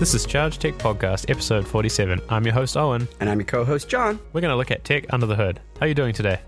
This 0.00 0.14
is 0.14 0.24
Charge 0.24 0.58
Tech 0.58 0.74
Podcast, 0.74 1.28
episode 1.30 1.66
47. 1.68 2.20
I'm 2.30 2.44
your 2.44 2.54
host, 2.54 2.74
Owen. 2.76 3.06
And 3.20 3.28
I'm 3.28 3.38
your 3.38 3.44
co-host, 3.46 3.86
John. 3.88 4.18
We're 4.32 4.40
going 4.40 4.50
to 4.50 4.56
look 4.56 4.70
at 4.70 4.82
tech 4.82 5.04
under 5.12 5.26
the 5.26 5.36
hood. 5.36 5.60
How 5.78 5.84
are 5.84 5.88
you 5.88 5.94
doing 5.94 6.14
today? 6.14 6.40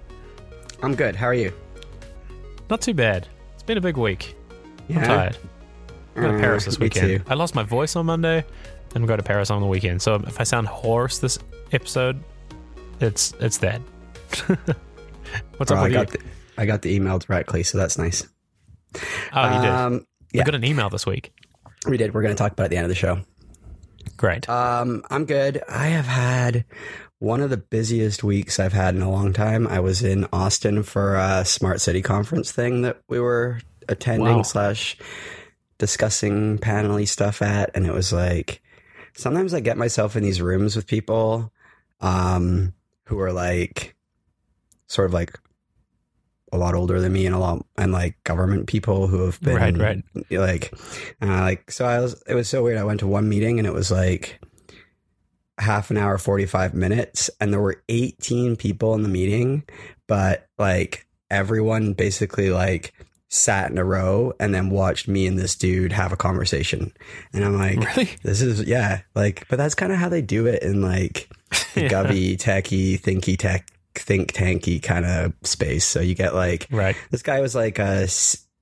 I'm 0.83 0.95
good. 0.95 1.15
How 1.15 1.27
are 1.27 1.35
you? 1.35 1.53
Not 2.71 2.81
too 2.81 2.95
bad. 2.95 3.29
It's 3.55 3.63
been 3.63 3.77
a 3.77 3.81
big 3.83 3.99
week. 3.99 4.35
Yeah. 4.89 5.01
I'm 5.01 5.05
tired. 5.05 5.39
I'm 6.17 6.23
going 6.23 6.33
to 6.33 6.39
Uh, 6.39 6.41
Paris 6.41 6.65
this 6.65 6.79
weekend. 6.79 7.25
I 7.29 7.35
lost 7.35 7.55
my 7.55 7.63
voice 7.63 7.95
on 7.95 8.07
Monday, 8.07 8.43
and 8.95 9.07
go 9.07 9.17
to 9.17 9.23
Paris 9.23 9.51
on 9.51 9.61
the 9.61 9.67
weekend. 9.69 10.01
So 10.01 10.15
if 10.27 10.41
I 10.41 10.45
sound 10.45 10.67
hoarse 10.69 11.19
this 11.19 11.39
episode, 11.73 12.23
it's 13.01 13.35
it's 13.39 13.59
that. 13.59 13.81
What's 15.59 15.71
Oh, 15.71 15.77
up 15.77 15.81
I 15.81 15.83
with 15.85 15.93
you? 15.93 15.99
got 15.99 16.09
the, 16.11 16.19
I 16.59 16.67
got 16.67 16.83
the 16.83 16.95
email 16.95 17.19
directly, 17.19 17.63
so 17.63 17.77
that's 17.79 17.99
nice. 17.99 18.27
oh, 18.95 18.99
you 19.57 19.61
did. 19.63 19.71
Um, 19.71 20.07
I 20.35 20.39
yeah, 20.39 20.45
got 20.45 20.55
an 20.55 20.65
email 20.65 20.89
this 20.91 21.07
week. 21.07 21.33
we 21.87 21.97
did. 21.99 22.13
We're 22.15 22.23
going 22.23 22.35
to 22.35 22.39
talk 22.39 22.53
about 22.53 22.65
it 22.65 22.67
at 22.67 22.71
the 22.71 22.77
end 22.79 22.85
of 22.87 22.89
the 22.91 22.95
show. 22.95 23.21
Great. 24.23 24.49
Um, 24.49 25.03
I'm 25.11 25.25
good. 25.25 25.65
I 25.69 25.89
have 25.89 26.07
had 26.07 26.65
one 27.19 27.41
of 27.41 27.51
the 27.51 27.57
busiest 27.57 28.23
weeks 28.23 28.61
I've 28.61 28.73
had 28.73 28.95
in 28.95 29.03
a 29.03 29.11
long 29.11 29.33
time. 29.33 29.67
I 29.67 29.81
was 29.81 30.05
in 30.05 30.29
Austin 30.33 30.85
for 30.85 31.17
a 31.17 31.45
smart 31.45 31.81
city 31.81 32.03
conference 32.03 32.53
thing 32.53 32.83
that 32.83 33.03
we 33.09 33.19
were 33.19 33.59
attending 33.89 34.37
Wow. 34.37 34.43
slash 34.43 34.97
discussing 35.79 36.59
panely 36.59 37.05
stuff 37.05 37.43
at, 37.43 37.71
and 37.75 37.85
it 37.85 37.93
was 37.93 38.13
like 38.13 38.63
sometimes 39.13 39.55
I 39.55 39.59
get 39.59 39.77
myself 39.77 40.15
in 40.15 40.23
these 40.23 40.41
rooms 40.41 40.77
with 40.77 40.87
people 40.87 41.53
um, 42.01 42.75
who 43.07 43.19
are 43.19 43.33
like 43.33 43.97
sort 44.87 45.07
of 45.07 45.13
like 45.13 45.37
a 46.53 46.59
lot 46.59 46.75
older 46.75 47.01
than 47.01 47.13
me 47.13 47.25
and 47.27 47.35
a 47.35 47.39
lot 47.39 47.65
and 47.79 47.93
like 47.93 48.23
government 48.25 48.67
people 48.67 49.07
who 49.07 49.25
have 49.25 49.41
been 49.41 49.57
Right, 49.57 49.77
right. 49.79 50.03
like 50.31 50.73
uh, 51.23 51.41
like 51.41 51.71
so 51.71 51.85
I 51.87 51.99
was 52.01 52.23
it 52.29 52.35
was 52.35 52.49
so 52.49 52.63
weird. 52.63 52.79
I 52.79 52.85
went 52.85 53.01
to 53.01 53.07
one 53.07 53.29
meeting 53.29 53.59
and 53.59 53.67
it 53.67 53.73
was 53.73 53.91
like 53.91 54.39
half 55.59 55.91
an 55.91 55.97
hour, 55.97 56.19
45 56.19 56.75
minutes, 56.75 57.31
and 57.41 57.53
there 57.53 57.61
were 57.61 57.83
18 57.89 58.57
people 58.57 58.95
in 58.95 59.03
the 59.03 59.09
meeting, 59.09 59.63
but 60.09 60.47
like 60.59 61.07
everyone 61.31 61.93
basically 61.93 62.51
like 62.51 62.93
sat 63.29 63.71
in 63.71 63.79
a 63.79 63.85
row 63.85 64.33
and 64.39 64.55
then 64.55 64.69
watched 64.69 65.09
me 65.09 65.27
and 65.27 65.39
this 65.39 65.57
dude 65.57 65.93
have 65.93 66.13
a 66.13 66.17
conversation. 66.17 66.93
And 67.33 67.45
I'm 67.45 67.57
like, 67.57 67.79
really? 67.97 68.11
this 68.23 68.43
is 68.43 68.63
yeah, 68.65 69.01
like 69.15 69.47
but 69.49 69.57
that's 69.57 69.75
kind 69.75 69.93
of 69.93 69.99
how 69.99 70.09
they 70.11 70.21
do 70.23 70.47
it 70.47 70.63
in 70.63 70.83
like 70.83 71.29
the 71.75 71.83
Yeah. 71.83 71.89
govy, 71.89 72.39
techy, 72.39 72.99
thinky 72.99 73.39
tech 73.39 73.69
think 73.95 74.33
tanky 74.33 74.83
kind 74.83 75.05
of 75.05 75.33
space. 75.43 75.85
So 75.87 76.01
you 76.01 76.15
get 76.15 76.35
like 76.35 76.67
Right. 76.71 76.97
this 77.11 77.23
guy 77.23 77.41
was 77.41 77.55
like 77.55 77.79
a 77.79 78.07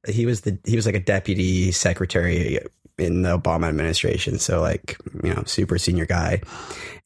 he 0.08 0.26
was 0.26 0.42
the 0.42 0.58
he 0.64 0.76
was 0.76 0.86
like 0.86 0.94
a 0.94 1.00
deputy 1.00 1.72
secretary 1.72 2.58
in 2.98 3.22
the 3.22 3.38
Obama 3.38 3.68
administration, 3.68 4.38
so 4.38 4.60
like 4.60 4.96
you 5.22 5.34
know 5.34 5.42
super 5.46 5.78
senior 5.78 6.06
guy, 6.06 6.42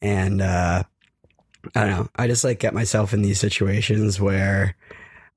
and 0.01 0.41
uh, 0.41 0.83
I 1.75 1.79
don't 1.81 1.89
know. 1.89 2.09
I 2.15 2.27
just 2.27 2.43
like 2.43 2.59
get 2.59 2.73
myself 2.73 3.13
in 3.13 3.21
these 3.21 3.39
situations 3.39 4.19
where 4.19 4.75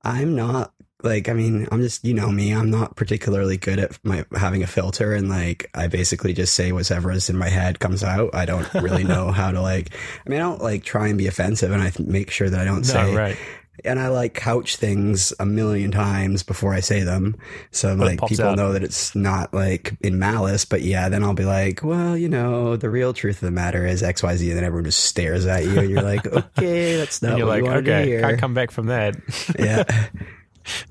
I'm 0.03 0.35
not 0.35 0.73
like 1.01 1.29
I 1.29 1.33
mean 1.33 1.67
I'm 1.71 1.81
just 1.81 2.03
you 2.03 2.13
know 2.13 2.29
me 2.31 2.51
I'm 2.53 2.69
not 2.69 2.95
particularly 2.95 3.57
good 3.57 3.79
at 3.79 3.97
my 4.05 4.25
having 4.35 4.63
a 4.63 4.67
filter 4.67 5.13
and 5.13 5.29
like 5.29 5.69
I 5.73 5.87
basically 5.87 6.33
just 6.33 6.55
say 6.55 6.71
whatever 6.71 7.11
is 7.11 7.29
in 7.29 7.37
my 7.37 7.49
head 7.49 7.79
comes 7.79 8.03
out. 8.03 8.35
I 8.35 8.45
don't 8.45 8.71
really 8.75 9.03
know 9.03 9.31
how 9.31 9.51
to 9.51 9.61
like 9.61 9.91
I 10.25 10.29
mean 10.29 10.39
I 10.39 10.43
don't 10.43 10.61
like 10.61 10.83
try 10.83 11.07
and 11.07 11.17
be 11.17 11.27
offensive 11.27 11.71
and 11.71 11.81
I 11.81 11.89
th- 11.89 12.07
make 12.07 12.31
sure 12.31 12.49
that 12.49 12.59
I 12.59 12.65
don't 12.65 12.79
No, 12.87 12.93
say 12.93 13.15
right. 13.15 13.37
and 13.85 13.97
I 13.97 14.09
like 14.09 14.33
couch 14.33 14.75
things 14.75 15.31
a 15.39 15.45
million 15.45 15.89
times 15.91 16.43
before 16.43 16.73
I 16.73 16.81
say 16.81 17.03
them. 17.03 17.37
So 17.71 17.95
But 17.95 18.05
like 18.19 18.27
people 18.27 18.47
out. 18.47 18.57
know 18.57 18.73
that 18.73 18.83
it's 18.83 19.15
not 19.15 19.53
like 19.53 19.95
in 20.01 20.19
malice, 20.19 20.65
but 20.65 20.81
yeah, 20.81 21.07
then 21.07 21.23
I'll 21.23 21.33
be 21.33 21.45
like, 21.45 21.81
well, 21.81 22.17
you 22.17 22.27
know, 22.27 22.75
the 22.75 22.89
real 22.89 23.13
truth 23.13 23.37
of 23.37 23.45
the 23.45 23.51
matter 23.51 23.85
is 23.85 24.03
XYZ. 24.03 24.49
And 24.49 24.57
then 24.57 24.63
everyone 24.65 24.83
just 24.83 25.05
stares 25.05 25.45
at 25.45 25.63
you 25.63 25.79
and 25.79 25.89
you're 25.89 26.01
like, 26.01 26.25
okay, 26.57 26.97
that's 26.97 27.21
not 27.21 27.29
And 27.29 27.37
you're 27.37 27.47
what 27.47 27.53
like, 27.53 27.63
you 27.63 27.71
want 27.71 27.85
to 27.85 27.91
okay, 27.93 28.05
hear. 28.05 28.19
can't 28.21 28.39
come 28.39 28.53
back 28.53 28.71
from 28.71 28.87
that. 28.87 29.15
yeah. 29.57 29.83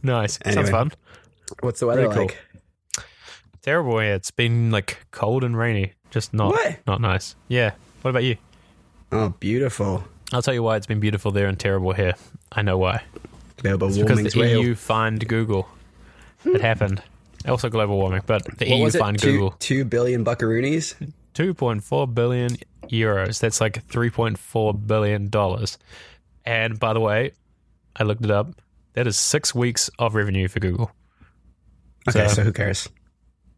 nice. 0.03 0.39
Sounds 0.51 0.71
fun. 0.71 0.93
What's 1.61 1.81
the 1.81 1.87
weather 1.87 2.03
Very 2.03 2.15
cool. 2.15 2.23
like? 2.27 2.39
Terrible. 3.63 4.03
Yeah, 4.03 4.15
it's 4.15 4.31
been 4.31 4.71
like 4.71 4.99
cold 5.11 5.45
and 5.45 5.57
rainy. 5.57 5.93
Just 6.11 6.33
not 6.33 6.53
What? 6.53 6.79
not 6.87 7.01
nice. 7.01 7.37
Yeah. 7.49 7.73
What 8.03 8.11
about 8.11 8.25
you? 8.25 8.37
Oh, 9.13 9.31
beautiful. 9.41 10.05
I'll 10.33 10.43
tell 10.43 10.55
you 10.55 10.63
why 10.63 10.77
it's 10.77 10.87
been 10.87 11.01
beautiful 11.01 11.31
there 11.33 11.47
and 11.47 11.59
terrible 11.59 11.93
here. 11.93 12.15
I 12.53 12.63
know 12.63 12.79
why. 12.79 13.03
Global 13.59 13.89
It's 13.89 13.99
because 13.99 14.33
the. 14.33 14.61
EU 14.61 14.75
fined 14.75 15.27
Google. 15.29 15.69
It 16.45 16.61
happened. 16.61 17.03
Also 17.47 17.69
global 17.69 17.97
warming, 17.97 18.23
but 18.27 18.45
the 18.59 18.69
What 18.71 18.79
EU 18.79 18.91
fined 18.91 19.19
Two, 19.21 19.33
Google 19.33 19.51
two 19.59 19.85
billion 19.85 20.25
buckaroonies? 20.25 20.95
2.4 21.35 22.15
billion 22.15 22.57
euros. 22.89 23.41
That's 23.41 23.61
like 23.61 23.87
3.4 23.89 24.87
billion 24.87 25.29
dollars. 25.29 25.79
And 26.45 26.79
by 26.79 26.93
the 26.93 27.01
way, 27.01 27.33
I 27.97 28.03
looked 28.05 28.25
it 28.25 28.31
up. 28.31 28.49
That 28.99 29.07
is 29.07 29.17
six 29.17 29.55
weeks 29.55 29.89
of 30.01 30.17
revenue 30.17 30.49
for 30.49 30.59
Google. 30.59 30.91
Okay, 32.09 32.27
So- 32.27 32.35
so 32.35 32.43
who 32.43 32.53
cares? 32.53 32.89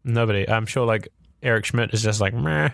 Nobody. 0.03 0.47
I'm 0.47 0.67
sure 0.67 0.85
like 0.85 1.07
Eric 1.41 1.65
Schmidt 1.65 1.95
is 1.95 2.03
just 2.03 2.21
like 2.21 2.35
meh. 2.35 2.69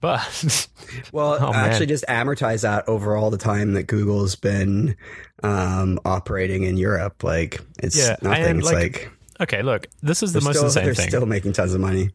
But 0.00 0.66
Well, 1.12 1.36
Oh, 1.38 1.52
actually, 1.52 1.84
just 1.86 2.06
amortize 2.08 2.62
that 2.62 2.88
over 2.88 3.16
all 3.16 3.28
the 3.30 3.36
time 3.36 3.74
that 3.74 3.82
Google's 3.82 4.34
been 4.34 4.96
um, 5.42 6.00
operating 6.06 6.62
in 6.62 6.78
Europe. 6.78 7.22
Like 7.22 7.60
it's 7.82 7.98
Yeah, 7.98 8.16
nothing. 8.22 8.44
and, 8.44 8.58
it's 8.60 8.72
like, 8.72 8.74
like, 8.74 9.10
okay, 9.42 9.60
look, 9.62 9.86
this 10.02 10.22
is 10.22 10.32
the 10.32 10.40
most 10.40 10.54
still, 10.56 10.64
insane 10.68 10.84
they're 10.86 10.94
thing. 10.94 11.08
still 11.10 11.26
making 11.26 11.52
tons 11.52 11.74
of 11.74 11.82
money. 11.82 12.12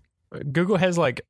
Google 0.52 0.78
has 0.78 0.98
like 0.98 1.22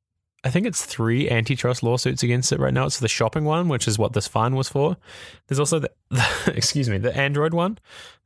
I 0.44 0.50
think 0.50 0.64
it's 0.66 0.84
three 0.84 1.28
antitrust 1.28 1.82
lawsuits 1.82 2.22
against 2.22 2.52
it 2.52 2.60
right 2.60 2.72
now. 2.72 2.86
It's 2.86 3.00
the 3.00 3.08
shopping 3.08 3.44
one, 3.44 3.68
which 3.68 3.88
is 3.88 3.98
what 3.98 4.12
this 4.12 4.28
fine 4.28 4.54
was 4.54 4.68
for. 4.68 4.96
There's 5.48 5.58
also 5.58 5.80
the, 5.80 5.90
excuse 6.54 6.88
me, 6.88 6.98
the 6.98 7.14
Android 7.16 7.52
one, 7.52 7.78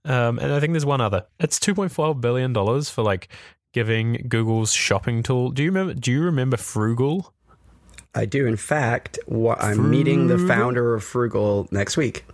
um, 0.04 0.38
and 0.38 0.52
I 0.52 0.60
think 0.60 0.72
there's 0.72 0.86
one 0.86 1.00
other. 1.00 1.26
It's 1.38 1.58
2.5 1.58 2.20
billion 2.20 2.52
dollars 2.52 2.88
for 2.90 3.02
like 3.02 3.28
giving 3.72 4.26
Google's 4.28 4.72
shopping 4.72 5.22
tool. 5.22 5.50
Do 5.50 5.62
you 5.62 5.70
remember? 5.70 5.94
Do 5.94 6.10
you 6.10 6.22
remember 6.22 6.56
Froogle? 6.56 7.30
I 8.14 8.24
do. 8.24 8.46
In 8.46 8.56
fact, 8.56 9.18
wha- 9.26 9.56
I'm 9.60 9.88
meeting 9.90 10.26
the 10.26 10.38
founder 10.38 10.94
of 10.94 11.04
Froogle 11.04 11.70
next 11.70 11.96
week. 11.96 12.24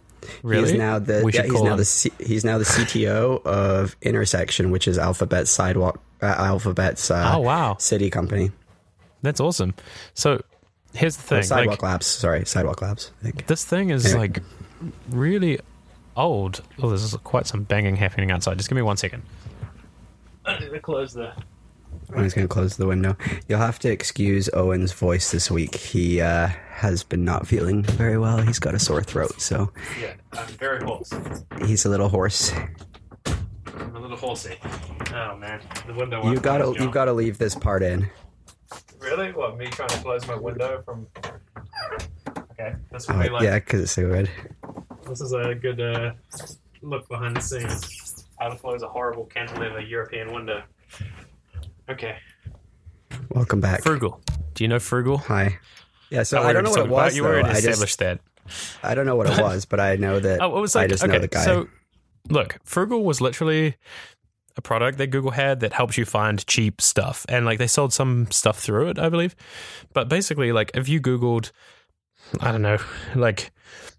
Really? 0.43 0.71
He's 0.71 0.78
now 0.78 0.99
the 0.99 1.31
yeah, 1.32 1.43
he's 1.43 1.62
now 1.62 1.72
him. 1.72 1.77
the 1.77 1.84
C, 1.84 2.10
he's 2.19 2.44
now 2.44 2.59
the 2.59 2.65
CTO 2.65 3.44
of 3.44 3.94
Intersection, 4.03 4.71
which 4.71 4.88
is 4.88 4.98
Alphabet's 4.98 5.50
sidewalk 5.50 6.00
uh, 6.22 6.27
Alphabet's 6.27 7.10
uh, 7.10 7.33
oh 7.37 7.41
wow, 7.41 7.77
city 7.78 8.10
company. 8.10 8.50
that's 9.22 9.38
awesome. 9.38 9.75
So 10.15 10.43
here's 10.94 11.16
the 11.16 11.22
thing: 11.22 11.43
sidewalk 11.43 11.83
like 11.83 11.91
Labs. 11.93 12.06
Sorry, 12.06 12.44
Sidewalk 12.44 12.83
Labs. 12.83 13.12
I 13.21 13.25
think. 13.25 13.47
this 13.47 13.65
thing 13.65 13.91
is 13.91 14.06
Anyway. 14.06 14.21
like 14.28 14.43
really 15.10 15.60
old. 16.16 16.62
Oh, 16.82 16.88
there's 16.88 17.15
quite 17.25 17.47
some 17.47 17.62
banging 17.65 17.97
happening 17.97 18.31
outside. 18.31 18.56
Just 18.59 18.69
give 18.69 18.77
me 18.77 18.82
one 18.82 18.97
second. 18.97 19.22
I'm 20.44 20.60
gonna 20.65 20.81
close 20.81 21.12
the. 21.12 21.32
I'm 22.15 22.22
just 22.22 22.37
going 22.37 22.47
to 22.47 22.53
close 22.53 22.77
the 22.77 22.87
window. 22.87 23.16
You'll 23.49 23.59
have 23.59 23.78
to 23.81 23.91
excuse 23.91 24.49
Owen's 24.53 24.93
voice 24.93 25.32
this 25.32 25.50
week. 25.50 25.75
He 25.75 26.21
uh, 26.21 26.49
has 26.71 27.03
been 27.03 27.25
not 27.25 27.49
feeling 27.49 27.82
very 27.82 28.16
well. 28.16 28.41
He's 28.43 28.59
got 28.60 28.75
a 28.75 28.78
sore 28.78 29.03
throat, 29.03 29.41
so 29.41 29.72
Yeah, 30.00 30.12
I'm 30.34 30.47
very 30.47 30.84
hoarse. 30.84 31.12
he's 31.65 31.84
a 31.84 31.88
little 31.88 32.09
hoarse. 32.09 32.53
I'm 33.27 33.97
a 33.97 33.98
little 33.98 34.16
horsey. 34.16 34.56
Oh 35.15 35.37
man, 35.37 35.60
the 35.87 35.94
window. 35.94 36.31
You 36.31 36.38
gotta, 36.38 36.75
you 36.81 36.91
gotta 36.93 37.12
leave 37.12 37.38
this 37.38 37.54
part 37.56 37.83
in. 37.83 38.09
Really? 39.00 39.33
What? 39.33 39.56
Me 39.59 39.66
trying 39.66 39.88
to 39.88 39.98
close 39.98 40.27
my 40.28 40.37
window 40.37 40.83
from? 40.84 41.06
Okay, 42.53 42.75
this 42.93 43.09
will 43.09 43.16
Oh, 43.16 43.22
be 43.22 43.28
like. 43.31 43.43
yeah, 43.43 43.59
because 43.59 43.81
it's 43.81 43.93
so 43.93 44.06
good. 44.06 44.31
This 45.08 45.20
is 45.20 45.32
a 45.32 45.54
good 45.54 45.80
uh, 45.80 46.12
look 46.82 47.08
behind 47.08 47.36
the 47.36 47.41
scenes. 47.41 48.26
How 48.41 48.48
to 48.48 48.56
close 48.56 48.82
a 48.82 48.88
horrible 48.88 49.24
cantilever 49.26 49.80
European 49.80 50.32
window. 50.32 50.62
Okay. 51.88 52.16
Welcome 53.30 53.60
back. 53.60 53.82
Froogle. 53.82 54.20
Do 54.54 54.64
you 54.64 54.68
know 54.68 54.76
Froogle? 54.76 55.20
Hi. 55.24 55.58
Yeah, 56.10 56.22
so 56.22 56.41
Oh, 56.41 56.42
I 56.42 56.53
don't 56.53 56.64
know 56.64 56.70
what 56.70 56.80
it 56.80 56.88
was. 56.88 57.16
You 57.16 57.22
though. 57.22 57.28
already 57.28 57.48
I 57.48 57.54
just, 57.54 57.66
established 57.66 57.98
that. 58.00 58.20
I 58.82 58.94
don't 58.94 59.06
know 59.06 59.16
what 59.16 59.28
it 59.30 59.41
was, 59.42 59.64
but 59.64 59.80
I 59.80 59.97
know 59.97 60.20
that. 60.20 60.41
Oh, 60.42 60.56
it 60.58 60.60
was 60.60 60.76
I 60.76 60.82
like 60.82 60.91
just 60.91 61.03
okay. 61.04 61.12
know 61.12 61.18
the 61.20 61.28
guy. 61.28 61.44
So, 61.44 61.68
look, 62.28 62.59
Froogle 62.64 63.02
was 63.02 63.20
literally 63.20 63.76
a 64.56 64.62
product 64.62 64.98
that 64.98 65.09
Google 65.09 65.32
had 65.32 65.60
that 65.60 65.72
helps 65.72 65.97
you 65.98 66.04
find 66.04 66.44
cheap 66.47 66.80
stuff, 66.80 67.24
and 67.28 67.44
like 67.47 67.59
they 67.59 67.66
sold 67.66 67.92
some 67.92 68.30
stuff 68.30 68.59
through 68.59 68.88
it, 68.88 68.98
I 68.98 69.09
believe. 69.09 69.34
But 69.92 70.09
basically, 70.09 70.52
like 70.52 70.70
if 70.74 70.88
you 70.88 71.00
Googled, 71.00 71.52
I 72.41 72.52
don't 72.52 72.62
know, 72.62 72.78
like 73.14 73.50
l- 73.50 73.96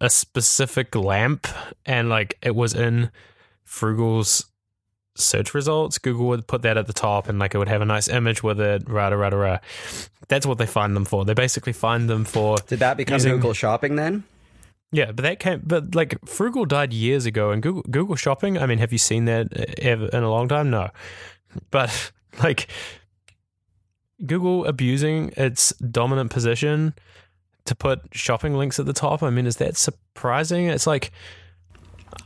a 0.00 0.10
specific 0.10 0.94
lamp, 0.94 1.46
and 1.86 2.08
like 2.08 2.38
it 2.42 2.54
was 2.54 2.74
in 2.74 3.10
Froogle's 3.64 4.46
search 5.16 5.54
results, 5.54 5.98
Google 5.98 6.26
would 6.26 6.46
put 6.46 6.62
that 6.62 6.76
at 6.76 6.86
the 6.86 6.92
top, 6.92 7.28
and 7.28 7.38
like 7.38 7.54
it 7.54 7.58
would 7.58 7.68
have 7.68 7.82
a 7.82 7.86
nice 7.86 8.08
image 8.08 8.42
with 8.42 8.60
it. 8.60 8.88
Rah 8.88 9.08
rah 9.08 9.28
rah 9.28 9.36
rah. 9.36 9.58
That's 10.28 10.46
what 10.46 10.58
they 10.58 10.66
find 10.66 10.96
them 10.96 11.04
for. 11.04 11.24
They 11.24 11.34
basically 11.34 11.72
find 11.72 12.08
them 12.08 12.24
for 12.24 12.56
Did 12.66 12.78
that 12.80 12.96
become 12.96 13.14
using- 13.14 13.32
Google 13.32 13.52
Shopping 13.52 13.96
then? 13.96 14.24
yeah, 14.92 15.06
but 15.12 15.22
that 15.22 15.38
came, 15.40 15.60
but 15.64 15.94
like 15.94 16.20
Froogle 16.22 16.66
died 16.68 16.92
years 16.92 17.26
ago, 17.26 17.50
and 17.50 17.62
Google 17.62 17.82
Google 17.90 18.16
Shopping. 18.16 18.56
I 18.58 18.66
mean, 18.66 18.78
have 18.78 18.92
you 18.92 18.98
seen 18.98 19.24
that 19.26 19.52
ever 19.80 20.06
in 20.06 20.22
a 20.22 20.30
long 20.30 20.48
time? 20.48 20.70
No, 20.70 20.90
but 21.70 22.12
like 22.42 22.68
Google 24.24 24.64
abusing 24.66 25.32
its 25.36 25.70
dominant 25.76 26.30
position 26.30 26.94
to 27.66 27.74
put 27.74 28.00
shopping 28.12 28.54
links 28.54 28.78
at 28.78 28.86
the 28.86 28.92
top. 28.92 29.22
I 29.22 29.30
mean, 29.30 29.46
is 29.46 29.56
that 29.56 29.76
surprising? 29.76 30.66
It's 30.66 30.86
like 30.86 31.12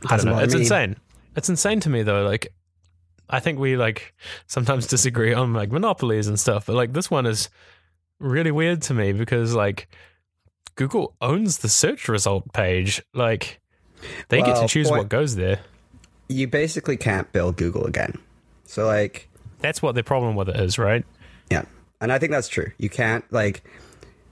I 0.09 0.17
don't 0.17 0.25
know. 0.25 0.39
It's 0.39 0.53
me. 0.53 0.61
insane. 0.61 0.95
It's 1.35 1.49
insane 1.49 1.79
to 1.81 1.89
me 1.89 2.03
though. 2.03 2.23
Like 2.23 2.53
I 3.29 3.39
think 3.39 3.59
we 3.59 3.77
like 3.77 4.13
sometimes 4.47 4.87
disagree 4.87 5.33
on 5.33 5.53
like 5.53 5.71
monopolies 5.71 6.27
and 6.27 6.39
stuff, 6.39 6.65
but 6.65 6.75
like 6.75 6.93
this 6.93 7.09
one 7.09 7.25
is 7.25 7.49
really 8.19 8.51
weird 8.51 8.81
to 8.83 8.93
me 8.93 9.13
because 9.13 9.53
like 9.55 9.87
Google 10.75 11.15
owns 11.21 11.59
the 11.59 11.69
search 11.69 12.07
result 12.09 12.51
page. 12.53 13.01
Like 13.13 13.59
they 14.29 14.41
get 14.41 14.59
to 14.61 14.67
choose 14.67 14.89
point- 14.89 14.99
what 14.99 15.09
goes 15.09 15.35
there. 15.35 15.59
You 16.27 16.47
basically 16.47 16.95
can't 16.95 17.31
build 17.31 17.57
Google 17.57 17.85
again. 17.85 18.19
So 18.65 18.85
like 18.85 19.29
That's 19.59 19.81
what 19.81 19.95
the 19.95 20.03
problem 20.03 20.35
with 20.35 20.49
it 20.49 20.57
is, 20.57 20.77
right? 20.77 21.03
Yeah. 21.49 21.63
And 22.01 22.13
I 22.13 22.19
think 22.19 22.31
that's 22.31 22.47
true. 22.47 22.71
You 22.77 22.89
can't 22.89 23.25
like 23.31 23.63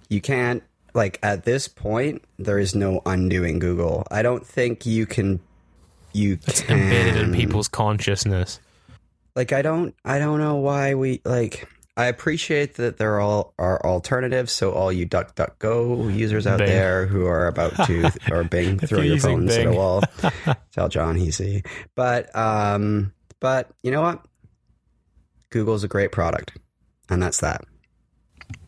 you 0.09 0.21
can't 0.21 0.63
like 0.97 1.19
at 1.23 1.45
this 1.45 1.67
point 1.69 2.23
there 2.37 2.59
is 2.59 2.75
no 2.75 3.01
undoing 3.05 3.59
Google. 3.59 4.05
I 4.11 4.23
don't 4.23 4.45
think 4.45 4.85
you 4.85 5.05
can 5.05 5.39
you 6.11 6.39
It's 6.47 6.61
can 6.61 6.79
embedded 6.79 7.15
in 7.15 7.33
people's 7.33 7.67
consciousness. 7.67 8.59
like 9.35 9.53
I 9.53 9.61
don't 9.61 9.95
I 10.03 10.19
don't 10.19 10.39
know 10.39 10.55
why 10.55 10.95
we 10.95 11.21
like 11.23 11.69
I 11.95 12.05
appreciate 12.05 12.75
that 12.75 12.97
there 12.97 13.19
all 13.19 13.53
are 13.57 13.83
alternatives. 13.85 14.51
So 14.51 14.71
all 14.71 14.91
you 14.91 15.07
DuckDuckGo 15.07 16.15
users 16.15 16.45
out 16.45 16.59
Bing. 16.59 16.67
there 16.67 17.05
who 17.07 17.25
are 17.25 17.47
about 17.47 17.75
to 17.87 18.11
or 18.31 18.43
Bing 18.43 18.79
throw 18.79 19.01
your 19.01 19.17
phones 19.19 19.55
at 19.55 19.65
a 19.67 19.71
wall, 19.71 20.03
tell 20.71 20.89
John 20.89 21.15
he's 21.15 21.37
see. 21.37 21.63
But 21.95 22.35
um, 22.35 23.13
but 23.39 23.69
you 23.83 23.91
know 23.91 24.01
what? 24.01 24.23
Google's 25.49 25.83
a 25.83 25.87
great 25.87 26.11
product, 26.11 26.57
and 27.09 27.21
that's 27.21 27.39
that. 27.39 27.63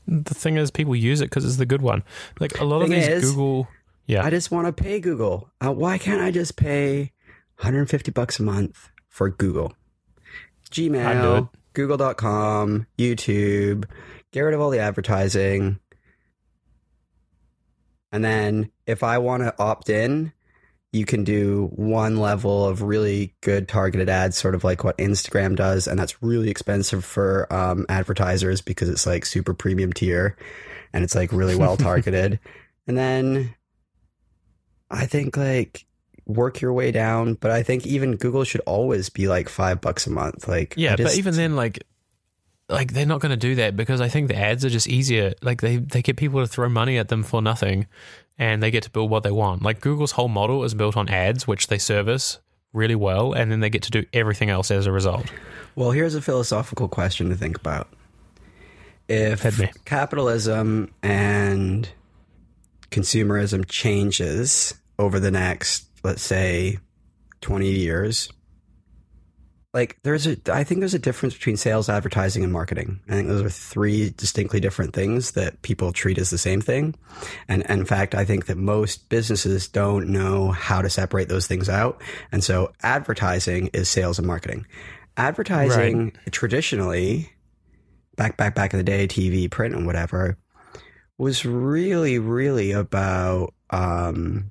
The 0.10 0.34
thing 0.34 0.58
is, 0.58 0.72
people 0.72 0.96
use 0.96 1.22
it 1.22 1.26
because 1.26 1.46
it's 1.46 1.58
the 1.58 1.66
good 1.66 1.82
one. 1.82 2.04
Like 2.40 2.60
a 2.60 2.64
lot 2.64 2.82
of 2.82 2.90
these 2.90 3.08
is, 3.08 3.32
Google, 3.32 3.68
yeah, 4.08 4.26
I 4.26 4.30
just 4.30 4.50
want 4.50 4.66
to 4.68 4.74
pay 4.74 5.00
Google. 5.00 5.50
Uh, 5.64 5.72
why 5.72 5.98
can't 5.98 6.22
I 6.22 6.32
just 6.32 6.56
pay 6.56 7.12
150 7.58 8.12
bucks 8.12 8.40
a 8.40 8.44
month 8.44 8.90
for 9.08 9.30
Google? 9.30 9.74
I'd 10.72 10.74
do 10.74 10.88
it. 10.88 10.92
Gmail, 10.92 11.50
Google.com, 11.74 12.88
YouTube, 12.98 13.86
get 14.32 14.42
rid 14.42 14.54
of 14.54 14.62
all 14.62 14.70
the 14.70 14.80
advertising. 14.80 15.80
And 18.12 18.26
then 18.26 18.72
if 18.88 19.04
I 19.04 19.20
want 19.20 19.44
to 19.44 19.54
opt 19.60 19.90
in, 19.90 20.34
you 20.92 21.06
can 21.06 21.24
do 21.24 21.70
one 21.76 22.18
level 22.18 22.66
of 22.66 22.82
really 22.82 23.36
good 23.42 23.68
targeted 23.68 24.10
ads, 24.10 24.38
sort 24.38 24.56
of 24.56 24.64
like 24.64 24.84
what 24.84 24.98
Instagram 24.98 25.56
does. 25.56 25.88
And 25.88 26.00
that's 26.00 26.22
really 26.24 26.50
expensive 26.50 27.06
for 27.06 27.52
um, 27.54 27.86
advertisers 27.90 28.62
because 28.62 28.90
it's 28.90 29.06
like 29.06 29.26
super 29.26 29.54
premium 29.54 29.94
tier 29.94 30.36
and 30.92 31.04
it's 31.04 31.14
like 31.14 31.32
really 31.32 31.56
well 31.56 31.78
targeted. 31.78 32.40
and 32.88 32.98
then 32.98 33.54
I 34.90 35.06
think 35.06 35.38
like 35.38 35.86
work 36.26 36.62
your 36.62 36.74
way 36.74 36.92
down. 36.92 37.36
But 37.36 37.52
I 37.52 37.62
think 37.62 37.86
even 37.86 38.16
Google 38.16 38.44
should 38.44 38.62
always 38.62 39.10
be 39.10 39.28
like 39.28 39.48
five 39.48 39.82
bucks 39.82 40.08
a 40.08 40.12
month. 40.12 40.48
Like, 40.48 40.74
yeah. 40.76 40.96
But 40.96 41.16
even 41.18 41.36
then, 41.36 41.56
like, 41.56 41.84
like 42.68 42.94
they're 42.94 43.06
not 43.06 43.20
going 43.20 43.32
to 43.32 43.38
do 43.38 43.56
that 43.56 43.76
because 43.76 44.02
I 44.02 44.10
think 44.10 44.28
the 44.28 44.38
ads 44.38 44.66
are 44.66 44.70
just 44.70 44.88
easier. 44.88 45.34
Like 45.42 45.62
they 45.62 45.78
they 45.78 46.02
get 46.02 46.18
people 46.18 46.40
to 46.40 46.48
throw 46.48 46.70
money 46.70 46.98
at 46.98 47.10
them 47.10 47.24
for 47.24 47.42
nothing, 47.42 47.88
and 48.40 48.64
they 48.64 48.72
get 48.72 48.84
to 48.84 48.90
build 48.90 49.12
what 49.12 49.24
they 49.24 49.32
want. 49.32 49.62
Like 49.62 49.82
Google's 49.82 50.14
whole 50.14 50.30
model 50.30 50.64
is 50.64 50.74
built 50.74 50.98
on 50.98 51.10
ads, 51.10 51.46
which 51.46 51.68
they 51.68 51.78
service 51.78 52.40
really 52.74 52.96
well, 52.96 53.34
and 53.34 53.52
then 53.52 53.60
they 53.60 53.70
get 53.70 53.84
to 53.84 53.92
do 53.92 54.06
everything 54.14 54.50
else 54.50 54.72
as 54.72 54.88
a 54.88 54.92
result. 54.92 55.32
Well, 55.76 55.92
here's 55.92 56.16
a 56.16 56.22
philosophical 56.22 56.88
question 56.88 57.30
to 57.30 57.36
think 57.36 57.58
about. 57.58 57.90
If 59.08 59.44
capitalism 59.86 60.94
and 61.04 61.90
consumerism 62.92 63.68
changes 63.68 64.74
over 64.98 65.20
the 65.20 65.32
next, 65.32 65.88
let's 66.04 66.22
say, 66.22 66.78
20 67.42 67.70
years, 67.70 68.30
like 69.74 70.00
there's 70.02 70.26
a, 70.26 70.36
I 70.52 70.64
think 70.64 70.80
there's 70.80 70.96
a 70.96 71.00
difference 71.00 71.36
between 71.36 71.56
sales, 71.56 71.90
advertising, 71.90 72.44
and 72.44 72.52
marketing. 72.52 73.02
I 73.08 73.12
think 73.14 73.28
those 73.28 73.44
are 73.44 73.50
three 73.50 74.10
distinctly 74.10 74.60
different 74.60 74.94
things 74.94 75.32
that 75.32 75.62
people 75.62 75.92
treat 75.92 76.18
as 76.18 76.32
the 76.32 76.40
same 76.40 76.60
thing. 76.60 76.96
And, 77.48 77.70
and 77.70 77.82
in 77.82 77.86
fact, 77.86 78.16
I 78.16 78.26
think 78.26 78.48
that 78.48 78.58
most 78.58 79.10
businesses 79.10 79.68
don't 79.68 80.10
know 80.10 80.50
how 80.52 80.82
to 80.82 80.90
separate 80.90 81.30
those 81.30 81.46
things 81.46 81.70
out. 81.70 82.02
And 82.32 82.44
so 82.44 82.72
advertising 82.82 83.68
is 83.74 83.90
sales 83.90 84.18
and 84.18 84.28
marketing. 84.28 84.66
Advertising 85.18 86.14
traditionally, 86.32 87.32
back, 88.16 88.38
back, 88.38 88.56
back 88.56 88.74
in 88.74 88.80
the 88.80 88.84
day, 88.84 89.08
TV, 89.08 89.52
print, 89.52 89.76
and 89.76 89.86
whatever, 89.86 90.38
was 91.20 91.46
really, 91.46 92.18
really 92.18 92.72
about, 92.72 93.54
um, 93.70 94.50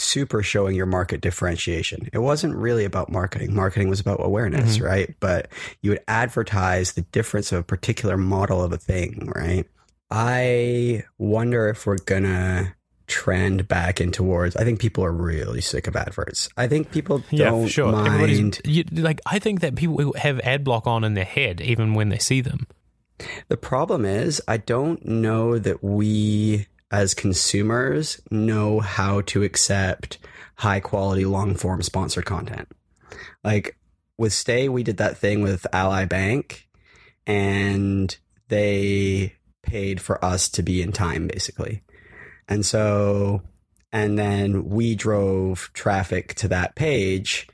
super 0.00 0.42
showing 0.42 0.74
your 0.74 0.86
market 0.86 1.20
differentiation. 1.20 2.08
It 2.12 2.18
wasn't 2.18 2.56
really 2.56 2.84
about 2.84 3.10
marketing. 3.10 3.54
Marketing 3.54 3.88
was 3.88 4.00
about 4.00 4.24
awareness, 4.24 4.76
mm-hmm. 4.76 4.86
right? 4.86 5.14
But 5.20 5.48
you 5.82 5.90
would 5.90 6.02
advertise 6.08 6.92
the 6.92 7.02
difference 7.02 7.52
of 7.52 7.58
a 7.58 7.62
particular 7.62 8.16
model 8.16 8.62
of 8.62 8.72
a 8.72 8.78
thing, 8.78 9.30
right? 9.34 9.66
I 10.10 11.04
wonder 11.18 11.68
if 11.68 11.86
we're 11.86 11.98
gonna 11.98 12.74
trend 13.06 13.66
back 13.66 14.00
in 14.00 14.12
towards 14.12 14.54
I 14.56 14.62
think 14.62 14.78
people 14.78 15.04
are 15.04 15.12
really 15.12 15.60
sick 15.60 15.86
of 15.88 15.96
adverts. 15.96 16.48
I 16.56 16.68
think 16.68 16.92
people 16.92 17.22
Yeah, 17.30 17.50
don't 17.50 17.68
sure. 17.68 17.92
mind 17.92 18.60
you, 18.64 18.84
like. 18.92 19.20
I 19.26 19.38
think 19.38 19.60
that 19.60 19.74
people 19.74 20.14
have 20.16 20.40
ad 20.40 20.64
block 20.64 20.86
on 20.86 21.04
in 21.04 21.14
their 21.14 21.24
head 21.24 21.60
even 21.60 21.94
when 21.94 22.08
they 22.08 22.18
see 22.18 22.40
them. 22.40 22.66
The 23.48 23.56
problem 23.56 24.04
is, 24.04 24.40
I 24.48 24.56
don't 24.56 25.04
know 25.04 25.58
that 25.58 25.84
we 25.84 26.66
as 26.90 27.14
consumers 27.14 28.20
know 28.30 28.80
how 28.80 29.20
to 29.22 29.42
accept 29.42 30.18
high 30.56 30.80
quality 30.80 31.24
long 31.24 31.54
form 31.54 31.82
sponsored 31.82 32.24
content. 32.24 32.68
Like 33.44 33.76
with 34.18 34.32
Stay, 34.32 34.68
we 34.68 34.82
did 34.82 34.98
that 34.98 35.16
thing 35.16 35.42
with 35.42 35.66
Ally 35.72 36.04
Bank 36.04 36.68
and 37.26 38.16
they 38.48 39.36
paid 39.62 40.00
for 40.00 40.22
us 40.24 40.48
to 40.50 40.62
be 40.62 40.82
in 40.82 40.92
time 40.92 41.28
basically. 41.28 41.82
And 42.48 42.66
so, 42.66 43.42
and 43.92 44.18
then 44.18 44.68
we 44.68 44.94
drove 44.94 45.70
traffic 45.72 46.34
to 46.34 46.48
that 46.48 46.74
page 46.74 47.48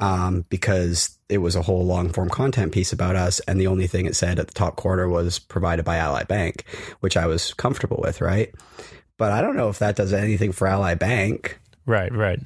um, 0.00 0.44
because 0.48 1.18
it 1.32 1.38
was 1.38 1.56
a 1.56 1.62
whole 1.62 1.84
long 1.86 2.10
form 2.10 2.28
content 2.28 2.72
piece 2.72 2.92
about 2.92 3.16
us. 3.16 3.40
And 3.40 3.58
the 3.58 3.66
only 3.66 3.86
thing 3.86 4.04
it 4.04 4.14
said 4.14 4.38
at 4.38 4.48
the 4.48 4.52
top 4.52 4.76
corner 4.76 5.08
was 5.08 5.38
provided 5.38 5.84
by 5.84 5.96
Ally 5.96 6.24
Bank, 6.24 6.64
which 7.00 7.16
I 7.16 7.26
was 7.26 7.54
comfortable 7.54 8.00
with, 8.02 8.20
right? 8.20 8.54
But 9.16 9.32
I 9.32 9.40
don't 9.40 9.56
know 9.56 9.70
if 9.70 9.78
that 9.78 9.96
does 9.96 10.12
anything 10.12 10.52
for 10.52 10.66
Ally 10.66 10.94
Bank. 10.94 11.58
Right, 11.86 12.12
right. 12.12 12.40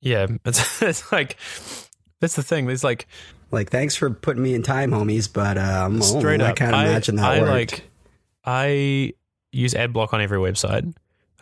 Yeah, 0.00 0.26
it's 0.44 0.82
it's 0.82 1.12
like 1.12 1.36
that's 2.20 2.34
the 2.34 2.42
thing. 2.42 2.68
It's 2.68 2.84
like 2.84 3.06
Like, 3.52 3.70
thanks 3.70 3.94
for 3.94 4.10
putting 4.10 4.42
me 4.42 4.54
in 4.54 4.62
time, 4.64 4.90
homies, 4.90 5.32
but 5.32 5.56
um, 5.56 6.02
straight 6.02 6.42
I 6.42 6.46
up. 6.46 6.50
I 6.50 6.54
can't 6.54 6.74
imagine 6.74 7.16
that 7.16 7.30
I 7.30 7.40
worked. 7.40 7.50
like 7.50 7.82
I 8.44 9.12
use 9.52 9.74
ad 9.74 9.92
block 9.92 10.12
on 10.12 10.20
every 10.20 10.38
website. 10.38 10.94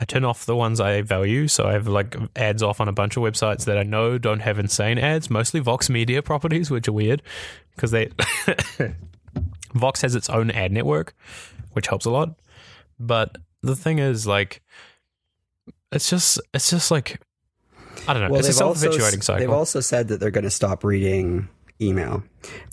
I 0.03 0.05
turn 0.05 0.25
off 0.25 0.47
the 0.47 0.57
ones 0.57 0.81
I 0.81 1.03
value, 1.03 1.47
so 1.47 1.65
I 1.69 1.75
have 1.75 1.87
like 1.87 2.17
ads 2.35 2.61
off 2.61 2.81
on 2.81 2.89
a 2.89 2.93
bunch 2.93 3.17
of 3.17 3.23
websites 3.23 3.67
that 3.67 3.79
I 3.79 3.85
know 3.85 4.19
don't 4.19 4.41
have 4.41 4.59
insane 4.59 4.99
ads, 4.99 5.31
mostly 5.31 5.61
Vox 5.61 5.89
Media 5.89 6.25
properties, 6.25 6.73
which 6.73 6.89
are 6.89 6.93
weird 6.93 7.23
because 7.77 7.93
they 7.93 8.11
Vox 9.75 10.03
has 10.03 10.17
its 10.17 10.29
own 10.29 10.51
ad 10.51 10.73
network, 10.73 11.15
which 11.75 11.87
helps 11.87 12.05
a 12.05 12.11
lot. 12.11 12.35
But 12.99 13.39
the 13.63 13.77
thing 13.77 14.01
is, 14.01 14.27
like, 14.27 14.61
it's 15.93 16.11
just 16.11 16.41
it's 16.53 16.69
just 16.69 16.91
like 16.91 17.21
I 18.09 18.13
don't 18.13 18.29
know. 18.29 18.37
it's 18.37 18.47
a 18.47 18.49
they've 18.49 18.55
self 18.57 18.69
also- 18.71 18.87
perpetuating 18.91 19.37
They've 19.39 19.51
also 19.51 19.79
said 19.79 20.09
that 20.09 20.19
they're 20.19 20.33
going 20.33 20.43
to 20.43 20.51
stop 20.51 20.83
reading 20.83 21.49
email, 21.81 22.25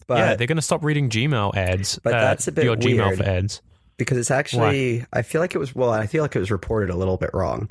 but 0.07 0.17
yeah, 0.17 0.35
they're 0.35 0.47
going 0.47 0.55
to 0.55 0.63
stop 0.63 0.83
reading 0.83 1.11
Gmail 1.11 1.55
ads. 1.55 1.99
But 1.99 2.15
uh, 2.15 2.21
that's 2.21 2.47
a 2.47 2.51
bit 2.51 2.63
your 2.63 2.75
Gmail 2.75 3.05
weird. 3.05 3.17
for 3.19 3.23
ads. 3.23 3.61
Because 3.99 4.17
it's 4.17 4.31
actually 4.31 5.05
I 5.13 5.21
feel 5.21 5.41
like 5.41 5.53
it 5.53 5.59
was 5.59 5.75
well 5.75 5.91
I 5.91 6.07
feel 6.07 6.23
like 6.23 6.35
it 6.35 6.39
was 6.39 6.49
reported 6.49 6.89
a 6.89 6.95
little 6.95 7.17
bit 7.17 7.29
wrong. 7.33 7.69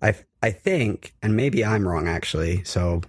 I 0.00 0.14
I 0.40 0.52
think 0.52 1.14
and 1.22 1.34
maybe 1.34 1.64
I'm 1.64 1.88
wrong 1.88 2.06
actually. 2.06 2.62
So 2.62 3.00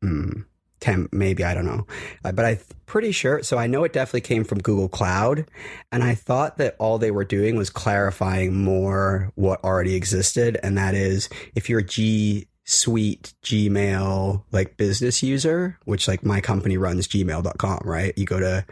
hmm, 0.00 0.42
tem, 0.78 1.08
maybe 1.10 1.42
I 1.42 1.54
don't 1.54 1.66
know. 1.66 1.86
Uh, 2.24 2.30
but 2.30 2.44
I'm 2.44 2.58
pretty 2.86 3.10
sure 3.10 3.42
so 3.42 3.58
I 3.58 3.66
know 3.66 3.82
it 3.82 3.92
definitely 3.92 4.20
came 4.20 4.44
from 4.44 4.60
Google 4.60 4.88
Cloud 4.88 5.46
and 5.90 6.04
I 6.04 6.14
thought 6.14 6.58
that 6.58 6.76
all 6.78 6.98
they 6.98 7.10
were 7.10 7.24
doing 7.24 7.56
was 7.56 7.70
clarifying 7.70 8.54
more 8.54 9.32
what 9.34 9.64
already 9.64 9.96
existed 9.96 10.60
and 10.62 10.78
that 10.78 10.94
is 10.94 11.28
if 11.56 11.68
you're 11.68 11.80
a 11.80 11.84
G 11.84 12.46
Suite 12.66 13.34
Gmail 13.42 14.44
like 14.52 14.76
business 14.76 15.24
user, 15.24 15.78
which 15.86 16.06
like 16.06 16.24
my 16.24 16.40
company 16.40 16.76
runs 16.76 17.08
gmail.com, 17.08 17.80
right? 17.84 18.16
You 18.16 18.26
go 18.26 18.38
to 18.38 18.64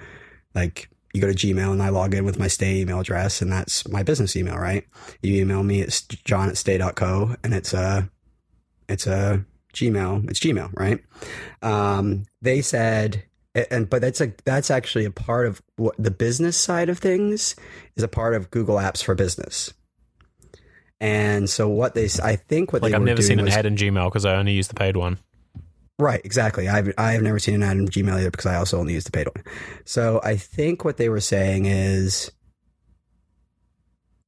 like 0.55 0.89
you 1.15 1.21
go 1.21 1.33
to 1.33 1.35
Gmail 1.35 1.73
and 1.73 1.83
I 1.83 1.89
log 1.89 2.15
in 2.15 2.25
with 2.25 2.39
my 2.39 2.49
stay 2.49 2.81
email 2.81 3.01
address 3.01 3.41
and 3.43 3.51
that's 3.51 3.89
my 3.89 4.03
business 4.03 4.37
email, 4.37 4.57
right? 4.57 4.85
You 5.23 5.41
email 5.41 5.63
me, 5.63 5.81
it's 5.81 6.03
john 6.03 6.49
at 6.49 6.57
stay.co 6.57 7.37
and 7.43 7.55
it's 7.55 7.73
a, 7.73 8.11
it's 8.89 9.07
a 9.07 9.45
Gmail, 9.75 10.29
it's 10.31 10.41
Gmail, 10.41 10.73
right? 10.75 11.01
Um, 11.63 12.25
they 12.43 12.63
said 12.63 13.25
And 13.71 13.89
but 13.91 14.01
that's 14.01 14.21
a 14.21 14.33
that's 14.45 14.71
actually 14.71 15.05
a 15.05 15.11
part 15.11 15.47
of 15.47 15.63
what 15.77 15.95
the 15.99 16.11
business 16.11 16.57
side 16.57 16.89
of 16.89 16.99
things 16.99 17.57
is 17.97 18.03
a 18.03 18.09
part 18.09 18.35
of 18.35 18.51
Google 18.51 18.77
Apps 18.77 19.03
for 19.03 19.15
Business. 19.15 19.73
And 21.01 21.49
so 21.49 21.69
what 21.69 21.95
they 21.95 22.09
I 22.23 22.37
think 22.37 22.73
what 22.73 22.83
Like 22.83 22.95
I've 22.95 23.03
never 23.03 23.23
seen 23.23 23.39
an 23.39 23.47
was, 23.47 23.55
ad 23.55 23.67
in 23.67 23.77
Gmail 23.77 24.09
because 24.09 24.25
I 24.25 24.37
only 24.37 24.53
use 24.53 24.69
the 24.69 24.75
paid 24.75 24.97
one. 24.97 25.19
Right, 25.99 26.21
exactly. 26.25 26.69
I've 26.69 26.93
I've 26.97 27.23
never 27.23 27.39
seen 27.39 27.55
an 27.57 27.63
ad 27.65 27.77
in 27.77 27.89
Gmail 27.89 28.15
either 28.21 28.31
because 28.31 28.47
I 28.47 28.55
also 28.55 28.79
only 28.79 28.95
use 28.95 29.05
the 29.05 29.11
paid 29.11 29.27
one. 29.27 29.45
So 29.85 30.21
I 30.23 30.37
think 30.37 30.85
what 30.85 30.97
they 30.97 31.09
were 31.09 31.21
saying 31.21 31.67
is 31.67 32.31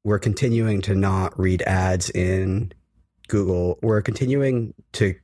we're 0.02 0.18
continuing 0.18 0.80
to 0.82 0.94
not 0.94 1.38
read 1.38 1.62
ads 1.62 2.10
in 2.10 2.72
Google. 3.28 3.78
We're 3.82 4.02
continuing 4.02 4.74
to 4.94 5.14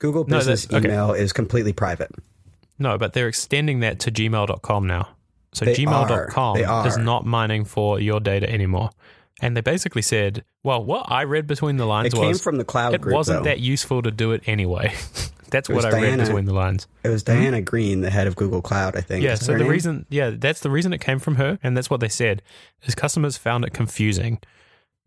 Google 0.00 0.24
No, 0.26 0.38
Business 0.38 0.66
okay. 0.66 0.78
email 0.78 1.12
is 1.12 1.32
completely 1.32 1.72
private. 1.72 2.10
No, 2.78 2.98
but 2.98 3.12
they're 3.12 3.28
extending 3.28 3.80
that 3.80 4.00
to 4.00 4.10
gmail.com 4.10 4.86
now. 4.86 5.08
So 5.52 5.64
They 5.64 5.74
gmail.com 5.74 6.56
are. 6.64 6.82
They 6.82 6.88
is 6.88 6.96
not 6.96 7.24
mining 7.24 7.64
for 7.64 8.00
your 8.00 8.18
data 8.18 8.50
anymore. 8.50 8.90
And 9.42 9.56
they 9.56 9.60
basically 9.60 10.02
said, 10.02 10.44
well, 10.62 10.82
what 10.84 11.10
I 11.10 11.24
read 11.24 11.46
between 11.46 11.76
the 11.76 11.84
lines 11.84 12.06
It 12.14 12.16
lines 12.16 12.22
came 12.22 12.28
was 12.30 12.42
from 12.42 12.56
the 12.58 12.64
cloud 12.64 12.94
it 12.94 13.00
group. 13.02 13.14
wasn't 13.14 13.40
though. 13.40 13.50
that 13.50 13.60
useful 13.60 14.00
to 14.02 14.10
do 14.10 14.30
it 14.32 14.42
anyway. 14.46 14.94
That's 15.50 15.68
It 15.68 15.74
what 15.74 15.84
was 15.84 15.94
I 15.94 16.00
read 16.00 16.18
between 16.18 16.46
the 16.46 16.54
lines. 16.54 16.86
It 17.04 17.10
was 17.10 17.22
Diane 17.22 17.62
Greene, 17.64 18.00
the 18.00 18.08
head 18.08 18.26
of 18.26 18.36
Google 18.36 18.62
Cloud, 18.62 18.96
I 18.96 19.02
think. 19.02 19.22
Yeah, 19.22 19.34
so 19.34 19.52
the 19.52 19.58
name? 19.58 19.68
reason, 19.68 20.06
yeah, 20.08 20.30
that's 20.30 20.60
the 20.60 20.70
reason 20.70 20.94
it 20.94 21.02
came 21.02 21.18
from 21.18 21.34
her, 21.34 21.58
and 21.62 21.76
that's 21.76 21.90
what 21.90 22.00
they 22.00 22.08
said, 22.08 22.40
is 22.84 22.94
customers 22.94 23.36
found 23.36 23.64
it 23.66 23.74
confusing. 23.74 24.38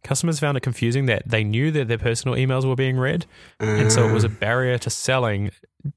Customers 0.03 0.37
found 0.39 0.55
it 0.55 0.59
confusing 0.61 1.07
that 1.07 1.23
they 1.27 1.43
knew 1.43 1.71
that 1.71 1.87
their 1.87 1.97
personal 1.97 2.37
emails 2.37 2.63
were 2.63 2.75
being 2.75 2.97
read, 2.99 3.25
and 3.59 3.91
so 3.91 4.07
it 4.07 4.11
was 4.11 4.23
a 4.23 4.27
Ah. 4.27 4.37
barrier 4.39 4.77
to 4.77 4.89
selling 4.91 5.49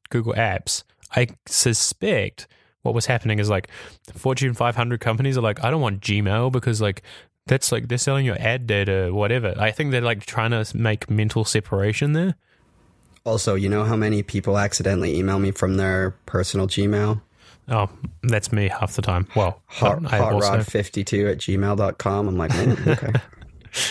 Google 0.09 0.33
Apps. 0.33 0.83
I 1.15 1.27
suspect 1.45 2.47
what 2.83 2.95
was 2.95 3.05
happening 3.05 3.39
is 3.39 3.51
like 3.51 3.69
Fortune 4.15 4.55
500 4.55 4.99
companies 5.01 5.37
are 5.37 5.43
like, 5.43 5.63
I 5.63 5.71
don't 5.71 5.83
want 5.83 6.01
Gmail 6.01 6.51
because 6.53 6.81
like 6.81 7.03
that's 7.49 7.73
like 7.73 7.89
they're 7.89 7.99
selling 7.99 8.25
your 8.25 8.37
ad 8.39 8.67
data, 8.67 9.11
whatever. 9.13 9.55
I 9.59 9.71
think 9.73 9.91
they're 9.91 10.01
like 10.01 10.25
trying 10.27 10.51
to 10.53 10.65
make 10.77 11.11
mental 11.11 11.45
separation 11.45 12.13
there. 12.13 12.37
also, 13.25 13.55
you 13.55 13.69
know 13.69 13.85
how 13.85 13.97
many 13.97 14.23
people 14.23 14.57
accidentally 14.59 15.19
email 15.19 15.39
me 15.39 15.51
from 15.51 15.77
their 15.77 16.13
personal 16.27 16.67
Gmail? 16.69 17.21
Oh, 17.71 17.91
that's 18.23 18.51
me 18.53 18.69
half 18.69 18.95
the 18.97 19.03
time. 19.03 19.27
Well, 19.37 19.61
Hot, 19.67 20.11
I 20.11 20.21
also, 20.21 20.59
hotrod52 20.59 21.31
at 21.33 21.39
gmail.com. 21.39 22.29
I'm 22.29 22.39
like, 22.39 22.51
"Mm, 22.53 22.87
okay. 22.87 23.13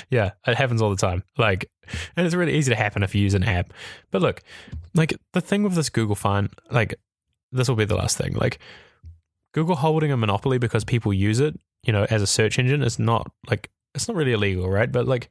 Yeah, 0.10 0.32
it 0.48 0.58
happens 0.58 0.82
all 0.82 0.90
the 0.90 0.96
time. 0.98 1.24
Like, 1.38 1.70
and 2.16 2.26
it's 2.26 2.34
really 2.34 2.56
easy 2.56 2.72
to 2.72 2.76
happen 2.76 3.04
if 3.04 3.14
you 3.14 3.22
use 3.22 3.36
an 3.36 3.44
app. 3.44 3.72
But 4.10 4.24
look, 4.24 4.42
like 4.96 5.14
the 5.34 5.40
thing 5.40 5.62
with 5.62 5.76
this 5.76 5.90
Google 5.92 6.16
Find, 6.16 6.50
like 6.72 6.96
this 7.52 7.70
will 7.70 7.76
be 7.76 7.86
the 7.86 7.96
last 7.96 8.18
thing. 8.18 8.34
Like 8.34 8.58
Google 9.54 9.76
holding 9.76 10.12
a 10.12 10.18
monopoly 10.18 10.58
because 10.58 10.84
people 10.84 11.14
use 11.14 11.40
it, 11.40 11.60
you 11.84 11.94
know, 11.94 12.06
as 12.10 12.22
a 12.22 12.28
search 12.28 12.60
engine 12.60 12.82
is 12.84 13.00
not 13.00 13.32
like 13.50 13.70
it's 13.96 14.08
not 14.08 14.16
really 14.18 14.34
illegal, 14.34 14.70
right? 14.70 14.92
But 14.92 15.08
like 15.08 15.30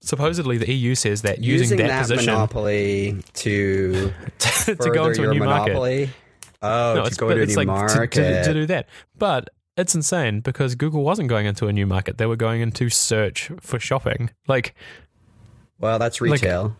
supposedly 0.00 0.56
the 0.58 0.72
EU 0.72 0.94
says 0.94 1.22
that 1.22 1.42
using, 1.42 1.78
that, 1.78 1.88
that 1.88 2.02
position 2.02 2.32
monopoly 2.32 3.22
to 3.34 4.12
to 4.38 4.74
go 4.94 5.08
into 5.08 5.28
a 5.28 5.32
new 5.32 5.40
market. 5.40 5.72
monopoly. 5.72 6.10
Oh, 6.62 6.94
No, 6.94 7.00
to 7.02 7.06
it's, 7.06 7.16
go 7.16 7.28
but 7.28 7.34
to 7.34 7.42
a 7.42 7.46
new 7.46 7.54
like 7.54 7.66
to- 7.66 7.72
market. 7.72 8.10
to, 8.12 8.44
to 8.44 8.52
do 8.54 8.66
that. 8.66 8.86
But 9.18 9.48
it's 9.76 9.94
insane 9.94 10.40
because 10.40 10.74
Google 10.74 11.02
wasn't 11.02 11.28
going 11.28 11.46
into 11.46 11.66
a 11.68 11.72
new 11.72 11.86
market; 11.86 12.18
they 12.18 12.26
were 12.26 12.36
going 12.36 12.60
into 12.60 12.88
search 12.90 13.50
for 13.60 13.78
shopping. 13.78 14.30
Like, 14.46 14.74
well, 15.78 15.98
that's 15.98 16.20
like- 16.20 16.32
retail. 16.32 16.76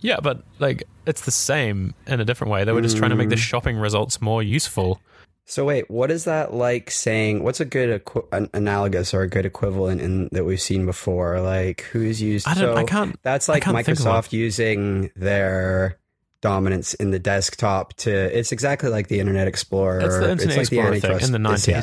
yeah, 0.00 0.18
but 0.22 0.44
like 0.58 0.82
it's 1.06 1.22
the 1.22 1.30
same 1.30 1.94
in 2.06 2.20
a 2.20 2.24
different 2.24 2.50
way. 2.50 2.64
They 2.64 2.72
were 2.72 2.80
just 2.80 2.96
trying 2.96 3.10
to 3.10 3.16
make 3.16 3.28
the 3.28 3.36
Mm. 3.36 3.40
shopping 3.40 3.76
results 3.76 4.20
more 4.20 4.42
useful. 4.42 5.00
So 5.44 5.64
wait, 5.64 5.90
what 5.90 6.10
is 6.10 6.24
that 6.24 6.54
like 6.54 6.90
saying? 6.90 7.42
What's 7.42 7.60
a 7.60 7.64
good 7.64 7.90
equi- 7.90 8.22
an 8.32 8.48
analogous 8.54 9.12
or 9.12 9.22
a 9.22 9.28
good 9.28 9.44
equivalent 9.44 10.00
in 10.00 10.28
that 10.32 10.44
we've 10.44 10.60
seen 10.60 10.86
before? 10.86 11.40
Like 11.40 11.82
who's 11.92 12.22
used? 12.22 12.46
I 12.48 12.54
don't. 12.54 12.74
so 12.74 12.76
I 12.76 12.84
can't. 12.84 13.16
That's 13.22 13.48
like 13.48 13.62
can't 13.62 13.76
think 13.84 13.98
of 13.98 14.04
one. 14.06 14.14
Microsoft 14.22 14.32
using 14.32 15.10
their 15.16 15.98
dominance 16.40 16.94
in 16.94 17.10
the 17.10 17.18
desktop 17.18 17.94
to. 17.94 18.10
It's 18.10 18.52
exactly 18.52 18.88
like 18.88 19.08
the 19.08 19.20
Internet 19.20 19.46
Explorer. 19.48 20.00
It's 20.00 20.18
the 20.18 20.30
Internet 20.30 20.56
like 20.56 20.58
Explorer 20.60 20.84
thing 20.86 20.94
antitrust- 21.10 21.26
in 21.34 21.42
the 21.42 21.50
it's- 21.52 21.68
yeah. 21.68 21.82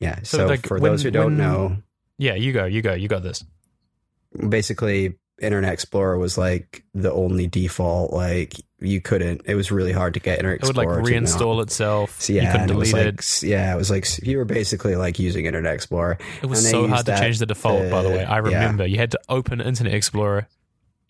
Yeah. 0.00 0.16
So, 0.24 0.38
So, 0.38 0.46
like, 0.46 0.66
for 0.66 0.78
when- 0.78 0.92
those 0.92 1.02
who 1.02 1.10
don't 1.10 1.26
when- 1.26 1.36
know, 1.38 1.76
Yeah, 2.18 2.34
you 2.34 2.52
go. 2.52 2.64
You 2.64 2.82
go. 2.82 2.94
You 2.94 3.08
got 3.08 3.22
this. 3.22 3.44
basically 4.48 5.14
Internet 5.40 5.72
Explorer 5.72 6.18
was 6.18 6.38
like 6.38 6.84
the 6.94 7.12
only 7.12 7.46
default. 7.46 8.12
Like 8.12 8.54
you 8.80 9.00
couldn't. 9.00 9.42
It 9.46 9.54
was 9.54 9.70
really 9.72 9.92
hard 9.92 10.14
to 10.14 10.20
get 10.20 10.38
Internet 10.38 10.60
Explorer. 10.60 10.84
It 10.84 10.86
would 10.86 10.96
like 10.96 10.98
Explorer. 11.00 11.20
to 11.20 11.20
not- 11.20 11.58
reinstall 11.58 11.62
itself. 11.62 12.20
So, 12.20 12.32
yeah, 12.32 12.42
you 12.42 12.46
couldn't 12.48 12.62
and 12.62 12.70
it 12.70 12.76
was 12.76 12.90
delete 12.90 13.06
like 13.06 13.14
it. 13.14 13.42
yeah, 13.42 13.74
it 13.74 13.76
was 13.76 13.90
like 13.90 14.06
you 14.26 14.38
were 14.38 14.44
basically 14.44 14.96
like 14.96 15.18
using 15.18 15.46
Internet 15.46 15.74
Explorer. 15.74 16.18
It 16.42 16.46
was 16.46 16.68
so 16.68 16.86
hard 16.88 17.06
to 17.06 17.18
change 17.18 17.38
the 17.38 17.46
default. 17.46 17.90
by 17.90 18.02
the 18.02 18.10
way, 18.10 18.24
I 18.24 18.36
yeah. 18.36 18.40
remember 18.40 18.86
you 18.86 18.98
had 18.98 19.10
to 19.12 19.20
open 19.28 19.60
Internet 19.60 19.94
Explorer 19.94 20.46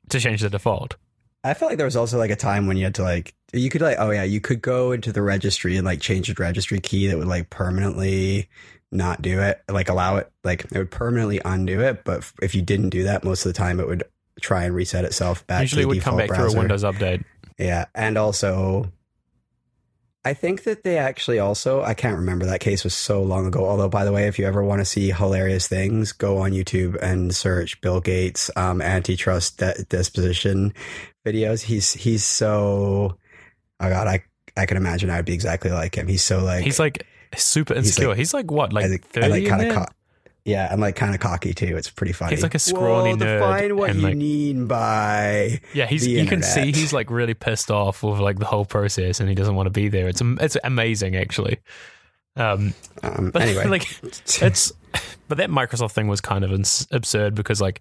to 0.08 0.20
change 0.20 0.40
the 0.40 0.50
default. 0.50 0.96
I 1.44 1.52
felt 1.52 1.70
like 1.70 1.76
there 1.76 1.86
was 1.86 1.96
also 1.96 2.16
like 2.18 2.30
a 2.30 2.36
time 2.36 2.66
when 2.66 2.78
you 2.78 2.84
had 2.84 2.94
to 2.94 3.02
like 3.02 3.34
you 3.52 3.68
could 3.68 3.82
like 3.82 3.98
oh 4.00 4.10
yeah 4.10 4.24
you 4.24 4.40
could 4.40 4.62
go 4.62 4.92
into 4.92 5.12
the 5.12 5.20
registry 5.22 5.76
and 5.76 5.84
like 5.84 6.00
change 6.00 6.28
the 6.28 6.42
registry 6.42 6.80
key 6.80 7.06
that 7.06 7.18
would 7.18 7.28
like 7.28 7.50
permanently 7.50 8.48
not 8.90 9.20
do 9.20 9.40
it 9.40 9.60
like 9.68 9.88
allow 9.88 10.16
it 10.16 10.30
like 10.42 10.64
it 10.64 10.78
would 10.78 10.90
permanently 10.90 11.40
undo 11.44 11.80
it 11.80 12.02
but 12.04 12.30
if 12.40 12.54
you 12.54 12.62
didn't 12.62 12.90
do 12.90 13.02
that 13.02 13.24
most 13.24 13.44
of 13.44 13.52
the 13.52 13.56
time 13.56 13.78
it 13.78 13.86
would 13.86 14.04
try 14.40 14.64
and 14.64 14.74
reset 14.74 15.04
itself 15.04 15.46
back 15.46 15.62
Usually, 15.62 15.82
to 15.82 15.88
would 15.88 16.00
come 16.02 16.16
back 16.16 16.26
through 16.28 16.36
a 16.36 16.38
browser. 16.38 16.58
Windows 16.58 16.82
update. 16.84 17.24
Yeah, 17.58 17.84
and 17.94 18.18
also, 18.18 18.90
I 20.24 20.32
think 20.34 20.64
that 20.64 20.82
they 20.84 20.96
actually 20.98 21.38
also 21.38 21.82
I 21.82 21.94
can't 21.94 22.16
remember 22.16 22.46
that 22.46 22.60
case 22.60 22.82
was 22.82 22.94
so 22.94 23.22
long 23.22 23.46
ago. 23.46 23.66
Although, 23.66 23.88
by 23.90 24.04
the 24.04 24.12
way, 24.12 24.26
if 24.26 24.38
you 24.38 24.46
ever 24.46 24.64
want 24.64 24.80
to 24.80 24.84
see 24.84 25.10
hilarious 25.10 25.68
things, 25.68 26.12
go 26.12 26.38
on 26.38 26.52
YouTube 26.52 26.96
and 27.02 27.34
search 27.34 27.80
Bill 27.80 28.00
Gates 28.00 28.50
um, 28.56 28.80
antitrust 28.80 29.58
de- 29.58 29.84
disposition 29.88 30.72
videos. 31.26 31.62
He's 31.62 31.92
he's 31.92 32.24
so 32.24 33.16
oh 33.80 33.88
god, 33.88 34.06
I 34.08 34.24
I 34.56 34.66
can 34.66 34.76
imagine 34.76 35.10
I 35.10 35.16
would 35.16 35.26
be 35.26 35.34
exactly 35.34 35.70
like 35.70 35.94
him. 35.96 36.08
He's 36.08 36.24
so 36.24 36.42
like 36.42 36.64
He's 36.64 36.78
like 36.78 37.06
super 37.36 37.74
He's 37.74 37.86
insecure. 37.88 38.08
like- 38.08 38.16
He's 38.18 38.32
like, 38.34 38.50
what, 38.50 38.72
like 38.72 39.04
I 39.16 39.26
like 39.26 39.46
kind 39.46 39.66
of 39.68 39.74
co- 39.74 39.92
yeah, 40.44 40.68
and 40.70 40.80
like 40.80 40.96
kind 40.96 41.14
of 41.14 41.20
cocky 41.20 41.54
too. 41.54 41.76
It's 41.76 41.88
pretty 41.90 42.12
funny. 42.12 42.34
He's 42.34 42.42
like 42.42 42.54
a 42.54 42.58
scrawny 42.58 43.10
Whoa, 43.12 43.16
nerd 43.16 43.38
Define 43.38 43.76
what 43.76 43.90
and, 43.90 44.00
you 44.00 44.06
like- 44.08 44.16
mean 44.16 44.66
by 44.66 45.60
Yeah, 45.72 45.86
he's. 45.86 46.02
the 46.04 46.10
You 46.10 46.26
can 46.26 46.42
see 46.42 46.70
he's 46.72 46.92
like 46.92 47.10
really 47.10 47.34
pissed 47.34 47.70
off 47.70 48.02
with 48.02 48.20
like 48.20 48.38
the 48.38 48.44
whole 48.44 48.64
process, 48.64 49.20
and 49.20 49.28
he 49.28 49.34
doesn't 49.34 49.54
want 49.54 49.66
to 49.66 49.70
be 49.70 49.88
there. 49.88 50.08
It's 50.08 50.20
it's 50.22 50.56
amazing 50.64 51.16
actually. 51.16 51.58
Um, 52.36 52.74
um, 53.02 53.30
but 53.32 53.42
anyway. 53.48 53.64
like 53.66 53.86
it's, 54.02 54.72
but 55.28 55.38
that 55.38 55.50
Microsoft 55.50 55.92
thing 55.92 56.08
was 56.08 56.20
kind 56.20 56.44
of 56.44 56.52
ins- 56.52 56.86
absurd 56.90 57.34
because 57.34 57.60
like 57.60 57.80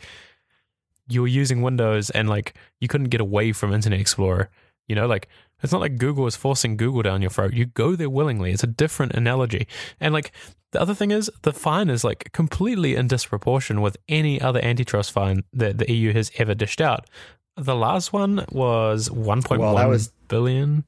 you 1.10 1.22
were 1.22 1.28
using 1.28 1.62
Windows 1.64 2.10
and 2.12 2.30
like 2.30 2.54
you 2.80 2.88
couldn't 2.88 3.10
get 3.10 3.20
away 3.20 3.52
from 3.52 3.74
Internet 3.74 4.00
Explorer. 4.00 4.50
You 4.88 4.96
know, 4.96 5.08
like 5.08 5.28
it's 5.62 5.72
not 5.72 5.82
like 5.82 5.98
Google 5.98 6.28
is 6.28 6.36
forcing 6.36 6.76
Google 6.78 7.02
down 7.04 7.22
your 7.22 7.32
throat. 7.32 7.54
You 7.54 7.66
go 7.68 7.96
there 7.96 8.10
willingly. 8.10 8.52
It's 8.52 8.64
a 8.64 8.68
different 8.68 9.14
analogy. 9.14 9.68
And 10.00 10.14
like 10.14 10.32
the 10.72 10.82
other 10.82 10.94
thing 10.94 11.12
is 11.12 11.32
the 11.44 11.54
fine 11.54 11.90
is 11.90 12.04
like 12.04 12.32
completely 12.34 12.96
in 12.96 13.08
disproportion 13.08 13.80
with 13.82 13.96
any 14.10 14.42
other 14.42 14.60
antitrust 14.64 15.12
fine 15.12 15.44
that 15.54 15.78
the 15.78 15.92
EU 15.92 16.12
has 16.14 16.32
ever 16.38 16.54
dished 16.54 16.82
out. 16.82 17.10
The 17.56 17.76
last 17.76 18.12
one 18.12 18.46
was 18.52 19.10
one 19.12 19.42
point 19.44 19.62
Well, 19.62 19.76
that 19.76 19.84
one 19.84 19.92
was- 19.92 20.12
billion. 20.28 20.84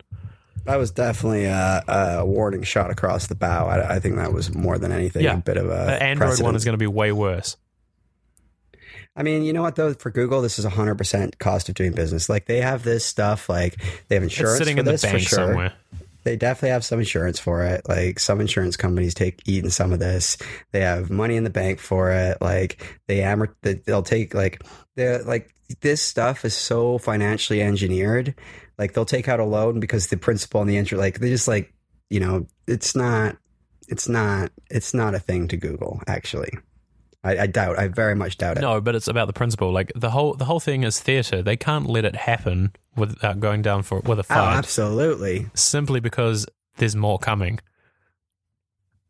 That 0.66 0.78
was 0.78 0.90
definitely 0.90 1.46
a, 1.46 1.84
a 1.88 2.26
warning 2.26 2.64
shot 2.64 2.90
across 2.90 3.28
the 3.28 3.36
bow. 3.36 3.68
I, 3.68 3.98
I 3.98 4.00
think 4.00 4.16
that 4.16 4.34
was 4.34 4.52
more 4.56 4.80
than 4.80 4.92
anything 4.92 5.24
Yeah. 5.24 5.36
a 5.36 5.38
bit 5.38 5.58
of 5.58 5.66
a 5.68 5.68
The 5.86 6.02
Android 6.02 6.20
one 6.20 6.28
precedent. 6.30 6.56
is 6.56 6.66
going 6.66 6.74
to 6.74 6.78
be 6.80 6.88
way 6.88 7.12
worse. 7.12 7.56
I 9.16 9.24
mean, 9.24 9.44
you 9.44 9.54
know 9.54 9.62
what 9.62 9.76
though? 9.76 9.94
For 9.94 10.10
Google, 10.10 10.42
this 10.42 10.60
is 10.60 10.66
hundred 10.66 10.96
percent 10.98 11.40
cost 11.40 11.70
of 11.70 11.76
doing 11.76 11.94
business. 11.94 12.30
Like 12.30 12.46
they 12.46 12.62
have 12.62 12.84
this 12.84 13.06
stuff. 13.06 13.48
Like 13.50 13.76
they 14.08 14.16
have 14.16 14.24
insurance 14.24 14.60
it's 14.60 14.68
sitting 14.68 14.76
for 14.76 14.90
in 14.90 14.96
the 14.96 15.02
bank 15.02 15.20
sure. 15.22 15.48
somewhere. 15.48 15.74
They 16.24 16.36
definitely 16.36 16.72
have 16.72 16.84
some 16.84 17.00
insurance 17.00 17.40
for 17.40 17.64
it. 17.64 17.88
Like 17.88 18.20
some 18.20 18.42
insurance 18.42 18.76
companies 18.76 19.14
take 19.14 19.42
eating 19.46 19.70
some 19.70 19.94
of 19.94 20.00
this. 20.00 20.38
They 20.72 20.82
have 20.82 21.12
money 21.12 21.36
in 21.36 21.44
the 21.44 21.50
bank 21.52 21.80
for 21.80 22.12
it. 22.12 22.40
Like 22.42 23.00
they 23.08 23.22
they- 23.62 23.74
they'll 23.86 24.04
take 24.04 24.34
like 24.34 24.64
they 24.96 25.22
like 25.22 25.54
this 25.82 26.02
stuff 26.02 26.44
is 26.44 26.56
so 26.56 26.98
financially 26.98 27.62
engineered. 27.62 28.36
Like 28.78 28.94
they'll 28.94 29.06
take 29.06 29.30
out 29.30 29.40
a 29.40 29.46
loan 29.46 29.80
because 29.80 30.08
the 30.08 30.18
principal 30.18 30.62
and 30.62 30.70
the 30.70 30.78
interest, 30.78 31.00
like 31.00 31.20
they 31.20 31.30
just 31.30 31.48
like 31.48 31.72
you 32.10 32.20
know, 32.20 32.46
it's 32.68 32.96
not, 32.96 33.38
it's 33.88 34.08
not, 34.08 34.52
it's 34.70 34.94
not 34.94 35.16
a 35.16 35.20
thing 35.20 35.48
to 35.50 35.58
Google. 35.58 36.02
Actually, 36.08 36.52
I, 37.26 37.40
I 37.40 37.48
doubt. 37.48 37.80
I 37.80 37.88
very 37.88 38.16
much 38.16 38.38
doubt 38.38 38.58
it. 38.58 38.62
No, 38.62 38.80
but 38.80 38.96
it's 38.96 39.08
about 39.08 39.26
the 39.26 39.34
principle. 39.34 39.72
Like 39.72 39.92
the 39.96 40.12
whole 40.12 40.36
the 40.36 40.46
whole 40.46 40.60
thing 40.60 40.84
is 40.84 41.00
theater. 41.00 41.42
They 41.42 41.58
can't 41.58 41.88
let 41.88 42.06
it 42.06 42.16
happen 42.16 42.74
without 42.96 43.40
going 43.40 43.64
down 43.64 43.82
for 43.84 44.00
with 44.02 44.20
a 44.20 44.22
oh, 44.22 44.24
fight 44.24 44.58
absolutely. 44.58 45.48
simply 45.56 46.00
because 46.00 46.46
there's 46.78 46.96
more 46.96 47.18
coming. 47.18 47.60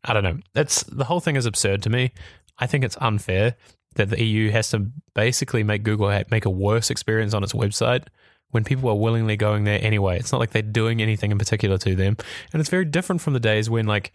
I 0.02 0.14
don't 0.14 0.24
know. 0.24 0.38
It's 0.54 0.82
the 0.84 1.04
whole 1.04 1.20
thing 1.20 1.36
is 1.36 1.46
absurd 1.46 1.82
to 1.82 1.90
me. 1.90 2.12
I 2.58 2.66
think 2.66 2.84
it's 2.84 2.96
unfair 3.00 3.56
that 3.96 4.10
the 4.10 4.22
EU 4.22 4.50
has 4.50 4.70
to 4.70 4.90
basically 5.14 5.62
make 5.62 5.82
Google 5.82 6.08
make 6.30 6.46
a 6.46 6.50
worse 6.50 6.90
experience 6.90 7.34
on 7.34 7.42
its 7.42 7.52
website 7.52 8.06
when 8.50 8.64
people 8.64 8.88
are 8.88 8.94
willingly 8.94 9.36
going 9.36 9.64
there 9.64 9.78
anyway. 9.82 10.18
It's 10.18 10.32
not 10.32 10.38
like 10.38 10.50
they're 10.50 10.62
doing 10.62 11.02
anything 11.02 11.32
in 11.32 11.38
particular 11.38 11.76
to 11.78 11.94
them. 11.94 12.16
And 12.52 12.60
it's 12.60 12.70
very 12.70 12.84
different 12.84 13.20
from 13.20 13.34
the 13.34 13.40
days 13.40 13.68
when, 13.68 13.86
like, 13.86 14.12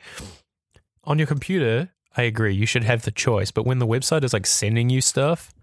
on 1.03 1.17
your 1.17 1.27
computer, 1.27 1.89
I 2.17 2.23
agree, 2.23 2.53
you 2.53 2.65
should 2.65 2.83
have 2.83 3.03
the 3.03 3.11
choice. 3.11 3.51
But 3.51 3.65
when 3.65 3.79
the 3.79 3.87
website 3.87 4.23
is 4.23 4.33
like 4.33 4.45
sending 4.45 4.89
you 4.89 5.01
stuff, 5.01 5.53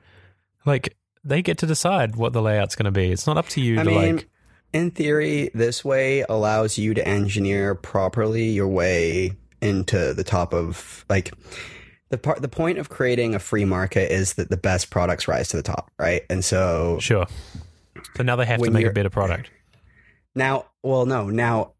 like, 0.64 0.96
they 1.24 1.42
get 1.42 1.58
to 1.58 1.66
decide 1.66 2.16
what 2.16 2.32
the 2.32 2.40
layout's 2.40 2.74
going 2.74 2.84
to 2.84 2.90
be. 2.90 3.10
It's 3.10 3.26
not 3.26 3.36
up 3.36 3.48
to 3.48 3.60
you 3.60 3.80
I 3.80 3.84
to, 3.84 3.90
mean, 3.90 4.16
like, 4.16 4.28
in 4.72 4.90
theory, 4.90 5.50
this 5.54 5.84
way 5.84 6.24
allows 6.28 6.78
you 6.78 6.94
to 6.94 7.06
engineer 7.06 7.74
properly 7.74 8.48
your 8.48 8.68
way 8.68 9.32
into 9.60 10.14
the 10.14 10.24
top 10.24 10.54
of 10.54 11.04
like 11.08 11.32
the 12.10 12.18
part. 12.18 12.40
The 12.40 12.48
point 12.48 12.78
of 12.78 12.88
creating 12.88 13.34
a 13.34 13.38
free 13.38 13.64
market 13.64 14.12
is 14.12 14.34
that 14.34 14.50
the 14.50 14.56
best 14.56 14.90
products 14.90 15.26
rise 15.26 15.48
to 15.48 15.56
the 15.56 15.62
top, 15.62 15.90
right? 15.98 16.22
And 16.30 16.44
so 16.44 16.98
sure. 17.00 17.26
So 18.16 18.22
now 18.22 18.36
they 18.36 18.46
have 18.46 18.60
to 18.62 18.70
make 18.70 18.86
a 18.86 18.92
better 18.92 19.10
product. 19.10 19.50
now, 20.34 20.66
well, 20.82 21.06
no, 21.06 21.28
now, 21.28 21.72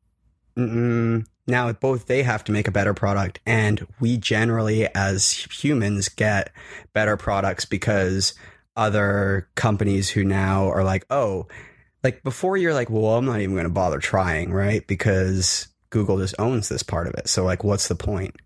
mm, 0.57 1.25
now 1.49 1.73
both 1.73 2.07
they 2.07 2.23
have 2.23 2.45
to 2.45 2.53
make 2.53 2.69
a 2.69 2.73
better 2.73 2.95
product, 2.95 3.41
and 3.47 3.87
we 4.01 4.17
generally, 4.19 4.87
as 4.95 5.33
humans, 5.33 6.09
get 6.09 6.53
better 6.93 7.17
products 7.17 7.65
because 7.65 8.35
other 8.77 9.49
companies 9.57 10.11
who 10.11 10.23
now 10.25 10.69
are 10.69 10.85
like, 10.85 11.05
oh, 11.11 11.49
like 12.05 12.23
before 12.23 12.57
you're 12.57 12.75
like, 12.75 12.91
well, 12.91 13.17
I'm 13.17 13.25
not 13.25 13.41
even 13.41 13.55
going 13.55 13.65
to 13.65 13.71
bother 13.71 13.99
trying, 13.99 14.53
right? 14.53 14.87
Because 14.87 15.69
Google 15.91 16.19
just 16.19 16.35
owns 16.39 16.69
this 16.69 16.83
part 16.83 17.07
of 17.07 17.15
it. 17.15 17.29
So, 17.29 17.45
like, 17.45 17.65
what's 17.65 17.89
the 17.89 17.97
point? 17.97 18.37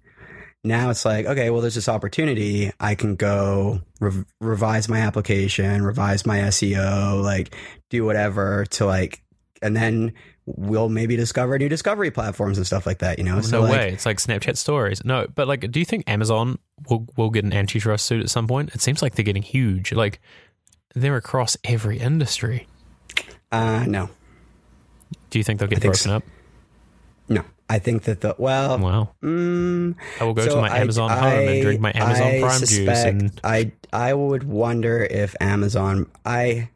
Now 0.65 0.91
it's 0.91 1.05
like, 1.05 1.27
okay, 1.27 1.51
well, 1.51 1.61
there's 1.61 1.75
this 1.75 1.89
opportunity. 1.89 2.71
I 2.79 2.95
can 2.95 3.17
go 3.17 3.81
rev- 4.01 4.25
revise 4.41 4.89
my 4.89 5.01
application, 5.01 5.83
revise 5.83 6.25
my 6.25 6.39
SEO, 6.39 7.23
like 7.23 7.55
do 7.91 8.05
whatever 8.05 8.65
to 8.67 8.87
like, 8.87 9.23
and 9.61 9.77
then 9.77 10.15
we'll 10.57 10.89
maybe 10.89 11.17
discover 11.17 11.59
new 11.59 11.69
discovery 11.69 12.11
platforms 12.11 12.57
and 12.59 12.67
stuff 12.67 12.87
like 12.87 12.99
that, 12.99 13.19
you 13.19 13.25
know? 13.25 13.37
no 13.37 13.41
so, 13.41 13.61
like, 13.63 13.73
way. 13.73 13.93
It's 13.93 14.07
like 14.07 14.19
Snapchat 14.19 14.57
stories. 14.57 15.05
No, 15.05 15.27
but 15.35 15.49
like, 15.49 15.71
do 15.71 15.79
you 15.81 15.85
think 15.87 16.05
Amazon 16.09 16.59
will 16.89 17.07
will 17.17 17.31
get 17.31 17.45
an 17.45 17.53
antitrust 17.53 18.07
suit 18.07 18.23
at 18.23 18.31
some 18.31 18.47
point? 18.47 18.75
It 18.75 18.81
seems 18.81 19.03
like 19.03 19.15
they're 19.15 19.25
getting 19.25 19.43
huge. 19.43 19.93
Like, 19.93 20.21
they're 20.95 21.17
across 21.17 21.57
every 21.65 21.99
industry. 21.99 22.67
Uh, 23.51 23.85
no, 23.87 24.09
Do 25.31 25.39
you 25.39 25.45
think 25.45 25.61
they'll 25.61 25.69
get 25.69 25.81
broken 25.81 25.97
so. 25.99 26.17
up? 26.17 26.23
no. 27.29 27.45
I 27.71 27.79
think 27.79 28.03
that 28.03 28.21
the, 28.21 28.35
well, 28.37 28.79
Wow. 28.79 29.09
mm, 29.23 29.95
I 30.21 30.25
will 30.25 30.35
go 30.35 30.45
So 30.47 30.57
to 30.57 30.61
my 30.61 30.69
I- 30.69 30.81
Amazon 30.81 31.09
home 31.11 31.23
and 31.49 31.63
drink 31.63 31.81
my 31.81 31.91
Amazon 31.95 32.27
I 32.27 32.41
Prime 32.41 32.61
juice 32.61 33.05
and 33.05 33.41
I 33.43 33.73
I 33.95 34.13
would 34.13 34.45
wonder 34.45 35.03
if 35.03 35.35
Amazon 35.41 36.07
I 36.27 36.69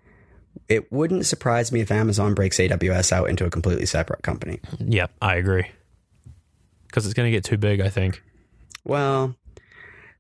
it 0.68 0.90
wouldn't 0.92 1.26
surprise 1.26 1.70
me 1.73 1.80
if 1.80 1.90
Amazon 1.90 2.35
breaks 2.35 2.58
AWS 2.58 3.12
out 3.12 3.28
into 3.28 3.44
a 3.44 3.50
completely 3.50 3.87
separate 3.87 4.23
company. 4.23 4.61
yeah, 4.78 5.06
I 5.23 5.37
agree. 5.37 5.66
Because 6.87 7.04
it's 7.04 7.14
going 7.14 7.26
to 7.26 7.30
get 7.30 7.44
too 7.44 7.58
big, 7.58 7.80
I 7.80 7.88
think. 7.88 8.23
Well, 8.85 9.37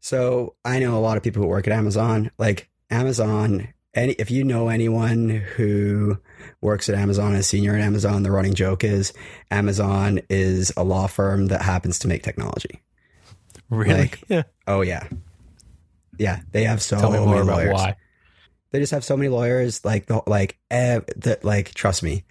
so 0.00 0.54
I 0.64 0.78
know 0.78 0.96
a 0.96 1.00
lot 1.00 1.16
of 1.16 1.22
people 1.22 1.42
who 1.42 1.48
work 1.48 1.66
at 1.66 1.72
Amazon. 1.72 2.30
Like 2.38 2.68
Amazon, 2.90 3.68
any 3.94 4.12
if 4.14 4.30
you 4.30 4.44
know 4.44 4.68
anyone 4.68 5.28
who 5.28 6.18
works 6.60 6.88
at 6.88 6.94
Amazon 6.96 7.34
as 7.34 7.46
senior 7.46 7.74
at 7.74 7.80
Amazon, 7.80 8.22
the 8.22 8.30
running 8.30 8.54
joke 8.54 8.84
is 8.84 9.12
Amazon 9.50 10.20
is 10.28 10.72
a 10.76 10.84
law 10.84 11.06
firm 11.06 11.46
that 11.46 11.62
happens 11.62 11.98
to 12.00 12.08
make 12.08 12.22
technology. 12.22 12.82
Really? 13.70 13.94
Like, 13.94 14.22
yeah. 14.28 14.42
Oh 14.66 14.82
yeah. 14.82 15.08
Yeah, 16.18 16.40
they 16.52 16.64
have 16.64 16.82
so 16.82 16.98
Tell 16.98 17.10
me 17.10 17.18
more 17.18 17.36
many 17.36 17.40
about 17.42 17.56
lawyers. 17.56 17.72
why. 17.74 17.96
They 18.72 18.78
just 18.80 18.92
have 18.92 19.04
so 19.04 19.16
many 19.16 19.28
lawyers 19.28 19.84
like 19.84 20.06
the 20.06 20.22
like 20.26 20.58
ev- 20.70 21.06
that 21.16 21.44
like 21.44 21.74
trust 21.74 22.02
me. 22.02 22.24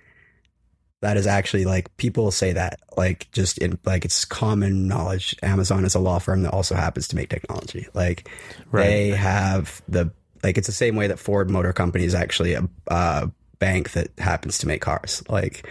That 1.02 1.18
is 1.18 1.28
actually 1.28 1.66
like 1.66 1.96
people 1.98 2.32
say 2.32 2.54
that 2.54 2.80
like 2.98 3.30
just 3.32 3.60
in 3.60 3.78
like 3.86 4.06
it's 4.06 4.26
common 4.26 4.88
knowledge. 4.88 5.36
Amazon 5.44 5.86
is 5.86 5.94
a 5.94 6.00
law 6.00 6.18
firm 6.20 6.42
that 6.44 6.54
also 6.54 6.74
happens 6.76 7.08
to 7.10 7.16
make 7.16 7.30
technology. 7.30 7.88
Like 7.94 8.28
Right. 8.72 8.86
they 8.86 9.10
have 9.10 9.82
the 9.88 10.12
like 10.44 10.58
it's 10.58 10.68
the 10.68 10.74
same 10.74 10.96
way 10.96 11.08
that 11.08 11.20
ford 11.20 11.50
motor 11.50 11.74
company 11.74 12.06
is 12.06 12.16
actually 12.16 12.54
a, 12.54 12.68
a 12.88 13.30
bank 13.60 13.92
that 13.92 14.10
happens 14.18 14.58
to 14.60 14.68
make 14.68 14.82
cars. 14.82 15.22
Like 15.30 15.68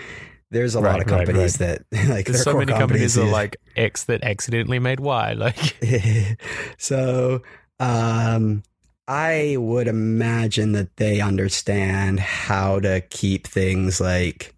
there's 0.51 0.77
a 0.77 0.81
lot 0.81 0.91
Right, 0.91 1.01
of 1.03 1.11
right, 1.11 1.27
companies 1.27 1.59
that 1.59 1.83
like 2.09 2.27
There's 2.27 2.43
so 2.45 2.57
many 2.57 2.73
companies 2.73 3.15
that 3.15 3.23
are 3.25 3.27
like 3.31 3.57
X 3.77 4.05
that 4.05 4.23
accidentally 4.23 4.79
made 4.79 5.01
Y. 5.01 5.33
Like, 5.33 5.77
so 6.79 7.43
um 7.81 8.63
I 9.07 9.57
would 9.59 9.87
imagine 9.87 10.73
that 10.73 10.97
they 10.97 11.21
understand 11.21 12.21
how 12.21 12.81
to 12.81 13.01
keep 13.03 13.47
things 13.47 14.01
like 14.01 14.55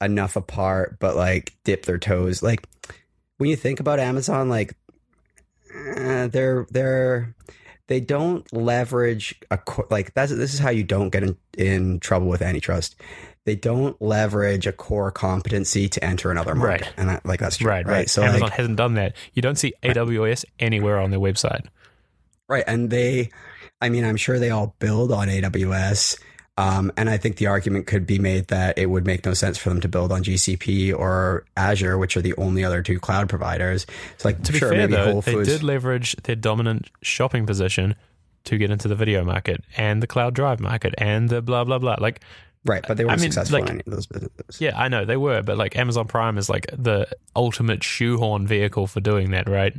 enough 0.00 0.36
apart, 0.36 0.96
but 0.98 1.14
like 1.16 1.54
dip 1.64 1.84
their 1.86 1.98
toes. 1.98 2.42
Like 2.42 2.66
when 3.38 3.50
you 3.50 3.56
think 3.56 3.78
about 3.80 4.00
Amazon, 4.00 4.48
like 4.48 4.74
uh, 5.96 6.26
they're 6.28 6.66
they're 6.70 7.34
they 7.86 8.00
don't 8.00 8.50
leverage 8.52 9.38
a 9.50 9.58
co- 9.58 9.86
like 9.90 10.12
that's 10.14 10.32
this 10.34 10.52
is 10.54 10.58
how 10.58 10.70
you 10.70 10.82
don't 10.82 11.10
get 11.10 11.22
in, 11.22 11.36
in 11.56 12.00
trouble 12.00 12.26
with 12.28 12.42
antitrust. 12.42 12.96
They 13.46 13.54
don't 13.56 14.00
leverage 14.02 14.66
a 14.66 14.72
core 14.72 15.10
competency 15.10 15.88
to 15.88 16.04
enter 16.04 16.30
another 16.30 16.54
market, 16.54 16.82
Right. 16.86 16.94
and 16.96 17.08
that, 17.08 17.24
like 17.24 17.40
that's 17.40 17.56
true, 17.56 17.68
right, 17.70 17.86
right? 17.86 17.92
right. 17.92 18.10
So 18.10 18.22
Amazon 18.22 18.40
like, 18.42 18.52
hasn't 18.52 18.76
done 18.76 18.94
that. 18.94 19.16
You 19.32 19.40
don't 19.42 19.56
see 19.56 19.72
AWS 19.82 20.44
anywhere 20.58 20.98
on 20.98 21.10
their 21.10 21.20
website. 21.20 21.66
Right. 22.50 22.64
And 22.66 22.90
they, 22.90 23.30
I 23.80 23.88
mean, 23.88 24.04
I'm 24.04 24.16
sure 24.16 24.38
they 24.38 24.50
all 24.50 24.74
build 24.80 25.12
on 25.12 25.28
AWS. 25.28 26.20
Um, 26.58 26.92
and 26.98 27.08
I 27.08 27.16
think 27.16 27.36
the 27.36 27.46
argument 27.46 27.86
could 27.86 28.06
be 28.06 28.18
made 28.18 28.48
that 28.48 28.76
it 28.76 28.86
would 28.86 29.06
make 29.06 29.24
no 29.24 29.32
sense 29.32 29.56
for 29.56 29.70
them 29.70 29.80
to 29.80 29.88
build 29.88 30.12
on 30.12 30.22
GCP 30.22 30.92
or 30.94 31.46
Azure, 31.56 31.96
which 31.96 32.16
are 32.16 32.20
the 32.20 32.34
only 32.36 32.64
other 32.64 32.82
two 32.82 32.98
cloud 32.98 33.30
providers. 33.30 33.86
It's 34.12 34.24
like, 34.26 34.42
To 34.42 34.52
be 34.52 34.58
sure, 34.58 34.70
fair, 34.70 34.88
maybe 34.88 34.92
though, 34.94 35.20
they 35.22 35.42
did 35.42 35.62
leverage 35.62 36.16
their 36.24 36.36
dominant 36.36 36.90
shopping 37.02 37.46
position 37.46 37.94
to 38.44 38.58
get 38.58 38.70
into 38.70 38.88
the 38.88 38.94
video 38.94 39.24
market 39.24 39.62
and 39.76 40.02
the 40.02 40.06
cloud 40.06 40.34
drive 40.34 40.60
market 40.60 40.94
and 40.98 41.28
the 41.30 41.40
blah 41.40 41.64
blah 41.64 41.78
blah. 41.78 41.96
Like, 41.98 42.20
right. 42.64 42.84
But 42.86 42.96
they 42.96 43.04
weren't 43.04 43.18
I 43.20 43.22
mean, 43.22 43.32
successful 43.32 43.60
like- 43.60 43.68
in 43.68 43.76
any 43.76 43.82
of 43.86 43.92
those 43.92 44.06
businesses. 44.06 44.60
yeah, 44.60 44.78
I 44.78 44.88
know 44.88 45.04
they 45.04 45.16
were, 45.16 45.42
but 45.42 45.56
like 45.58 45.76
Amazon 45.76 46.06
Prime 46.06 46.38
is 46.38 46.48
like 46.50 46.66
the 46.76 47.06
ultimate 47.36 47.82
shoehorn 47.84 48.46
vehicle 48.46 48.86
for 48.86 49.00
doing 49.00 49.30
that, 49.30 49.48
right? 49.48 49.74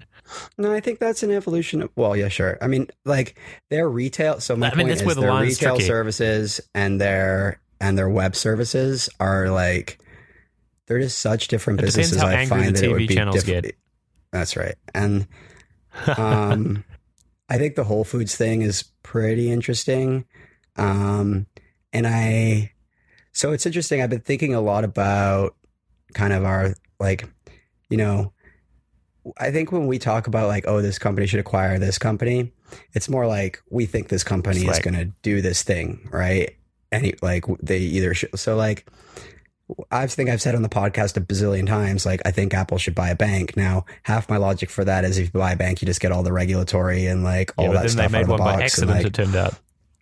No, 0.57 0.73
I 0.73 0.79
think 0.79 0.99
that's 0.99 1.23
an 1.23 1.31
evolution 1.31 1.81
of, 1.81 1.89
well, 1.95 2.15
yeah, 2.15 2.29
sure. 2.29 2.57
I 2.61 2.67
mean, 2.67 2.87
like 3.05 3.37
their 3.69 3.89
retail. 3.89 4.39
So 4.39 4.55
my 4.55 4.67
I 4.67 4.75
mean, 4.75 4.87
point 4.87 5.01
is 5.01 5.03
the 5.15 5.21
their 5.21 5.33
retail 5.41 5.75
tricky. 5.75 5.87
services 5.87 6.61
and 6.73 7.01
their, 7.01 7.59
and 7.81 7.97
their 7.97 8.09
web 8.09 8.35
services 8.35 9.09
are 9.19 9.49
like, 9.49 9.99
they're 10.87 10.99
just 10.99 11.19
such 11.19 11.47
different 11.47 11.79
It 11.81 11.87
depends 11.87 12.11
businesses. 12.11 12.21
how 12.21 12.27
I 12.29 12.33
angry 12.41 12.57
find 12.63 12.75
the 12.75 12.79
that 12.81 12.85
it 12.85 12.89
TV 12.89 12.91
would 12.93 13.07
be 13.07 13.15
channels 13.15 13.43
diff- 13.43 13.63
get. 13.63 13.75
That's 14.31 14.55
right. 14.55 14.75
And 14.93 15.27
um, 16.17 16.83
I 17.49 17.57
think 17.57 17.75
the 17.75 17.83
Whole 17.83 18.03
Foods 18.03 18.35
thing 18.35 18.61
is 18.61 18.85
pretty 19.03 19.51
interesting. 19.51 20.25
Um, 20.77 21.47
and 21.93 22.07
I, 22.07 22.71
so 23.33 23.51
it's 23.51 23.65
interesting. 23.65 24.01
I've 24.01 24.09
been 24.09 24.19
thinking 24.21 24.53
a 24.53 24.61
lot 24.61 24.83
about 24.83 25.55
kind 26.13 26.33
of 26.33 26.43
our, 26.43 26.73
like, 26.99 27.27
you 27.89 27.97
know, 27.97 28.33
I 29.37 29.51
think 29.51 29.71
when 29.71 29.87
we 29.87 29.99
talk 29.99 30.27
about 30.27 30.47
like, 30.47 30.65
oh, 30.67 30.81
this 30.81 30.97
company 30.97 31.27
should 31.27 31.39
acquire 31.39 31.77
this 31.77 31.97
company, 31.97 32.51
it's 32.93 33.09
more 33.09 33.27
like 33.27 33.61
we 33.69 33.85
think 33.85 34.09
this 34.09 34.23
company 34.23 34.65
is 34.65 34.79
going 34.79 34.95
to 34.95 35.05
do 35.21 35.41
this 35.41 35.63
thing, 35.63 36.07
right? 36.11 36.55
Any 36.91 37.13
like 37.21 37.45
they 37.61 37.79
either 37.79 38.13
should. 38.13 38.37
So 38.39 38.55
like, 38.55 38.87
I 39.89 40.07
think 40.07 40.29
I've 40.29 40.41
said 40.41 40.55
on 40.55 40.61
the 40.61 40.69
podcast 40.69 41.15
a 41.17 41.21
bazillion 41.21 41.67
times, 41.67 42.05
like 42.05 42.21
I 42.25 42.31
think 42.31 42.53
Apple 42.53 42.77
should 42.77 42.95
buy 42.95 43.09
a 43.09 43.15
bank. 43.15 43.55
Now, 43.55 43.85
half 44.03 44.29
my 44.29 44.37
logic 44.37 44.69
for 44.69 44.83
that 44.83 45.05
is 45.05 45.17
if 45.17 45.25
you 45.25 45.39
buy 45.39 45.53
a 45.53 45.55
bank, 45.55 45.81
you 45.81 45.85
just 45.85 46.01
get 46.01 46.11
all 46.11 46.23
the 46.23 46.33
regulatory 46.33 47.05
and 47.05 47.23
like 47.23 47.53
all 47.57 47.67
yeah, 47.67 47.73
that 47.73 47.79
then 47.81 47.89
stuff 47.89 47.97
they 47.97 48.05
out 48.05 48.11
made 48.11 48.21
of 48.21 48.27
the 48.27 48.31
one 48.33 48.39
by 48.39 48.53
box. 48.53 48.63
accident. 48.63 48.97
and, 48.97 49.05
it 49.07 49.13
turned 49.13 49.35
out, 49.35 49.53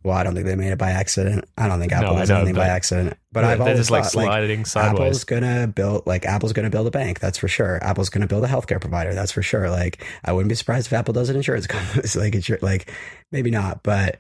well, 0.04 0.16
I 0.16 0.24
don't 0.24 0.34
think 0.34 0.46
they 0.46 0.56
made 0.56 0.72
it 0.72 0.78
by 0.78 0.92
accident. 0.92 1.46
I 1.58 1.68
don't 1.68 1.80
think 1.80 1.92
Apple 1.92 2.12
No, 2.12 2.16
I 2.16 2.20
does 2.20 2.30
know, 2.30 2.38
anything 2.38 2.56
by 2.56 2.68
accident. 2.68 3.18
But 3.32 3.44
Yeah, 3.44 3.50
I've 3.50 3.62
always 3.62 3.78
just 3.78 3.92
like 3.92 4.04
thought, 4.04 4.16
like, 4.16 4.26
sliding 4.28 4.66
Apple's 4.76 5.24
gonna 5.26 5.68
build 5.68 6.08
like 6.08 6.26
Apple's 6.26 6.54
gonna 6.54 6.70
build 6.70 6.88
a 6.88 6.92
bank. 6.92 7.20
That's 7.20 7.38
for 7.38 7.48
sure. 7.50 7.84
Apple's 7.84 8.10
gonna 8.10 8.28
build 8.28 8.46
a 8.46 8.48
healthcare 8.48 8.80
provider. 8.80 9.14
That's 9.14 9.32
for 9.32 9.42
sure. 9.42 9.70
Like 9.70 10.04
I 10.24 10.32
wouldn't 10.32 10.50
be 10.50 10.56
surprised 10.56 10.88
if 10.88 10.94
Apple 10.94 11.14
does 11.14 11.30
an 11.30 11.36
insurance 11.36 11.68
company. 11.68 12.02
It's 12.04 12.16
like 12.16 12.34
insur- 12.34 12.62
like 12.62 12.92
maybe 13.32 13.52
not, 13.52 13.84
but 13.84 14.20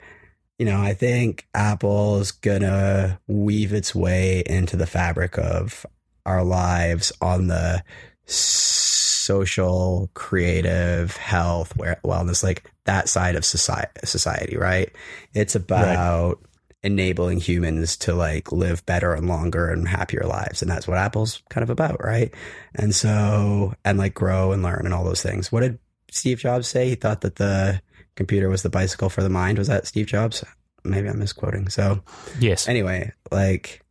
you 0.57 0.65
know 0.65 0.81
I 0.81 0.93
think 0.93 1.47
Apple's 1.55 2.31
gonna 2.31 3.19
weave 3.27 3.73
its 3.73 3.95
way 3.95 4.43
into 4.45 4.75
the 4.75 4.87
fabric 4.87 5.37
of 5.37 5.85
our 6.25 6.43
lives 6.43 7.13
on 7.21 7.47
the 7.47 7.83
social, 8.25 10.09
creative, 10.13 11.15
health, 11.17 11.75
wellness, 11.77 12.43
like 12.43 12.69
that 12.89 13.07
side 13.07 13.35
of 13.35 13.45
society. 13.45 13.91
Society, 14.03 14.57
right? 14.57 14.91
It's 15.33 15.55
about 15.55 16.39
enabling 16.81 17.39
humans 17.39 17.97
to 17.97 18.13
like 18.13 18.51
live 18.51 18.85
better 18.85 19.13
and 19.13 19.27
longer 19.27 19.69
and 19.69 19.85
happier 19.85 20.23
lives 20.23 20.61
and 20.61 20.71
that's 20.71 20.87
what 20.87 20.97
apple's 20.97 21.43
kind 21.49 21.61
of 21.61 21.69
about 21.69 22.01
right 22.01 22.33
and 22.73 22.95
so 22.95 23.73
and 23.83 23.97
like 23.97 24.13
grow 24.13 24.53
and 24.53 24.63
learn 24.63 24.85
and 24.85 24.93
all 24.93 25.03
those 25.03 25.21
things 25.21 25.51
what 25.51 25.59
did 25.59 25.77
steve 26.09 26.39
jobs 26.39 26.69
say 26.69 26.87
he 26.87 26.95
thought 26.95 27.19
that 27.19 27.35
the 27.35 27.81
computer 28.15 28.47
was 28.47 28.63
the 28.63 28.69
bicycle 28.69 29.09
for 29.09 29.21
the 29.21 29.27
mind 29.27 29.57
was 29.57 29.67
that 29.67 29.85
steve 29.85 30.07
jobs 30.07 30.41
maybe 30.83 31.07
I'm 31.07 31.19
misquoting. 31.19 31.69
So 31.69 32.01
Yes. 32.39 32.67
anyway, 32.67 33.11
like, 33.31 33.81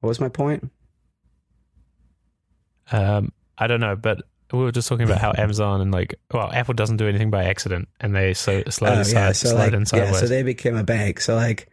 what 0.00 0.08
was 0.08 0.20
my 0.20 0.28
point? 0.28 0.70
Um, 2.90 3.32
I 3.56 3.66
don't 3.66 3.80
know, 3.80 3.96
but 3.96 4.22
we 4.58 4.64
were 4.64 4.72
just 4.72 4.88
talking 4.88 5.04
about 5.04 5.18
how 5.18 5.32
Amazon 5.38 5.80
and 5.80 5.92
like, 5.92 6.14
well, 6.32 6.50
Apple 6.52 6.74
doesn't 6.74 6.96
do 6.96 7.08
anything 7.08 7.30
by 7.30 7.44
accident, 7.44 7.88
and 8.00 8.14
they 8.14 8.34
so 8.34 8.62
slide 8.68 8.98
Oh, 8.98 9.00
aside, 9.00 9.36
so 9.36 9.50
slide 9.50 9.72
like, 9.72 9.92
in 9.92 9.98
yeah, 9.98 10.12
so 10.12 10.26
they 10.26 10.42
became 10.42 10.76
a 10.76 10.84
bank. 10.84 11.20
So 11.20 11.34
like, 11.34 11.68